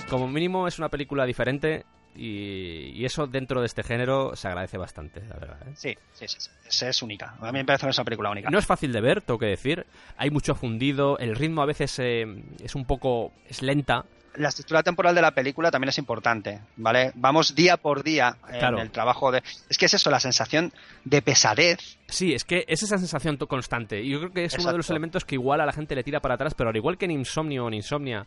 Como 0.10 0.28
mínimo 0.28 0.68
es 0.68 0.78
una 0.78 0.90
película 0.90 1.26
diferente 1.26 1.86
y, 2.16 3.06
eso 3.06 3.28
dentro 3.28 3.62
de 3.62 3.68
este 3.68 3.84
género 3.84 4.36
se 4.36 4.48
agradece 4.48 4.78
bastante, 4.78 5.22
la 5.28 5.36
verdad. 5.36 5.58
¿eh? 5.68 5.72
Sí, 5.76 5.98
sí, 6.14 6.28
sí, 6.28 6.50
sí, 6.68 6.86
es 6.86 7.02
única. 7.02 7.36
A 7.40 7.52
mí 7.52 7.60
me 7.60 7.66
parece 7.66 7.86
una 7.86 8.04
película 8.04 8.32
única. 8.32 8.50
No 8.50 8.58
es 8.58 8.66
fácil 8.66 8.92
de 8.92 9.02
ver, 9.02 9.22
tengo 9.22 9.40
que 9.40 9.48
decir. 9.48 9.86
Hay 10.18 10.30
mucho 10.30 10.56
fundido, 10.56 11.18
el 11.20 11.36
ritmo 11.36 11.62
a 11.62 11.66
veces 11.66 11.98
eh, 12.00 12.26
es 12.64 12.76
un 12.76 12.86
poco 12.86 13.34
es 13.48 13.62
lenta, 13.62 14.06
la 14.38 14.50
estructura 14.50 14.84
temporal 14.84 15.16
de 15.16 15.22
la 15.22 15.32
película 15.32 15.72
también 15.72 15.90
es 15.90 15.98
importante, 15.98 16.60
¿vale? 16.76 17.12
Vamos 17.16 17.56
día 17.56 17.78
por 17.78 18.04
día 18.04 18.38
en 18.52 18.78
el 18.78 18.92
trabajo 18.92 19.32
de... 19.32 19.44
Es 19.70 19.78
que 19.78 19.86
es 19.86 19.94
eso, 19.94 20.10
la 20.10 20.20
sensación 20.20 20.72
de 21.04 21.22
pesadez. 21.22 21.98
Sí, 22.08 22.34
es 22.34 22.44
que 22.44 22.64
es 22.68 22.84
esa 22.84 22.98
sensación 22.98 23.38
constante. 23.38 24.02
Y 24.02 24.10
yo 24.10 24.20
creo 24.20 24.32
que 24.32 24.46
es 24.46 24.58
uno 24.58 24.72
de 24.72 24.78
los 24.78 24.90
elementos 24.90 25.26
que 25.26 25.36
igual 25.36 25.62
a 25.62 25.66
la 25.66 25.74
gente 25.74 25.96
le 25.96 26.04
tira 26.04 26.20
para 26.20 26.36
atrás, 26.36 26.54
pero 26.54 26.70
al 26.70 26.76
igual 26.76 26.98
que 26.98 27.06
en 27.06 27.12
Insomnio 27.12 27.66
o 27.66 27.68
en 27.68 27.76
Insomnia 27.76 28.26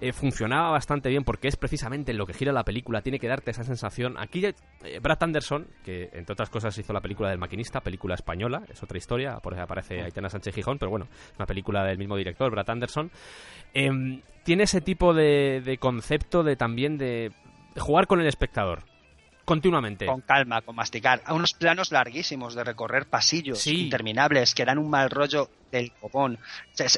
eh, 0.00 0.12
funcionaba 0.12 0.70
bastante 0.70 1.08
bien 1.08 1.24
porque 1.24 1.48
es 1.48 1.56
precisamente 1.56 2.12
lo 2.12 2.26
que 2.26 2.34
gira 2.34 2.52
la 2.52 2.64
película, 2.64 3.02
tiene 3.02 3.18
que 3.18 3.28
darte 3.28 3.50
esa 3.50 3.64
sensación. 3.64 4.16
Aquí 4.18 4.44
eh, 4.44 4.54
Brad 5.00 5.22
Anderson, 5.22 5.66
que 5.84 6.10
entre 6.12 6.32
otras 6.32 6.50
cosas 6.50 6.76
hizo 6.78 6.92
la 6.92 7.00
película 7.00 7.30
del 7.30 7.38
maquinista, 7.38 7.80
película 7.80 8.14
española, 8.14 8.62
es 8.68 8.82
otra 8.82 8.98
historia, 8.98 9.38
por 9.38 9.54
eso 9.54 9.62
aparece 9.62 10.02
Aitana 10.02 10.28
Sánchez 10.28 10.54
Gijón, 10.54 10.78
pero 10.78 10.90
bueno, 10.90 11.08
una 11.36 11.46
película 11.46 11.84
del 11.84 11.98
mismo 11.98 12.16
director, 12.16 12.50
Brad 12.50 12.70
Anderson, 12.70 13.10
em, 13.74 14.20
tiene 14.44 14.64
ese 14.64 14.80
tipo 14.80 15.14
de, 15.14 15.62
de 15.64 15.78
concepto 15.78 16.42
de 16.42 16.56
también 16.56 16.98
de 16.98 17.32
jugar 17.76 18.06
con 18.06 18.20
el 18.20 18.26
espectador 18.26 18.84
continuamente. 19.46 20.04
Con 20.04 20.20
calma, 20.20 20.60
con 20.60 20.76
masticar. 20.76 21.22
A 21.24 21.32
unos 21.32 21.54
planos 21.54 21.92
larguísimos 21.92 22.54
de 22.54 22.64
recorrer 22.64 23.06
pasillos 23.06 23.66
interminables 23.66 24.54
que 24.54 24.66
dan 24.66 24.76
un 24.76 24.90
mal 24.90 25.08
rollo 25.08 25.48
del 25.72 25.92
copón. 25.92 26.38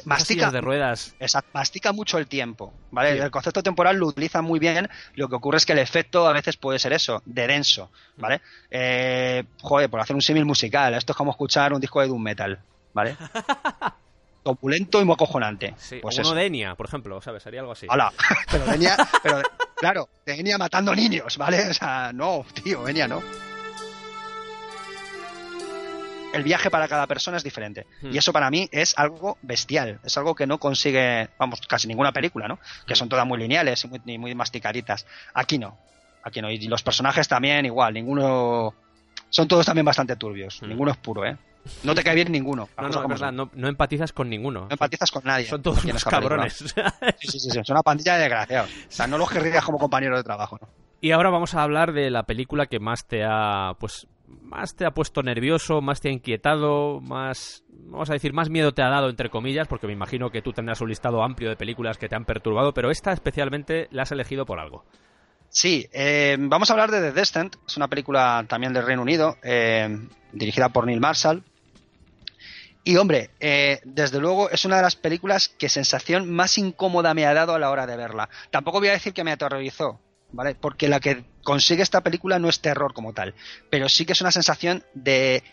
mastica 0.03 0.51
de 0.51 0.59
ruedas. 0.59 1.15
mastica 1.53 1.93
mucho 1.93 2.17
el 2.17 2.27
tiempo, 2.27 2.73
¿vale? 2.91 3.11
El 3.11 3.31
concepto 3.31 3.63
temporal 3.63 3.97
lo 3.97 4.07
utiliza 4.07 4.41
muy 4.41 4.59
bien. 4.59 4.89
Lo 5.13 5.29
que 5.29 5.35
ocurre 5.35 5.57
es 5.57 5.65
que 5.65 5.73
el 5.73 5.79
efecto 5.79 6.27
a 6.27 6.33
veces 6.33 6.57
puede 6.57 6.79
ser 6.79 6.91
eso, 6.91 7.21
de 7.25 7.47
denso, 7.47 7.91
¿vale? 8.17 8.41
Eh, 8.69 9.43
joder, 9.61 9.89
por 9.89 10.01
hacer 10.01 10.15
un 10.15 10.21
símil 10.21 10.45
musical, 10.45 10.93
esto 10.95 11.13
es 11.13 11.17
como 11.17 11.31
escuchar 11.31 11.71
un 11.71 11.79
disco 11.79 12.01
de 12.01 12.07
doom 12.07 12.21
metal, 12.21 12.59
¿vale? 12.93 13.15
opulento 14.43 15.01
y 15.01 15.05
muy 15.05 15.13
acojonante. 15.13 15.75
pues 16.01 16.17
uno 16.17 16.33
de 16.33 16.45
Enya, 16.45 16.75
por 16.75 16.87
ejemplo, 16.87 17.21
¿sabes? 17.21 17.43
Sería 17.43 17.59
algo 17.61 17.73
así. 17.73 17.87
Hola, 17.89 18.11
pero 18.51 18.65
de 18.65 18.75
Enya, 18.75 18.97
pero 19.21 19.41
claro, 19.79 20.09
Enya 20.25 20.57
matando 20.57 20.93
niños, 20.93 21.37
¿vale? 21.37 21.69
O 21.69 21.73
sea, 21.73 22.11
no, 22.13 22.45
tío, 22.63 22.87
Enya 22.87 23.07
no. 23.07 23.21
El 26.31 26.43
viaje 26.43 26.69
para 26.69 26.87
cada 26.87 27.07
persona 27.07 27.37
es 27.37 27.43
diferente. 27.43 27.87
Hmm. 28.01 28.13
Y 28.13 28.17
eso 28.17 28.31
para 28.31 28.51
mí 28.51 28.69
es 28.71 28.93
algo 28.97 29.37
bestial. 29.41 29.99
Es 30.03 30.15
algo 30.17 30.35
que 30.35 30.45
no 30.45 30.59
consigue, 30.59 31.29
vamos, 31.39 31.61
casi 31.61 31.87
ninguna 31.87 32.11
película, 32.11 32.47
¿no? 32.47 32.59
Que 32.85 32.95
son 32.95 33.09
todas 33.09 33.25
muy 33.25 33.39
lineales 33.39 33.83
y 33.83 33.87
muy, 33.87 34.17
muy 34.19 34.35
masticaditas. 34.35 35.07
Aquí 35.33 35.57
no. 35.57 35.77
Aquí 36.23 36.39
no. 36.41 36.51
Y 36.51 36.59
los 36.67 36.83
personajes 36.83 37.27
también 37.27 37.65
igual. 37.65 37.95
Ninguno... 37.95 38.75
Son 39.31 39.47
todos 39.47 39.65
también 39.65 39.85
bastante 39.85 40.15
turbios. 40.17 40.61
Hmm. 40.61 40.67
Ninguno 40.67 40.91
es 40.91 40.97
puro, 40.97 41.25
¿eh? 41.25 41.35
No 41.83 41.93
te 41.93 42.03
cae 42.03 42.15
bien 42.15 42.31
ninguno. 42.31 42.69
No, 42.77 42.89
no, 42.89 43.07
verdad, 43.07 43.31
no, 43.31 43.49
no, 43.53 43.67
empatizas 43.67 44.11
con 44.13 44.29
ninguno. 44.29 44.61
No 44.61 44.71
empatizas 44.71 45.11
con 45.11 45.23
nadie. 45.23 45.45
Son 45.45 45.61
todos 45.61 45.83
unos 45.85 46.03
cabrones. 46.03 46.53
Sí, 47.19 47.27
sí, 47.27 47.39
sí, 47.39 47.49
son 47.51 47.63
una 47.75 47.83
pandilla 47.83 48.15
de 48.15 48.21
desgraciados. 48.21 48.69
O 48.69 48.91
sea, 48.91 49.07
no 49.07 49.17
los 49.17 49.29
querrías 49.29 49.63
como 49.63 49.77
compañero 49.77 50.17
de 50.17 50.23
trabajo, 50.23 50.57
¿no? 50.61 50.67
Y 51.01 51.11
ahora 51.11 51.29
vamos 51.29 51.55
a 51.55 51.63
hablar 51.63 51.93
de 51.93 52.09
la 52.09 52.23
película 52.23 52.65
que 52.65 52.79
más 52.79 53.05
te 53.07 53.23
ha, 53.23 53.73
pues, 53.79 54.07
más 54.27 54.75
te 54.75 54.85
ha 54.85 54.91
puesto 54.91 55.23
nervioso, 55.23 55.81
más 55.81 56.01
te 56.01 56.09
ha 56.09 56.11
inquietado, 56.11 56.99
más, 56.99 57.63
vamos 57.69 58.09
a 58.09 58.13
decir, 58.13 58.33
más 58.33 58.49
miedo 58.49 58.73
te 58.73 58.81
ha 58.81 58.89
dado, 58.89 59.09
entre 59.09 59.29
comillas, 59.29 59.67
porque 59.67 59.87
me 59.87 59.93
imagino 59.93 60.29
que 60.29 60.41
tú 60.41 60.51
tendrás 60.51 60.81
un 60.81 60.89
listado 60.89 61.23
amplio 61.23 61.49
de 61.49 61.55
películas 61.55 61.97
que 61.97 62.09
te 62.09 62.15
han 62.15 62.25
perturbado, 62.25 62.73
pero 62.73 62.91
esta 62.91 63.13
especialmente 63.13 63.87
la 63.91 64.03
has 64.03 64.11
elegido 64.11 64.45
por 64.45 64.59
algo. 64.59 64.83
Sí, 65.49 65.87
eh, 65.93 66.37
vamos 66.37 66.69
a 66.69 66.73
hablar 66.73 66.91
de 66.91 66.99
The 66.99 67.11
Descent, 67.11 67.55
es 67.67 67.77
una 67.77 67.87
película 67.87 68.45
también 68.47 68.73
del 68.73 68.85
Reino 68.85 69.01
Unido, 69.01 69.37
eh, 69.41 69.97
dirigida 70.31 70.69
por 70.69 70.85
Neil 70.85 70.99
Marshall, 70.99 71.43
Y 72.89 72.97
hombre, 72.97 73.29
eh, 73.39 73.81
desde 73.83 74.19
luego 74.19 74.49
es 74.49 74.65
una 74.65 74.77
de 74.77 74.81
las 74.81 74.95
películas 74.95 75.47
que 75.47 75.69
sensación 75.69 76.27
más 76.27 76.57
incómoda 76.57 77.13
me 77.13 77.27
ha 77.27 77.35
dado 77.35 77.53
a 77.53 77.59
la 77.59 77.69
hora 77.69 77.85
de 77.85 77.95
verla. 77.95 78.29
Tampoco 78.49 78.79
voy 78.79 78.87
a 78.87 78.93
decir 78.93 79.13
que 79.13 79.23
me 79.23 79.31
aterrorizó, 79.31 79.99
¿vale? 80.31 80.55
Porque 80.55 80.89
la 80.89 80.99
que 80.99 81.23
consigue 81.43 81.83
esta 81.83 82.01
película 82.01 82.39
no 82.39 82.49
es 82.49 82.61
terror 82.61 82.95
como 82.95 83.13
tal, 83.13 83.35
pero 83.69 83.89
sí 83.89 84.07
que 84.07 84.13
es 84.13 84.21
una 84.21 84.31
sensación 84.31 84.83
de 84.95 85.43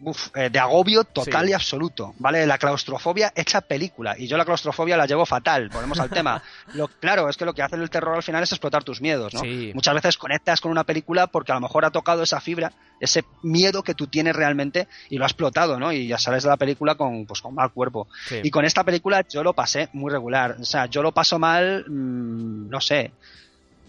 uf, 0.00 0.28
eh, 0.36 0.50
de 0.50 0.58
agobio 0.58 1.04
total 1.04 1.44
Sí. 1.46 1.50
y 1.50 1.54
absoluto, 1.54 2.14
¿vale? 2.18 2.46
La 2.46 2.58
claustrofobia 2.58 3.32
hecha 3.34 3.60
película. 3.60 4.14
Y 4.18 4.26
yo 4.26 4.36
la 4.36 4.44
claustrofobia 4.44 4.96
la 4.96 5.06
llevo 5.06 5.24
fatal, 5.26 5.68
volvemos 5.70 5.98
al 6.00 6.10
tema. 6.10 6.42
Lo, 6.74 6.88
claro, 6.88 7.28
es 7.28 7.36
que 7.36 7.44
lo 7.44 7.54
que 7.54 7.62
hace 7.62 7.76
el 7.76 7.88
terror 7.90 8.14
al 8.16 8.22
final 8.22 8.42
es 8.42 8.52
explotar 8.52 8.84
tus 8.84 9.00
miedos, 9.00 9.32
¿no? 9.34 9.40
Sí. 9.40 9.72
Muchas 9.74 9.94
veces 9.94 10.18
conectas 10.18 10.60
con 10.60 10.70
una 10.70 10.84
película 10.84 11.26
porque 11.26 11.52
a 11.52 11.54
lo 11.56 11.60
mejor 11.60 11.84
ha 11.84 11.90
tocado 11.90 12.22
esa 12.22 12.40
fibra, 12.40 12.72
ese 13.00 13.24
miedo 13.42 13.82
que 13.82 13.94
tú 13.94 14.06
tienes 14.06 14.34
realmente 14.36 14.88
y 15.10 15.16
lo 15.18 15.24
ha 15.24 15.28
explotado, 15.28 15.78
¿no? 15.78 15.92
Y 15.92 16.06
ya 16.08 16.18
sales 16.18 16.42
de 16.44 16.50
la 16.50 16.56
película 16.56 16.94
con, 16.94 17.26
pues, 17.26 17.40
con 17.40 17.54
mal 17.54 17.70
cuerpo. 17.72 18.08
Sí. 18.28 18.40
Y 18.42 18.50
con 18.50 18.64
esta 18.64 18.84
película 18.84 19.24
yo 19.28 19.42
lo 19.42 19.52
pasé 19.52 19.88
muy 19.92 20.10
regular. 20.12 20.56
O 20.60 20.64
sea, 20.64 20.86
yo 20.86 21.02
lo 21.02 21.12
paso 21.12 21.38
mal, 21.38 21.84
mm, 21.88 22.68
no 22.70 22.80
sé. 22.80 23.12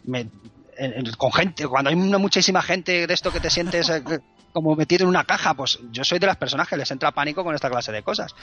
Me- 0.06 0.30
con 1.18 1.32
gente, 1.34 1.68
cuando 1.68 1.90
hay 1.90 1.96
muchísima 1.96 2.62
gente 2.62 3.08
de 3.08 3.14
esto 3.14 3.32
que 3.32 3.40
te 3.40 3.50
sientes 3.50 3.90
eh, 3.90 4.04
como 4.58 4.76
metido 4.76 5.04
en 5.04 5.10
una 5.10 5.24
caja, 5.24 5.54
pues 5.54 5.78
yo 5.92 6.04
soy 6.04 6.18
de 6.20 6.26
las 6.26 6.38
personas 6.38 6.68
que 6.68 6.76
les 6.78 6.90
entra 6.90 7.12
pánico 7.12 7.44
con 7.44 7.54
esta 7.54 7.70
clase 7.70 7.92
de 7.92 8.02
cosas. 8.02 8.34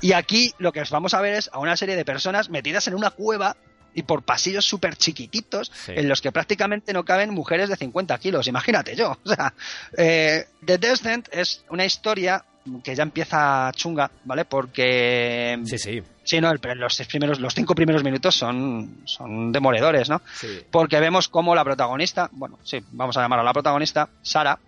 Y 0.00 0.12
aquí 0.12 0.52
lo 0.58 0.72
que 0.72 0.80
os 0.80 0.90
vamos 0.90 1.14
a 1.14 1.20
ver 1.20 1.34
es 1.34 1.48
a 1.52 1.58
una 1.60 1.76
serie 1.76 1.94
de 1.94 2.04
personas 2.04 2.50
metidas 2.50 2.88
en 2.88 2.94
una 2.94 3.10
cueva 3.10 3.56
y 3.94 4.02
por 4.02 4.22
pasillos 4.22 4.64
súper 4.64 4.96
chiquititos 4.96 5.70
Sí. 5.72 5.92
en 5.94 6.08
los 6.08 6.20
que 6.20 6.32
prácticamente 6.32 6.92
no 6.92 7.04
caben 7.04 7.30
mujeres 7.30 7.68
de 7.68 7.76
50 7.76 8.18
kilos. 8.18 8.48
Imagínate 8.48 8.96
yo. 8.96 9.16
O 9.24 9.28
sea, 9.34 9.54
eh, 9.96 10.46
The 10.64 10.78
Descent 10.78 11.28
es 11.30 11.64
una 11.70 11.84
historia 11.84 12.44
que 12.82 12.94
ya 12.94 13.02
empieza 13.02 13.70
chunga, 13.74 14.10
¿vale? 14.24 14.44
Porque 14.44 15.60
Sí, 15.64 15.78
sí. 15.78 16.02
Sí, 16.24 16.40
no, 16.40 16.50
el- 16.52 16.60
los 16.78 16.96
primeros, 17.08 17.40
los 17.40 17.54
cinco 17.54 17.74
primeros 17.74 18.02
minutos 18.04 18.34
son, 18.36 18.98
son 19.04 19.50
demoledores, 19.52 20.08
¿no? 20.08 20.22
sí. 20.40 20.60
Porque 20.70 21.00
vemos 21.00 21.28
cómo 21.28 21.54
la 21.54 21.64
protagonista, 21.64 22.28
bueno, 22.32 22.58
sí, 22.62 22.78
vamos 22.92 23.16
a 23.16 23.22
llamarla 23.22 23.42
la 23.44 23.52
protagonista, 23.52 24.08
Sara, 24.22 24.58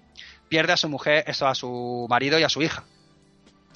pierde 0.55 0.73
a 0.73 0.77
su 0.77 0.89
mujer, 0.89 1.25
esto 1.27 1.49
a 1.49 1.55
su 1.57 2.07
marido 2.09 2.39
y 2.39 2.45
a 2.45 2.49
su 2.49 2.63
hija. 2.63 2.85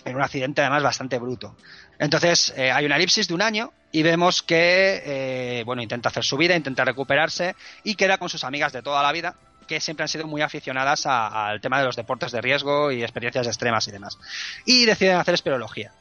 En 0.05 0.15
un 0.15 0.23
accidente 0.23 0.61
además 0.61 0.85
bastante 0.85 1.19
bruto. 1.19 1.57
Entonces 1.99 2.55
eh, 2.57 2.71
hay 2.71 2.87
una 2.87 2.95
elipsis 2.95 3.27
de 3.27 3.35
un 3.35 3.43
año 3.43 3.73
y 3.91 4.05
vemos 4.05 4.45
que, 4.45 5.03
eh, 5.05 5.65
bueno, 5.65 5.83
intenta 5.83 6.11
hacer 6.11 6.23
su 6.23 6.37
vida, 6.37 6.55
intenta 6.55 6.85
recuperarse 6.85 7.57
y 7.83 7.97
queda 7.97 8.19
con 8.19 8.29
sus 8.29 8.45
amigas 8.45 8.73
de 8.73 8.83
toda 8.83 9.03
la 9.03 9.11
vida 9.11 9.35
que 9.67 9.81
siempre 9.81 10.05
han 10.05 10.09
sido 10.09 10.29
muy 10.29 10.41
aficionadas 10.41 11.05
al 11.05 11.61
tema 11.61 11.81
de 11.81 11.87
los 11.87 11.97
deportes 11.97 12.31
de 12.31 12.41
riesgo 12.41 12.93
y 12.93 13.03
experiencias 13.03 13.49
extremas 13.49 13.89
y 13.89 13.91
demás. 13.91 14.17
Y 14.65 14.87
deciden 14.87 15.17
hacer 15.17 15.35
espeleología. 15.35 15.93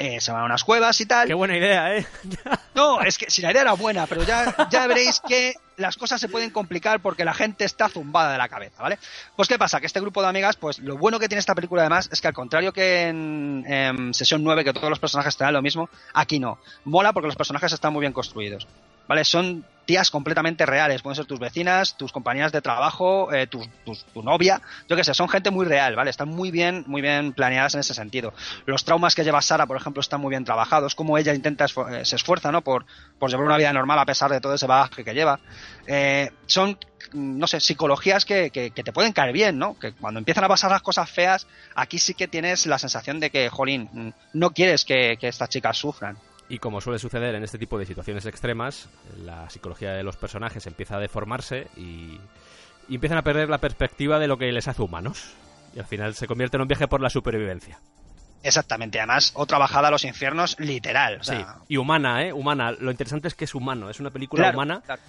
Eh, 0.00 0.18
se 0.18 0.32
van 0.32 0.40
a 0.40 0.44
unas 0.46 0.64
cuevas 0.64 0.98
y 1.02 1.04
tal. 1.04 1.28
Qué 1.28 1.34
buena 1.34 1.58
idea, 1.58 1.94
¿eh? 1.94 2.06
No, 2.74 3.02
es 3.02 3.18
que 3.18 3.30
si 3.30 3.42
la 3.42 3.50
idea 3.50 3.60
era 3.60 3.74
buena, 3.74 4.06
pero 4.06 4.22
ya, 4.22 4.66
ya 4.70 4.86
veréis 4.86 5.20
que 5.20 5.52
las 5.76 5.98
cosas 5.98 6.18
se 6.18 6.30
pueden 6.30 6.48
complicar 6.48 7.00
porque 7.00 7.22
la 7.22 7.34
gente 7.34 7.66
está 7.66 7.90
zumbada 7.90 8.32
de 8.32 8.38
la 8.38 8.48
cabeza, 8.48 8.82
¿vale? 8.82 8.98
Pues 9.36 9.46
¿qué 9.46 9.58
pasa? 9.58 9.78
Que 9.78 9.84
este 9.84 10.00
grupo 10.00 10.22
de 10.22 10.28
amigas, 10.28 10.56
pues 10.56 10.78
lo 10.78 10.96
bueno 10.96 11.18
que 11.18 11.28
tiene 11.28 11.40
esta 11.40 11.54
película 11.54 11.82
además 11.82 12.08
es 12.10 12.22
que 12.22 12.28
al 12.28 12.32
contrario 12.32 12.72
que 12.72 13.08
en, 13.08 13.64
en 13.66 14.14
Sesión 14.14 14.42
9, 14.42 14.64
que 14.64 14.72
todos 14.72 14.88
los 14.88 14.98
personajes 14.98 15.36
te 15.36 15.44
dan 15.44 15.52
lo 15.52 15.60
mismo, 15.60 15.90
aquí 16.14 16.38
no. 16.38 16.58
Mola 16.84 17.12
porque 17.12 17.26
los 17.26 17.36
personajes 17.36 17.70
están 17.70 17.92
muy 17.92 18.00
bien 18.00 18.14
construidos, 18.14 18.66
¿vale? 19.10 19.24
Son 19.24 19.64
tías 19.86 20.12
completamente 20.12 20.64
reales, 20.66 21.02
pueden 21.02 21.16
ser 21.16 21.24
tus 21.24 21.40
vecinas, 21.40 21.96
tus 21.96 22.12
compañeras 22.12 22.52
de 22.52 22.62
trabajo, 22.62 23.32
eh, 23.32 23.48
tu, 23.48 23.60
novia, 24.22 24.62
yo 24.88 24.94
qué 24.94 25.02
sé, 25.02 25.14
son 25.14 25.28
gente 25.28 25.50
muy 25.50 25.66
real, 25.66 25.96
¿vale? 25.96 26.10
Están 26.10 26.28
muy 26.28 26.52
bien, 26.52 26.84
muy 26.86 27.02
bien 27.02 27.32
planeadas 27.32 27.74
en 27.74 27.80
ese 27.80 27.92
sentido. 27.92 28.32
Los 28.66 28.84
traumas 28.84 29.16
que 29.16 29.24
lleva 29.24 29.42
Sara, 29.42 29.66
por 29.66 29.76
ejemplo, 29.76 30.00
están 30.00 30.20
muy 30.20 30.30
bien 30.30 30.44
trabajados, 30.44 30.94
como 30.94 31.18
ella 31.18 31.34
intenta, 31.34 31.64
eh, 31.64 32.04
se 32.04 32.14
esfuerza, 32.14 32.52
¿no? 32.52 32.62
Por, 32.62 32.86
llevar 33.26 33.44
una 33.44 33.56
vida 33.56 33.72
normal 33.72 33.98
a 33.98 34.06
pesar 34.06 34.30
de 34.30 34.40
todo 34.40 34.54
ese 34.54 34.68
bagaje 34.68 35.02
que 35.02 35.12
lleva. 35.12 35.40
Eh, 35.88 36.30
son, 36.46 36.78
no 37.12 37.48
sé, 37.48 37.58
psicologías 37.58 38.24
que, 38.24 38.50
que- 38.50 38.70
que 38.70 38.84
te 38.84 38.92
pueden 38.92 39.12
caer 39.12 39.32
bien, 39.32 39.58
¿no? 39.58 39.76
Que 39.76 39.90
cuando 39.90 40.18
empiezan 40.18 40.44
a 40.44 40.48
pasar 40.48 40.70
las 40.70 40.82
cosas 40.82 41.10
feas, 41.10 41.48
aquí 41.74 41.98
sí 41.98 42.14
que 42.14 42.28
tienes 42.28 42.64
la 42.66 42.78
sensación 42.78 43.18
de 43.18 43.30
que, 43.30 43.48
jolín, 43.48 44.14
no 44.34 44.50
quieres 44.50 44.84
que 44.84 45.18
estas 45.20 45.48
chicas 45.48 45.76
sufran. 45.78 46.16
Y 46.50 46.58
como 46.58 46.80
suele 46.80 46.98
suceder 46.98 47.34
en 47.36 47.44
este 47.44 47.58
tipo 47.58 47.78
de 47.78 47.86
situaciones 47.86 48.26
extremas, 48.26 48.90
la 49.24 49.48
psicología 49.48 49.92
de 49.92 50.02
los 50.02 50.16
personajes 50.16 50.66
empieza 50.66 50.96
a 50.96 51.00
deformarse 51.00 51.68
y, 51.76 52.18
y 52.88 52.96
empiezan 52.96 53.18
a 53.18 53.22
perder 53.22 53.48
la 53.48 53.58
perspectiva 53.58 54.18
de 54.18 54.26
lo 54.26 54.36
que 54.36 54.50
les 54.50 54.66
hace 54.66 54.82
humanos. 54.82 55.32
Y 55.74 55.78
al 55.78 55.86
final 55.86 56.14
se 56.14 56.26
convierte 56.26 56.56
en 56.56 56.62
un 56.62 56.68
viaje 56.68 56.88
por 56.88 57.00
la 57.00 57.08
supervivencia. 57.08 57.78
Exactamente, 58.42 58.98
además, 58.98 59.32
otra 59.34 59.58
bajada 59.58 59.88
a 59.88 59.90
los 59.90 60.04
infiernos 60.04 60.58
literal. 60.58 61.18
o 61.20 61.24
sea, 61.24 61.38
Sí. 61.38 61.64
Y 61.68 61.76
humana, 61.76 62.24
¿eh? 62.24 62.32
Humana. 62.32 62.72
Lo 62.72 62.90
interesante 62.90 63.28
es 63.28 63.34
que 63.34 63.44
es 63.44 63.54
humano. 63.54 63.88
Es 63.88 64.00
una 64.00 64.10
película 64.10 64.44
claro, 64.44 64.58
humana 64.58 64.82
claro. 64.84 65.02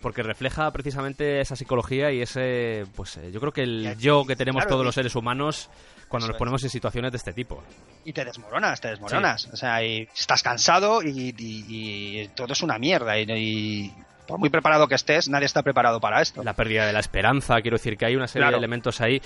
porque 0.00 0.22
refleja 0.22 0.70
precisamente 0.70 1.40
esa 1.40 1.56
psicología 1.56 2.12
y 2.12 2.22
ese, 2.22 2.86
pues 2.94 3.16
eh, 3.16 3.32
yo 3.32 3.40
creo 3.40 3.52
que 3.52 3.62
el 3.62 3.96
yo 3.98 4.24
que 4.24 4.36
tenemos 4.36 4.66
todos 4.68 4.84
los 4.84 4.94
seres 4.94 5.16
humanos 5.16 5.68
cuando 6.10 6.26
nos 6.28 6.36
ponemos 6.36 6.62
en 6.64 6.68
situaciones 6.70 7.10
de 7.12 7.16
este 7.18 7.32
tipo. 7.32 7.62
y 8.04 8.12
te 8.12 8.24
desmoronas, 8.24 8.80
te 8.80 8.88
desmoronas. 8.88 9.46
O 9.52 9.56
sea, 9.56 9.82
y 9.82 10.08
estás 10.14 10.42
cansado 10.42 11.02
y, 11.02 11.34
y- 11.38 12.20
y 12.20 12.28
todo 12.34 12.52
es 12.52 12.62
una 12.62 12.78
mierda. 12.78 13.16
Y, 13.18 13.24
y 13.30 13.92
por 14.26 14.38
muy 14.38 14.50
preparado 14.50 14.86
que 14.88 14.96
estés, 14.96 15.28
nadie 15.28 15.46
está 15.46 15.62
preparado 15.62 16.00
para 16.00 16.20
esto. 16.20 16.42
La 16.42 16.54
pérdida 16.54 16.84
de 16.86 16.92
la 16.92 17.00
esperanza, 17.00 17.60
quiero 17.62 17.76
decir 17.78 17.96
que 17.96 18.04
hay 18.06 18.16
una 18.16 18.26
serie 18.26 18.42
Claro. 18.42 18.56
de 18.56 18.58
elementos 18.58 19.00
ahí. 19.00 19.22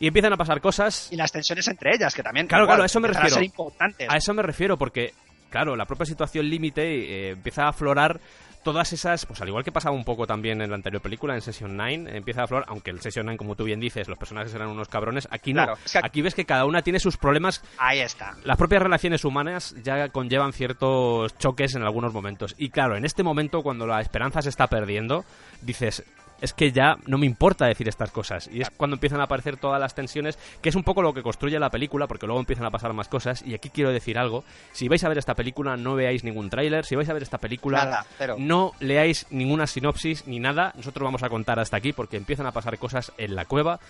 Y 0.00 0.06
empiezan 0.08 0.32
a 0.32 0.36
pasar 0.36 0.60
cosas 0.60 1.08
Y 1.12 1.16
las 1.16 1.32
tensiones 1.32 1.66
entre 1.68 1.94
ellas, 1.94 2.14
que 2.14 2.22
también 2.22 2.46
Claro, 2.46 2.64
igual, 2.64 2.76
claro, 2.76 2.82
a 2.82 2.86
eso 2.86 3.00
me 3.00 3.08
refiero. 3.08 3.30
ser 3.34 3.42
importantes. 3.44 4.08
A 4.10 4.16
eso 4.16 4.34
me 4.34 4.42
refiero, 4.42 4.76
porque, 4.76 5.12
claro, 5.50 5.74
la 5.76 5.86
propia 5.86 6.06
situación 6.06 6.48
límite 6.48 6.82
eh, 6.82 7.30
empieza 7.30 7.64
a 7.64 7.68
aflorar 7.70 8.20
todas 8.62 8.92
esas, 8.92 9.24
pues 9.26 9.40
al 9.40 9.48
igual 9.48 9.64
que 9.64 9.72
pasaba 9.72 9.94
un 9.94 10.04
poco 10.04 10.26
también 10.26 10.60
en 10.60 10.70
la 10.70 10.76
anterior 10.76 11.00
película, 11.02 11.34
en 11.34 11.40
Session 11.40 11.76
9, 11.76 12.16
empieza 12.16 12.42
a 12.42 12.44
aflorar, 12.44 12.66
aunque 12.68 12.90
el 12.90 13.00
Session 13.00 13.26
9, 13.26 13.38
como 13.38 13.54
tú 13.56 13.64
bien 13.64 13.80
dices, 13.80 14.08
los 14.08 14.18
personajes 14.18 14.52
eran 14.54 14.68
unos 14.68 14.88
cabrones, 14.88 15.26
aquí 15.30 15.52
no. 15.54 15.64
Claro, 15.64 15.78
es 15.84 15.92
que 15.92 15.98
aquí- 15.98 16.06
Aquí 16.08 16.22
ves 16.22 16.34
que 16.34 16.44
cada 16.46 16.64
una 16.64 16.82
tiene 16.82 16.98
sus 17.00 17.16
problemas. 17.16 17.62
Ahí 17.78 18.00
está. 18.00 18.34
Las 18.44 18.56
propias 18.56 18.82
relaciones 18.82 19.24
humanas 19.24 19.74
ya 19.84 20.08
conllevan 20.08 20.52
ciertos 20.52 21.36
choques 21.38 21.74
en 21.76 21.82
algunos 21.82 22.12
momentos. 22.12 22.54
Y 22.58 22.70
claro, 22.70 22.96
en 22.96 23.04
este 23.04 23.22
momento, 23.22 23.62
cuando 23.62 23.86
la 23.86 24.00
esperanza 24.00 24.42
se 24.42 24.48
está 24.48 24.66
perdiendo, 24.66 25.24
dices, 25.62 26.02
es 26.40 26.52
que 26.52 26.72
ya 26.72 26.96
no 27.06 27.18
me 27.18 27.26
importa 27.26 27.66
decir 27.66 27.88
estas 27.88 28.10
cosas. 28.10 28.48
Y 28.52 28.60
es 28.60 28.70
cuando 28.70 28.96
empiezan 28.96 29.20
a 29.20 29.24
aparecer 29.24 29.56
todas 29.56 29.80
las 29.80 29.94
tensiones, 29.94 30.38
que 30.60 30.68
es 30.68 30.74
un 30.74 30.84
poco 30.84 31.02
lo 31.02 31.12
que 31.12 31.22
construye 31.22 31.58
la 31.58 31.70
película, 31.70 32.06
porque 32.06 32.26
luego 32.26 32.40
empiezan 32.40 32.66
a 32.66 32.70
pasar 32.70 32.92
más 32.92 33.08
cosas. 33.08 33.42
Y 33.42 33.54
aquí 33.54 33.70
quiero 33.70 33.90
decir 33.90 34.18
algo. 34.18 34.44
Si 34.72 34.88
vais 34.88 35.02
a 35.04 35.08
ver 35.08 35.18
esta 35.18 35.34
película, 35.34 35.76
no 35.76 35.94
veáis 35.94 36.24
ningún 36.24 36.50
tráiler. 36.50 36.84
Si 36.84 36.96
vais 36.96 37.08
a 37.08 37.12
ver 37.12 37.22
esta 37.22 37.38
película, 37.38 37.84
Nada, 38.18 38.36
no 38.38 38.72
leáis 38.80 39.26
ninguna 39.30 39.66
sinopsis 39.66 40.26
ni 40.26 40.38
nada. 40.38 40.72
Nosotros 40.76 41.04
vamos 41.04 41.22
a 41.22 41.28
contar 41.28 41.58
hasta 41.58 41.76
aquí 41.76 41.92
porque 41.92 42.16
empiezan 42.16 42.46
a 42.46 42.52
pasar 42.52 42.78
cosas 42.78 43.12
en 43.18 43.34
la 43.34 43.44
cueva. 43.44 43.80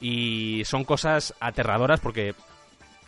Y 0.00 0.62
son 0.66 0.84
cosas 0.84 1.34
aterradoras 1.40 2.00
porque 2.00 2.34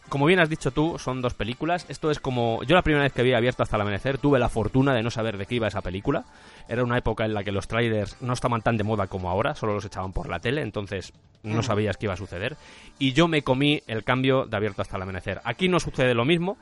como 0.09 0.27
bien 0.27 0.41
has 0.41 0.49
dicho 0.49 0.71
tú, 0.71 0.99
son 0.99 1.21
dos 1.21 1.35
películas. 1.35 1.87
Esto 1.89 2.11
es 2.11 2.21
como. 2.21 2.63
Yo 2.65 2.75
la 2.75 2.83
primera 2.83 3.05
vez 3.05 3.13
que 3.13 3.23
vi 3.23 3.33
abierto 3.35 3.63
hasta 3.63 3.77
el 3.77 3.83
amanecer 3.83 4.19
tuve 4.19 4.39
la 4.39 4.49
fortuna 4.49 4.95
de 4.95 5.03
no 5.03 5.11
saber 5.11 5.37
de 5.37 5.47
qué 5.47 5.57
iba 5.57 5.69
esa 5.69 5.83
película. 5.83 6.25
Era 6.69 6.85
una 6.85 6.99
época 6.99 7.25
en 7.25 7.35
la 7.35 7.45
que 7.45 7.53
los 7.53 7.69
trailers 7.69 8.21
no 8.23 8.33
estaban 8.33 8.63
tan 8.63 8.77
de 8.77 8.85
moda 8.85 9.07
como 9.07 9.31
ahora, 9.31 9.55
solo 9.55 9.75
los 9.75 9.85
echaban 9.85 10.13
por 10.13 10.29
la 10.29 10.41
tele, 10.41 10.63
entonces 10.63 11.13
no 11.43 11.63
sabías 11.63 11.97
qué 11.97 12.07
iba 12.07 12.15
a 12.15 12.17
suceder. 12.17 12.57
Y 12.99 13.13
yo 13.13 13.29
me 13.29 13.43
comí 13.43 13.83
el 13.87 14.05
cambio 14.05 14.47
de 14.47 14.57
abierto 14.57 14.83
hasta 14.83 14.97
el 14.97 15.03
amanecer. 15.03 15.41
Aquí 15.45 15.69
no 15.69 15.81
sucede 15.81 16.15
lo 16.15 16.25
mismo, 16.25 16.57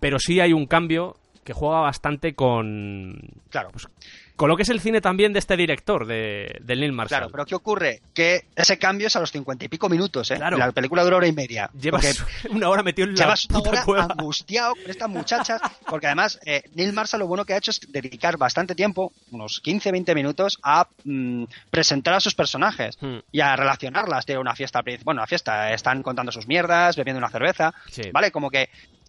pero 0.00 0.18
sí 0.18 0.40
hay 0.40 0.52
un 0.52 0.66
cambio 0.66 1.16
que 1.44 1.52
juega 1.52 1.80
bastante 1.80 2.34
con. 2.34 3.18
Claro, 3.50 3.70
pues, 3.70 3.88
con 4.36 4.48
lo 4.48 4.56
que 4.56 4.62
es 4.64 4.68
el 4.68 4.80
cine 4.80 5.00
también 5.00 5.32
de 5.32 5.38
este 5.38 5.56
director, 5.56 6.06
de, 6.06 6.58
del 6.62 6.80
Neil 6.80 6.92
Marshall. 6.92 7.18
claro, 7.20 7.30
pero 7.32 7.46
¿qué 7.46 7.54
ocurre? 7.54 8.02
Que 8.14 8.44
ese 8.54 8.78
cambio 8.78 9.06
es 9.06 9.16
a 9.16 9.20
los 9.20 9.32
cincuenta 9.32 9.64
y 9.64 9.68
pico 9.68 9.88
minutos, 9.88 10.30
¿eh? 10.30 10.36
Claro. 10.36 10.58
La 10.58 10.72
película 10.72 11.02
dura 11.04 11.16
hora 11.16 11.26
y 11.26 11.32
media. 11.32 11.70
Llevas 11.78 12.22
una 12.50 12.68
hora 12.68 12.82
metido 12.82 13.08
en 13.08 13.14
la 13.14 13.20
Llevas 13.24 13.46
una 13.50 13.58
hora 13.60 13.84
cueva. 13.84 14.06
angustiado 14.10 14.74
con 14.74 14.90
estas 14.90 15.08
muchachas, 15.08 15.60
porque 15.88 16.06
además 16.06 16.38
eh, 16.44 16.62
Neil 16.74 16.92
Marshall 16.92 17.20
lo 17.20 17.26
bueno 17.26 17.44
que 17.44 17.54
ha 17.54 17.56
hecho 17.56 17.70
es 17.70 17.80
dedicar 17.88 18.36
bastante 18.36 18.74
tiempo, 18.74 19.12
unos 19.30 19.62
15-20 19.64 20.14
minutos, 20.14 20.58
a 20.62 20.86
mm, 21.04 21.44
presentar 21.70 22.14
a 22.14 22.20
sus 22.20 22.34
personajes 22.34 22.96
Hmm. 23.00 23.18
y 23.32 23.40
a 23.40 23.56
relacionarlas 23.56 24.26
de 24.26 24.38
una 24.38 24.54
fiesta. 24.54 24.82
Bueno, 25.04 25.20
una 25.20 25.26
fiesta, 25.26 25.72
están 25.72 26.02
contando 26.02 26.30
sus 26.30 26.46
mierdas, 26.46 26.96
bebiendo 26.96 27.18
una 27.18 27.28
cerveza, 27.30 27.72
Sí. 27.90 28.02
¿vale? 28.12 28.30
Como 28.30 28.50
que 28.50 28.68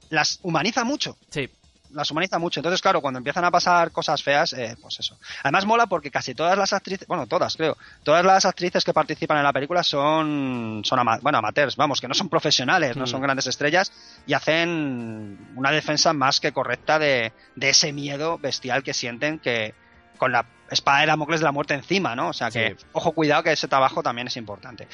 las 0.10 0.40
humaniza 0.44 0.84
mucho 0.84 1.18
Sí, 1.30 1.50
las 1.92 2.12
humaniza 2.12 2.38
mucho. 2.40 2.60
Entonces, 2.60 2.82
claro, 2.82 3.02
cuando 3.02 3.18
empiezan 3.20 3.46
a 3.46 3.52
pasar 3.52 3.92
cosas 3.92 4.22
feas, 4.24 4.54
eh, 4.54 4.76
pues 4.82 5.00
eso. 5.00 5.18
Además 5.44 5.66
mola 5.66 5.88
porque 5.88 6.12
casi 6.12 6.34
todas 6.36 6.58
las 6.58 6.74
actrices, 6.74 7.08
bueno, 7.08 7.28
todas 7.28 7.56
creo, 7.56 7.78
todas 8.04 8.24
las 8.26 8.46
actrices 8.46 8.84
que 8.84 8.94
participan 8.94 9.38
en 9.38 9.44
la 9.44 9.54
película 9.54 9.84
son, 9.84 10.82
son 10.84 11.00
ama- 11.00 11.20
bueno, 11.22 11.38
amateurs, 11.38 11.76
vamos, 11.76 12.02
que 12.02 12.08
no 12.08 12.14
son 12.14 12.30
profesionales, 12.30 12.96
no 12.98 13.04
Mm. 13.04 13.08
son 13.08 13.22
grandes 13.22 13.48
estrellas 13.48 13.92
y 14.26 14.34
hacen 14.34 15.38
una 15.56 15.72
defensa 15.72 16.14
más 16.14 16.40
que 16.40 16.52
correcta 16.52 17.00
de, 17.00 17.32
de 17.56 17.70
ese 17.70 17.94
miedo 17.94 18.38
bestial 18.38 18.84
que 18.84 18.94
sienten 18.94 19.40
que 19.40 19.74
con 20.18 20.32
la 20.32 20.46
espada 20.72 21.02
de 21.02 21.06
Damocles 21.08 21.40
de 21.40 21.46
la 21.46 21.52
muerte 21.52 21.74
encima, 21.74 22.16
¿no? 22.16 22.30
O 22.30 22.34
sea 22.34 22.50
que, 22.52 22.76
Sí. 22.78 22.86
ojo, 22.92 23.12
cuidado 23.14 23.44
que 23.44 23.52
ese 23.52 23.68
trabajo 23.68 24.02
también 24.04 24.28
es 24.28 24.38
importante. 24.38 24.88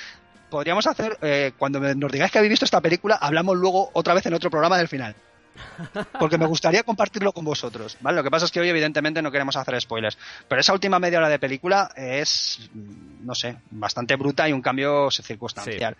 podríamos 0.49 0.85
hacer, 0.85 1.17
eh, 1.23 1.53
cuando 1.57 1.79
nos 1.79 2.11
digáis 2.11 2.31
que 2.31 2.37
habéis 2.37 2.51
visto 2.51 2.65
esta 2.65 2.79
película, 2.79 3.15
hablamos 3.19 3.57
luego 3.57 3.89
otra 3.93 4.13
vez 4.13 4.23
en 4.27 4.35
otro 4.35 4.51
programa 4.51 4.77
del 4.77 4.87
final. 4.87 5.15
Porque 6.19 6.37
me 6.37 6.45
gustaría 6.45 6.83
compartirlo 6.83 7.31
con 7.31 7.45
vosotros, 7.45 7.97
¿vale? 8.01 8.17
Lo 8.17 8.23
que 8.23 8.31
pasa 8.31 8.45
es 8.45 8.51
que 8.51 8.59
hoy 8.59 8.69
evidentemente 8.69 9.21
no 9.21 9.31
queremos 9.31 9.55
hacer 9.55 9.79
spoilers, 9.79 10.17
pero 10.47 10.61
esa 10.61 10.73
última 10.73 10.99
media 10.99 11.19
hora 11.19 11.29
de 11.29 11.39
película 11.39 11.91
es, 11.95 12.69
no 13.21 13.35
sé, 13.35 13.57
bastante 13.71 14.15
bruta 14.15 14.47
y 14.47 14.53
un 14.53 14.61
cambio 14.61 15.09
circunstancial. 15.11 15.95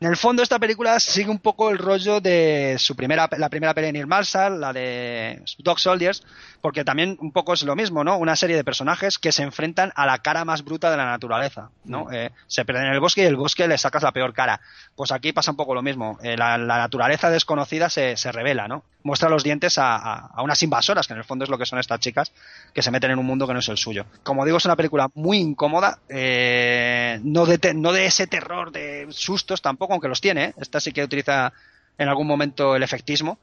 En 0.00 0.08
el 0.08 0.16
fondo 0.16 0.42
esta 0.42 0.58
película 0.58 1.00
sigue 1.00 1.30
un 1.30 1.38
poco 1.38 1.70
el 1.70 1.78
rollo 1.78 2.20
de 2.20 2.76
su 2.78 2.96
primera, 2.96 3.28
la 3.36 3.48
primera 3.48 3.74
peli 3.74 3.88
de 3.88 3.92
Neil 3.92 4.06
Marshall, 4.06 4.60
la 4.60 4.72
de 4.72 5.42
Dog 5.58 5.80
Soldiers, 5.80 6.22
porque 6.60 6.84
también 6.84 7.16
un 7.20 7.32
poco 7.32 7.52
es 7.52 7.62
lo 7.62 7.76
mismo, 7.76 8.04
¿no? 8.04 8.18
Una 8.18 8.36
serie 8.36 8.56
de 8.56 8.64
personajes 8.64 9.18
que 9.18 9.32
se 9.32 9.42
enfrentan 9.42 9.92
a 9.94 10.06
la 10.06 10.18
cara 10.18 10.44
más 10.44 10.64
bruta 10.64 10.90
de 10.90 10.96
la 10.96 11.06
naturaleza, 11.06 11.70
¿no? 11.84 12.06
Mm. 12.06 12.14
Eh, 12.14 12.30
se 12.46 12.64
pierden 12.64 12.86
en 12.86 12.92
el 12.92 13.00
bosque 13.00 13.22
y 13.22 13.26
el 13.26 13.36
bosque 13.36 13.66
le 13.68 13.78
sacas 13.78 14.02
la 14.02 14.12
peor 14.12 14.32
cara. 14.32 14.60
Pues 14.94 15.12
aquí 15.12 15.32
pasa 15.32 15.50
un 15.50 15.56
poco 15.56 15.74
lo 15.74 15.82
mismo. 15.82 16.18
Eh, 16.22 16.36
la, 16.36 16.58
naturaleza 16.58 17.30
desconocida 17.30 17.88
se, 17.88 18.16
se 18.16 18.32
revela, 18.32 18.68
¿no? 18.68 18.84
Muestra 19.02 19.28
los 19.28 19.42
dientes 19.42 19.76
a, 19.78 20.30
unas 20.42 20.62
invasoras, 20.62 21.06
que 21.06 21.12
en 21.12 21.18
el 21.18 21.24
fondo 21.24 21.44
es 21.44 21.50
lo 21.50 21.58
que 21.58 21.66
son 21.66 21.78
estas 21.78 22.00
chicas, 22.00 22.32
que 22.74 22.82
se 22.82 22.90
meten 22.90 23.12
en 23.12 23.18
un 23.18 23.26
mundo 23.26 23.46
que 23.46 23.52
no 23.52 23.60
es 23.60 23.68
el 23.68 23.76
suyo. 23.76 24.06
Como 24.22 24.44
digo, 24.44 24.58
es 24.58 24.64
una 24.64 24.76
película 24.76 25.08
muy 25.14 25.38
incómoda, 25.38 26.00
eh, 26.08 27.20
no, 27.22 27.46
de 27.46 27.74
no 27.74 27.92
de 27.92 28.06
ese 28.06 28.26
terror 28.26 28.72
de 28.72 29.06
sustos 29.10 29.62
tampoco, 29.62 29.92
aunque 29.92 30.08
los 30.08 30.20
tiene, 30.20 30.44
¿eh? 30.44 30.54
esta 30.58 30.80
sí 30.80 30.92
que 30.92 31.04
utiliza 31.04 31.52
en 31.98 32.08
algún 32.08 32.26
momento 32.26 32.76
el 32.76 32.82
efectismo, 32.82 33.38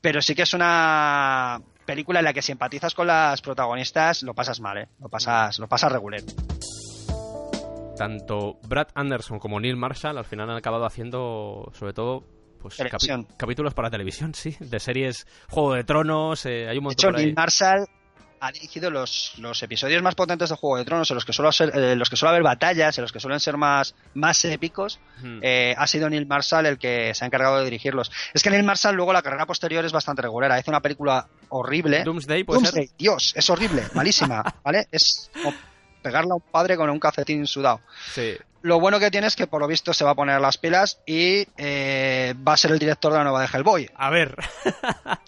pero 0.00 0.20
sí 0.20 0.34
que 0.34 0.42
es 0.42 0.54
una 0.54 1.60
película 1.84 2.20
en 2.20 2.24
la 2.24 2.32
que 2.32 2.42
si 2.42 2.52
empatizas 2.52 2.94
con 2.94 3.06
las 3.06 3.40
protagonistas 3.40 4.22
lo 4.22 4.34
pasas 4.34 4.60
mal, 4.60 4.78
¿eh? 4.78 4.88
lo 5.00 5.08
pasas, 5.08 5.58
lo 5.58 5.68
pasas 5.68 5.92
regular 5.92 6.20
tanto 8.02 8.58
Brad 8.66 8.88
Anderson 8.94 9.38
como 9.38 9.60
Neil 9.60 9.76
Marshall 9.76 10.18
al 10.18 10.24
final 10.24 10.50
han 10.50 10.56
acabado 10.56 10.84
haciendo, 10.84 11.70
sobre 11.74 11.92
todo, 11.92 12.24
pues 12.62 12.76
capítulos 13.36 13.74
para 13.74 13.90
televisión, 13.90 14.34
sí, 14.34 14.56
de 14.60 14.80
series 14.80 15.26
Juego 15.48 15.74
de 15.74 15.84
Tronos, 15.84 16.46
eh, 16.46 16.68
hay 16.68 16.78
un 16.78 16.84
montón 16.84 17.12
de 17.12 17.18
hecho, 17.18 17.24
Neil 17.24 17.34
Marshall 17.34 17.86
ha 18.42 18.50
dirigido 18.50 18.90
los, 18.90 19.34
los, 19.38 19.62
episodios 19.62 20.02
más 20.02 20.16
potentes 20.16 20.50
de 20.50 20.56
Juego 20.56 20.76
de 20.76 20.84
Tronos, 20.84 21.08
en 21.08 21.14
los 21.14 21.24
que 21.24 21.32
suele 21.32 21.52
ser, 21.52 21.70
eh, 21.76 21.94
los 21.94 22.10
que 22.10 22.16
suele 22.16 22.30
haber 22.30 22.42
batallas, 22.42 22.98
en 22.98 23.02
los 23.02 23.12
que 23.12 23.20
suelen 23.20 23.38
ser 23.38 23.56
más, 23.56 23.94
más 24.14 24.44
épicos, 24.44 24.98
eh, 25.42 25.76
ha 25.78 25.86
sido 25.86 26.10
Neil 26.10 26.26
Marshall 26.26 26.66
el 26.66 26.76
que 26.76 27.14
se 27.14 27.24
ha 27.24 27.26
encargado 27.28 27.58
de 27.58 27.64
dirigirlos. 27.64 28.10
Es 28.34 28.42
que 28.42 28.50
Neil 28.50 28.64
Marshall 28.64 28.96
luego 28.96 29.12
la 29.12 29.22
carrera 29.22 29.46
posterior 29.46 29.84
es 29.84 29.92
bastante 29.92 30.22
regular, 30.22 30.50
hace 30.50 30.70
una 30.70 30.80
película 30.80 31.28
horrible. 31.50 32.02
Doomsday, 32.02 32.42
¿puede 32.42 32.62
Doomsday, 32.62 32.90
Dios, 32.98 33.32
es 33.36 33.48
horrible, 33.48 33.84
malísima, 33.94 34.42
¿vale? 34.64 34.88
Es 34.90 35.30
pegarle 36.02 36.32
a 36.32 36.34
un 36.34 36.40
padre 36.40 36.76
con 36.76 36.90
un 36.90 36.98
calcetín 36.98 37.46
sudado. 37.46 37.80
Sí. 38.12 38.36
Lo 38.62 38.78
bueno 38.78 39.00
que 39.00 39.10
tiene 39.10 39.26
es 39.26 39.34
que 39.34 39.48
por 39.48 39.60
lo 39.60 39.66
visto 39.66 39.92
se 39.92 40.04
va 40.04 40.12
a 40.12 40.14
poner 40.14 40.40
las 40.40 40.56
pilas 40.56 41.00
y 41.04 41.46
eh, 41.56 42.34
va 42.46 42.52
a 42.52 42.56
ser 42.56 42.70
el 42.70 42.78
director 42.78 43.12
de 43.12 43.18
la 43.18 43.24
nueva 43.24 43.40
de 43.40 43.48
Hellboy. 43.52 43.90
A 43.94 44.10
ver. 44.10 44.36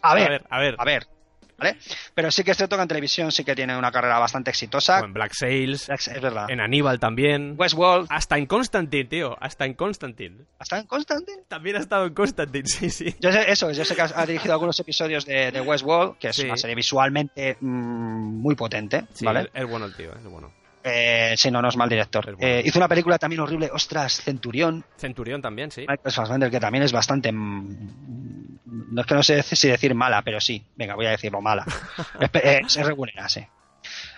a 0.02 0.14
ver, 0.14 0.44
a 0.50 0.58
ver, 0.60 0.76
a 0.78 0.84
ver. 0.84 1.08
¿Vale? 1.56 1.76
Pero 2.14 2.30
sí 2.30 2.42
que 2.42 2.50
es 2.50 2.56
cierto 2.56 2.76
que 2.76 2.82
en 2.82 2.88
televisión 2.88 3.30
sí 3.32 3.44
que 3.44 3.54
tiene 3.54 3.76
una 3.76 3.92
carrera 3.92 4.18
bastante 4.18 4.50
exitosa. 4.50 5.00
en 5.00 5.12
Black 5.12 5.32
Sails. 5.34 5.88
es 5.88 6.20
verdad. 6.20 6.50
En 6.50 6.60
Aníbal 6.60 6.98
también. 6.98 7.54
Westworld. 7.56 8.08
Hasta 8.10 8.38
en 8.38 8.46
Constantine, 8.46 9.04
tío. 9.04 9.36
Hasta 9.40 9.64
en 9.64 9.74
Constantine. 9.74 10.44
¿Hasta 10.58 10.78
en 10.78 10.86
Constantine? 10.86 11.42
También 11.48 11.76
ha 11.76 11.80
estado 11.80 12.06
en 12.06 12.14
Constantine, 12.14 12.66
sí, 12.66 12.90
sí. 12.90 13.14
Yo 13.20 13.32
sé, 13.32 13.50
eso, 13.50 13.70
yo 13.70 13.84
sé 13.84 13.94
que 13.94 14.02
ha 14.02 14.26
dirigido 14.26 14.52
algunos 14.52 14.78
episodios 14.80 15.26
de, 15.26 15.60
Westworld, 15.60 16.18
que 16.18 16.28
es 16.28 16.38
una 16.40 16.56
serie 16.56 16.74
visualmente 16.74 17.56
mm, 17.60 18.40
muy 18.40 18.54
potente. 18.54 19.04
¿vale? 19.22 19.50
es 19.54 19.68
bueno 19.68 19.86
el 19.86 19.94
tío, 19.94 20.12
es 20.12 20.24
bueno. 20.24 20.63
Eh, 20.86 21.34
sí, 21.38 21.50
no, 21.50 21.62
no 21.62 21.68
es 21.68 21.76
mal 21.76 21.88
director. 21.88 22.36
Eh, 22.38 22.62
hizo 22.64 22.78
una 22.78 22.88
película 22.88 23.18
también 23.18 23.40
horrible, 23.40 23.70
ostras, 23.72 24.20
Centurión. 24.20 24.84
Centurión 24.98 25.40
también, 25.40 25.70
sí. 25.70 25.86
Michael 25.88 26.12
Fassbender, 26.12 26.50
que 26.50 26.60
también 26.60 26.84
es 26.84 26.92
bastante. 26.92 27.32
No 27.32 29.00
es 29.00 29.06
que 29.06 29.14
no 29.14 29.22
sé 29.22 29.42
si 29.42 29.68
decir 29.68 29.94
mala, 29.94 30.20
pero 30.20 30.40
sí. 30.40 30.62
Venga, 30.76 30.94
voy 30.94 31.06
a 31.06 31.10
decirlo 31.10 31.40
mala. 31.40 31.64
es, 32.34 32.76
es 32.76 32.86
regular, 32.86 33.30
sí. 33.30 33.46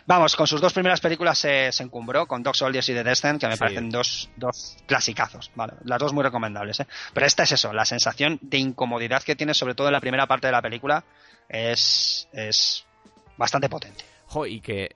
Vamos, 0.06 0.36
con 0.36 0.46
sus 0.46 0.60
dos 0.60 0.72
primeras 0.72 1.00
películas 1.00 1.38
se, 1.38 1.70
encumbró, 1.80 2.26
con 2.26 2.42
Dog 2.42 2.56
Soldiers 2.56 2.88
y 2.88 2.94
The 2.94 3.04
Descent, 3.04 3.40
que 3.40 3.48
me 3.48 3.56
parecen 3.56 3.90
dos, 3.90 4.30
dos 4.36 4.76
clasicazos, 4.86 5.50
¿vale? 5.54 5.74
Las 5.84 5.98
dos 5.98 6.12
muy 6.12 6.22
recomendables, 6.22 6.80
¿eh? 6.80 6.86
Pero 7.12 7.26
esta 7.26 7.42
es 7.42 7.52
eso, 7.52 7.72
la 7.72 7.84
sensación 7.84 8.38
de 8.40 8.58
incomodidad 8.58 9.22
que 9.22 9.34
tiene, 9.34 9.54
sobre 9.54 9.74
todo 9.74 9.88
en 9.88 9.92
la 9.92 10.00
primera 10.00 10.26
parte 10.26 10.46
de 10.46 10.52
la 10.52 10.62
película, 10.62 11.04
es, 11.48 12.28
es 12.32 12.84
bastante 13.36 13.68
potente. 13.68 14.04
Jo, 14.26 14.46
y 14.46 14.60
que 14.60 14.94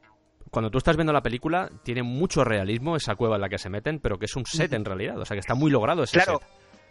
cuando 0.50 0.70
tú 0.70 0.78
estás 0.78 0.96
viendo 0.96 1.12
la 1.12 1.22
película, 1.22 1.70
tiene 1.82 2.02
mucho 2.02 2.44
realismo 2.44 2.96
esa 2.96 3.14
cueva 3.14 3.36
en 3.36 3.42
la 3.42 3.48
que 3.48 3.58
se 3.58 3.70
meten, 3.70 4.00
pero 4.00 4.18
que 4.18 4.26
es 4.26 4.36
un 4.36 4.46
set 4.46 4.72
en 4.72 4.84
realidad. 4.84 5.18
O 5.18 5.24
sea, 5.24 5.34
que 5.34 5.40
está 5.40 5.54
muy 5.54 5.70
logrado 5.70 6.02
ese 6.02 6.20
claro. 6.20 6.40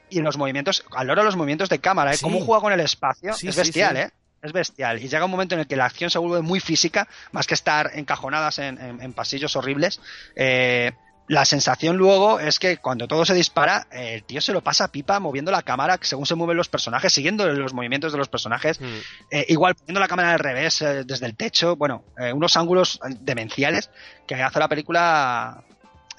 Y 0.10 0.20
en 0.20 0.24
los 0.24 0.38
movimientos, 0.38 0.86
a 0.92 1.04
lo 1.04 1.14
los 1.16 1.36
movimientos 1.36 1.70
de 1.70 1.80
cámara, 1.80 2.14
¿eh? 2.14 2.18
Cómo 2.22 2.40
juega 2.40 2.62
con 2.62 2.74
el 2.74 2.80
espacio, 2.80 3.32
es 3.32 3.56
bestial, 3.56 3.98
¿eh? 3.98 4.12
Es 4.42 4.54
bestial. 4.54 5.04
Y 5.04 5.10
llega 5.10 5.26
un 5.26 5.32
momento 5.32 5.56
en 5.56 5.62
el 5.62 5.68
que 5.68 5.76
la 5.76 5.86
acción 5.86 6.10
se 6.10 6.18
vuelve 6.18 6.42
muy 6.42 6.62
física, 6.62 7.08
más 7.32 7.46
que 7.46 7.54
estar 7.54 7.92
encajonadas 7.94 8.58
en, 8.60 8.80
en 8.80 9.14
pasillos 9.14 9.56
horribles. 9.56 10.00
Eh, 10.36 10.92
la 11.30 11.46
sensación 11.46 11.96
luego 11.96 12.40
es 12.40 12.58
que 12.58 12.78
cuando 12.78 13.08
todo 13.08 13.24
se 13.24 13.36
dispara, 13.36 13.86
el 13.92 14.24
tío 14.24 14.42
se 14.42 14.52
lo 14.52 14.62
pasa 14.62 14.86
a 14.86 14.88
pipa 14.88 15.20
moviendo 15.20 15.52
la 15.52 15.62
cámara 15.62 16.00
según 16.02 16.26
se 16.26 16.34
mueven 16.34 16.58
los 16.58 16.70
personajes, 16.70 17.14
siguiendo 17.14 17.48
los 17.48 17.72
movimientos 17.72 18.12
de 18.12 18.18
los 18.18 18.28
personajes. 18.28 18.82
Mm. 18.82 18.86
Eh, 19.30 19.46
igual 19.50 19.76
poniendo 19.76 20.00
la 20.00 20.08
cámara 20.08 20.34
al 20.34 20.40
revés, 20.40 20.82
eh, 20.82 21.04
desde 21.06 21.28
el 21.28 21.36
techo. 21.36 21.76
Bueno, 21.76 22.04
eh, 22.18 22.34
unos 22.34 22.58
ángulos 22.58 23.00
demenciales 23.20 23.92
que 24.26 24.42
hace 24.42 24.58
la 24.58 24.68
película 24.68 25.64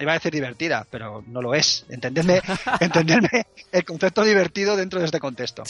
iba 0.00 0.12
a 0.12 0.14
decir 0.14 0.32
divertida, 0.32 0.86
pero 0.90 1.22
no 1.26 1.42
lo 1.42 1.54
es. 1.54 1.84
Entendedme, 1.88 2.40
entenderme 2.80 3.46
el 3.72 3.84
concepto 3.84 4.24
divertido 4.24 4.76
dentro 4.76 4.98
de 4.98 5.06
este 5.06 5.20
contexto. 5.20 5.62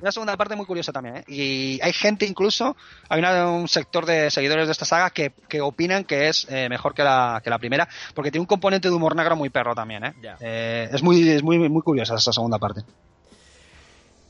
Una 0.00 0.12
segunda 0.12 0.36
parte 0.36 0.56
muy 0.56 0.66
curiosa 0.66 0.92
también, 0.92 1.18
¿eh? 1.18 1.24
Y 1.28 1.80
hay 1.82 1.92
gente 1.92 2.26
incluso, 2.26 2.76
hay 3.08 3.22
un 3.22 3.68
sector 3.68 4.06
de 4.06 4.30
seguidores 4.30 4.66
de 4.66 4.72
esta 4.72 4.84
saga 4.84 5.10
que, 5.10 5.32
opinan 5.60 6.04
que 6.04 6.28
es 6.28 6.46
eh, 6.50 6.68
mejor 6.68 6.94
que 6.94 7.02
la, 7.02 7.40
que 7.42 7.50
la 7.50 7.58
primera, 7.58 7.88
porque 8.14 8.30
tiene 8.30 8.42
un 8.42 8.46
componente 8.46 8.88
de 8.88 8.94
humor 8.94 9.16
negro 9.16 9.36
muy 9.36 9.50
perro 9.50 9.74
también, 9.74 10.04
¿eh? 10.04 10.14
eh 10.40 10.88
es 10.92 11.02
muy, 11.02 11.28
es 11.28 11.42
muy, 11.42 11.58
muy 11.58 11.82
curiosa 11.82 12.14
esta 12.14 12.32
segunda 12.32 12.58
parte. 12.58 12.82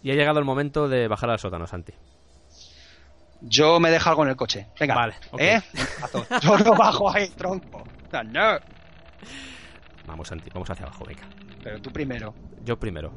Y 0.02 0.10
ha 0.10 0.14
llegado 0.14 0.38
el 0.38 0.44
momento 0.44 0.88
de 0.88 1.08
bajar 1.08 1.30
al 1.30 1.38
sótano, 1.38 1.66
Santi. 1.66 1.92
Yo 3.40 3.80
me 3.80 3.90
dejo 3.90 4.08
algo 4.08 4.22
en 4.22 4.30
el 4.30 4.36
coche. 4.36 4.66
Venga. 4.78 4.94
Vale. 4.94 5.14
¿Eh? 5.38 5.60
Yo 6.42 6.58
no 6.58 6.74
bajo 6.74 7.10
ahí, 7.10 7.28
tronco. 7.30 7.84
No. 8.24 8.58
Vamos, 10.06 10.30
vamos 10.52 10.70
hacia 10.70 10.86
abajo, 10.86 11.04
venga. 11.04 11.22
Pero 11.62 11.80
tú 11.80 11.92
primero. 11.92 12.34
Yo 12.64 12.78
primero. 12.78 13.12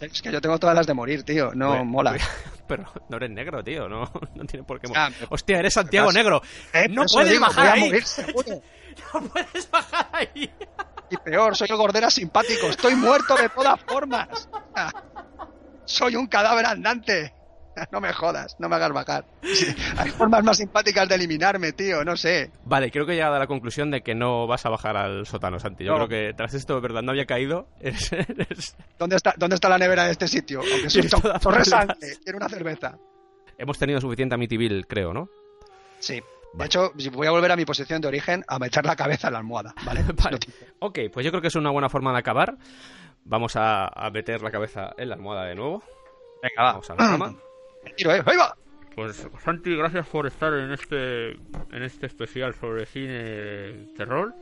Es 0.00 0.20
que 0.20 0.32
yo 0.32 0.40
tengo 0.40 0.58
todas 0.58 0.74
las 0.74 0.86
de 0.86 0.94
morir, 0.94 1.22
tío. 1.22 1.52
No 1.54 1.70
pues, 1.70 1.84
mola. 1.84 2.10
Pues, 2.12 2.24
pero 2.66 2.84
no 3.08 3.16
eres 3.16 3.30
negro, 3.30 3.62
tío. 3.62 3.88
No, 3.88 4.10
no 4.34 4.44
tiene 4.44 4.64
por 4.64 4.80
qué 4.80 4.88
morir. 4.88 5.14
Hostia, 5.28 5.58
eres 5.58 5.74
Santiago 5.74 6.12
Negro. 6.12 6.42
Eh, 6.72 6.88
no 6.88 7.04
puedes 7.04 7.38
bajar 7.38 7.74
ahí. 7.74 7.90
no 9.14 9.22
puedes 9.22 9.70
bajar 9.70 10.08
ahí. 10.12 10.50
Y 11.10 11.16
peor, 11.18 11.56
soy 11.56 11.68
el 11.70 11.76
gordera 11.76 12.10
simpático. 12.10 12.66
Estoy 12.66 12.94
muerto 12.94 13.36
de 13.36 13.48
todas 13.50 13.80
formas. 13.82 14.48
Soy 15.84 16.16
un 16.16 16.26
cadáver 16.26 16.66
andante. 16.66 17.34
No 17.92 18.00
me 18.00 18.12
jodas, 18.12 18.56
no 18.58 18.68
me 18.68 18.76
hagas 18.76 18.92
bajar. 18.92 19.24
hay 19.96 20.10
formas 20.10 20.44
más 20.44 20.58
simpáticas 20.58 21.08
de 21.08 21.14
eliminarme, 21.14 21.72
tío, 21.72 22.04
no 22.04 22.16
sé. 22.16 22.50
Vale, 22.64 22.90
creo 22.90 23.06
que 23.06 23.12
he 23.12 23.16
llegado 23.16 23.36
a 23.36 23.38
la 23.38 23.46
conclusión 23.46 23.90
de 23.90 24.02
que 24.02 24.14
no 24.14 24.46
vas 24.46 24.66
a 24.66 24.70
bajar 24.70 24.96
al 24.96 25.26
sótano, 25.26 25.58
Santi. 25.58 25.84
Yo 25.84 25.94
creo 25.94 26.08
que 26.08 26.34
tras 26.34 26.54
esto, 26.54 26.74
de 26.74 26.80
verdad, 26.80 27.02
no 27.02 27.12
había 27.12 27.26
caído. 27.26 27.68
¿Dónde, 28.98 29.16
está, 29.16 29.34
¿Dónde 29.36 29.54
está 29.54 29.68
la 29.68 29.78
nevera 29.78 30.04
de 30.04 30.12
este 30.12 30.28
sitio? 30.28 30.60
Aunque 30.60 30.90
soy 30.90 31.08
torre 31.40 31.62
quiero 32.22 32.38
una 32.38 32.48
cerveza. 32.48 32.98
Hemos 33.58 33.78
tenido 33.78 34.00
suficiente 34.00 34.34
Amityville, 34.34 34.84
creo, 34.84 35.12
¿no? 35.12 35.28
Sí. 36.00 36.20
De 36.54 36.66
hecho, 36.66 36.92
voy 37.12 37.26
a 37.26 37.30
volver 37.30 37.50
a 37.50 37.56
mi 37.56 37.64
posición 37.64 38.00
de 38.00 38.08
origen 38.08 38.44
a 38.46 38.58
meter 38.58 38.84
la 38.84 38.94
cabeza 38.94 39.28
en 39.28 39.32
la 39.32 39.38
almohada, 39.40 39.74
¿vale? 39.84 40.02
vale. 40.22 40.38
Ok, 40.78 40.98
pues 41.12 41.24
yo 41.24 41.32
creo 41.32 41.42
que 41.42 41.48
es 41.48 41.56
una 41.56 41.70
buena 41.70 41.88
forma 41.88 42.12
de 42.12 42.18
acabar. 42.18 42.56
Vamos 43.24 43.54
a, 43.56 43.90
meter 44.12 44.42
la 44.42 44.50
cabeza 44.50 44.92
en 44.96 45.08
la 45.08 45.14
almohada 45.16 45.46
de 45.46 45.54
nuevo. 45.54 45.82
Venga, 46.42 46.62
va. 46.62 46.72
Vamos 46.72 46.90
a 46.90 46.94
la 46.94 46.98
cama. 46.98 47.34
¿eh? 47.86 48.22
Pues 48.94 49.28
Santi, 49.40 49.74
gracias 49.76 50.06
por 50.06 50.26
estar 50.26 50.52
en 50.54 50.72
este 50.72 51.32
en 51.32 51.82
este 51.82 52.06
especial 52.06 52.54
sobre 52.54 52.86
cine 52.86 53.88
terror. 53.96 54.32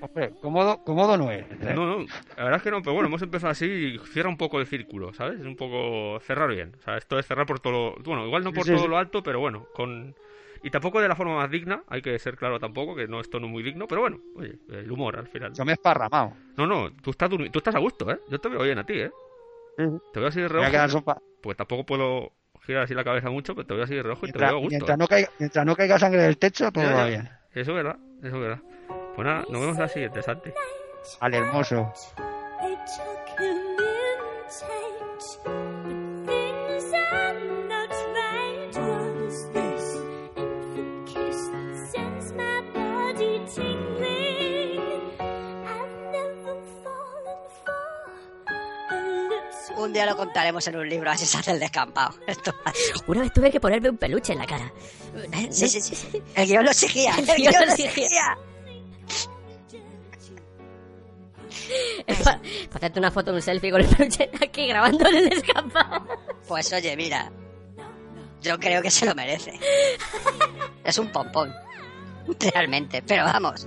Hombre, 0.00 0.32
cómodo, 0.42 0.82
cómodo 0.84 1.16
no 1.16 1.30
es. 1.30 1.44
¿eh? 1.50 1.72
No, 1.74 1.86
no, 1.86 2.06
la 2.36 2.44
verdad 2.44 2.56
es 2.56 2.62
que 2.62 2.70
no, 2.70 2.82
pero 2.82 2.92
bueno, 2.92 3.08
hemos 3.08 3.22
empezado 3.22 3.52
así 3.52 3.64
y 3.64 3.98
cierra 4.12 4.28
un 4.28 4.36
poco 4.36 4.60
el 4.60 4.66
círculo, 4.66 5.14
¿sabes? 5.14 5.40
Es 5.40 5.46
un 5.46 5.56
poco 5.56 6.18
cerrar 6.20 6.50
bien. 6.50 6.74
O 6.78 6.82
sea, 6.82 6.98
esto 6.98 7.18
es 7.18 7.26
cerrar 7.26 7.46
por 7.46 7.60
todo 7.60 7.72
lo... 7.72 8.02
Bueno, 8.02 8.26
igual 8.26 8.44
no 8.44 8.52
por 8.52 8.66
todo 8.66 8.88
lo 8.88 8.98
alto, 8.98 9.22
pero 9.22 9.40
bueno, 9.40 9.66
con... 9.72 10.14
Y 10.62 10.70
tampoco 10.70 11.00
de 11.00 11.08
la 11.08 11.16
forma 11.16 11.36
más 11.36 11.50
digna, 11.50 11.84
hay 11.88 12.02
que 12.02 12.18
ser 12.18 12.36
claro 12.36 12.58
tampoco, 12.58 12.94
que 12.94 13.06
no 13.06 13.20
esto 13.20 13.38
no 13.38 13.46
es 13.46 13.52
muy 13.52 13.62
digno, 13.62 13.86
pero 13.86 14.00
bueno, 14.02 14.18
oye, 14.36 14.58
el 14.70 14.90
humor 14.90 15.16
al 15.16 15.28
final. 15.28 15.52
Yo 15.54 15.64
me 15.64 15.72
he 15.72 15.74
esparramado. 15.74 16.32
No, 16.56 16.66
no, 16.66 16.90
tú 17.02 17.10
estás, 17.10 17.30
tú 17.30 17.58
estás 17.58 17.74
a 17.74 17.78
gusto, 17.78 18.10
¿eh? 18.10 18.18
Yo 18.28 18.38
te 18.38 18.48
veo 18.48 18.62
bien 18.62 18.78
a 18.78 18.84
ti, 18.84 18.94
¿eh? 18.94 19.10
Te 20.12 20.20
veo 20.20 20.28
así 20.28 20.40
de 20.40 20.48
reojo. 20.48 21.20
Pues 21.42 21.56
tampoco 21.56 21.84
puedo 21.84 22.32
girar 22.64 22.84
así 22.84 22.94
la 22.94 23.04
cabeza 23.04 23.30
mucho, 23.30 23.54
pero 23.54 23.66
te 23.66 23.74
voy 23.74 23.82
a 23.82 23.86
seguir 23.86 24.04
rojo 24.04 24.26
y 24.26 24.32
te 24.32 24.38
veo 24.38 24.48
a 24.48 24.52
gusto. 24.52 24.70
Mientras 24.70 24.98
no, 24.98 25.06
caiga, 25.06 25.30
mientras 25.38 25.66
no 25.66 25.76
caiga 25.76 25.98
sangre 25.98 26.22
del 26.22 26.38
techo, 26.38 26.70
todo 26.72 26.84
va 26.84 27.06
bien. 27.06 27.28
Eso 27.52 27.70
es 27.70 27.76
verdad, 27.76 27.96
eso 28.22 28.36
es 28.36 28.42
verdad. 28.42 28.58
Pues 29.14 29.26
nada, 29.26 29.44
nos 29.48 29.60
vemos 29.60 29.76
en 29.76 29.82
la 29.82 29.88
siguiente, 29.88 30.22
Santi. 30.22 30.50
Al 31.20 31.34
hermoso. 31.34 31.92
Algún 49.84 49.92
día 49.92 50.06
lo 50.06 50.16
contaremos 50.16 50.66
en 50.66 50.76
un 50.76 50.88
libro, 50.88 51.10
así 51.10 51.26
se 51.26 51.36
hace 51.36 51.50
el 51.50 51.60
descampado. 51.60 52.14
Esto 52.26 52.54
Una 53.06 53.20
vez 53.20 53.32
tuve 53.32 53.50
que 53.50 53.60
ponerme 53.60 53.90
un 53.90 53.98
peluche 53.98 54.32
en 54.32 54.38
la 54.38 54.46
cara. 54.46 54.72
Sí, 55.50 55.68
sí, 55.68 55.80
sí. 55.80 55.94
sí. 55.94 56.22
El 56.34 56.48
guion 56.48 56.64
lo 56.64 56.70
exigía. 56.70 57.12
El 57.12 57.28
El 57.28 57.36
guion 57.36 57.52
guion 57.52 57.66
lo 57.66 57.72
exigía. 57.72 58.38
para 62.16 62.40
hacerte 62.74 62.98
una 62.98 63.10
foto, 63.10 63.32
un 63.32 63.42
selfie 63.42 63.70
con 63.70 63.82
el 63.82 63.86
peluche 63.86 64.30
aquí 64.42 64.66
grabando 64.66 65.06
en 65.08 65.16
el 65.16 65.28
descampado. 65.28 66.06
Pues 66.48 66.72
oye, 66.72 66.96
mira. 66.96 67.30
Yo 68.40 68.58
creo 68.58 68.82
que 68.82 68.90
se 68.90 69.06
lo 69.06 69.14
merece. 69.14 69.58
Es 70.82 70.98
un 70.98 71.10
pompón. 71.12 71.54
Realmente. 72.52 73.02
Pero 73.02 73.24
vamos. 73.24 73.66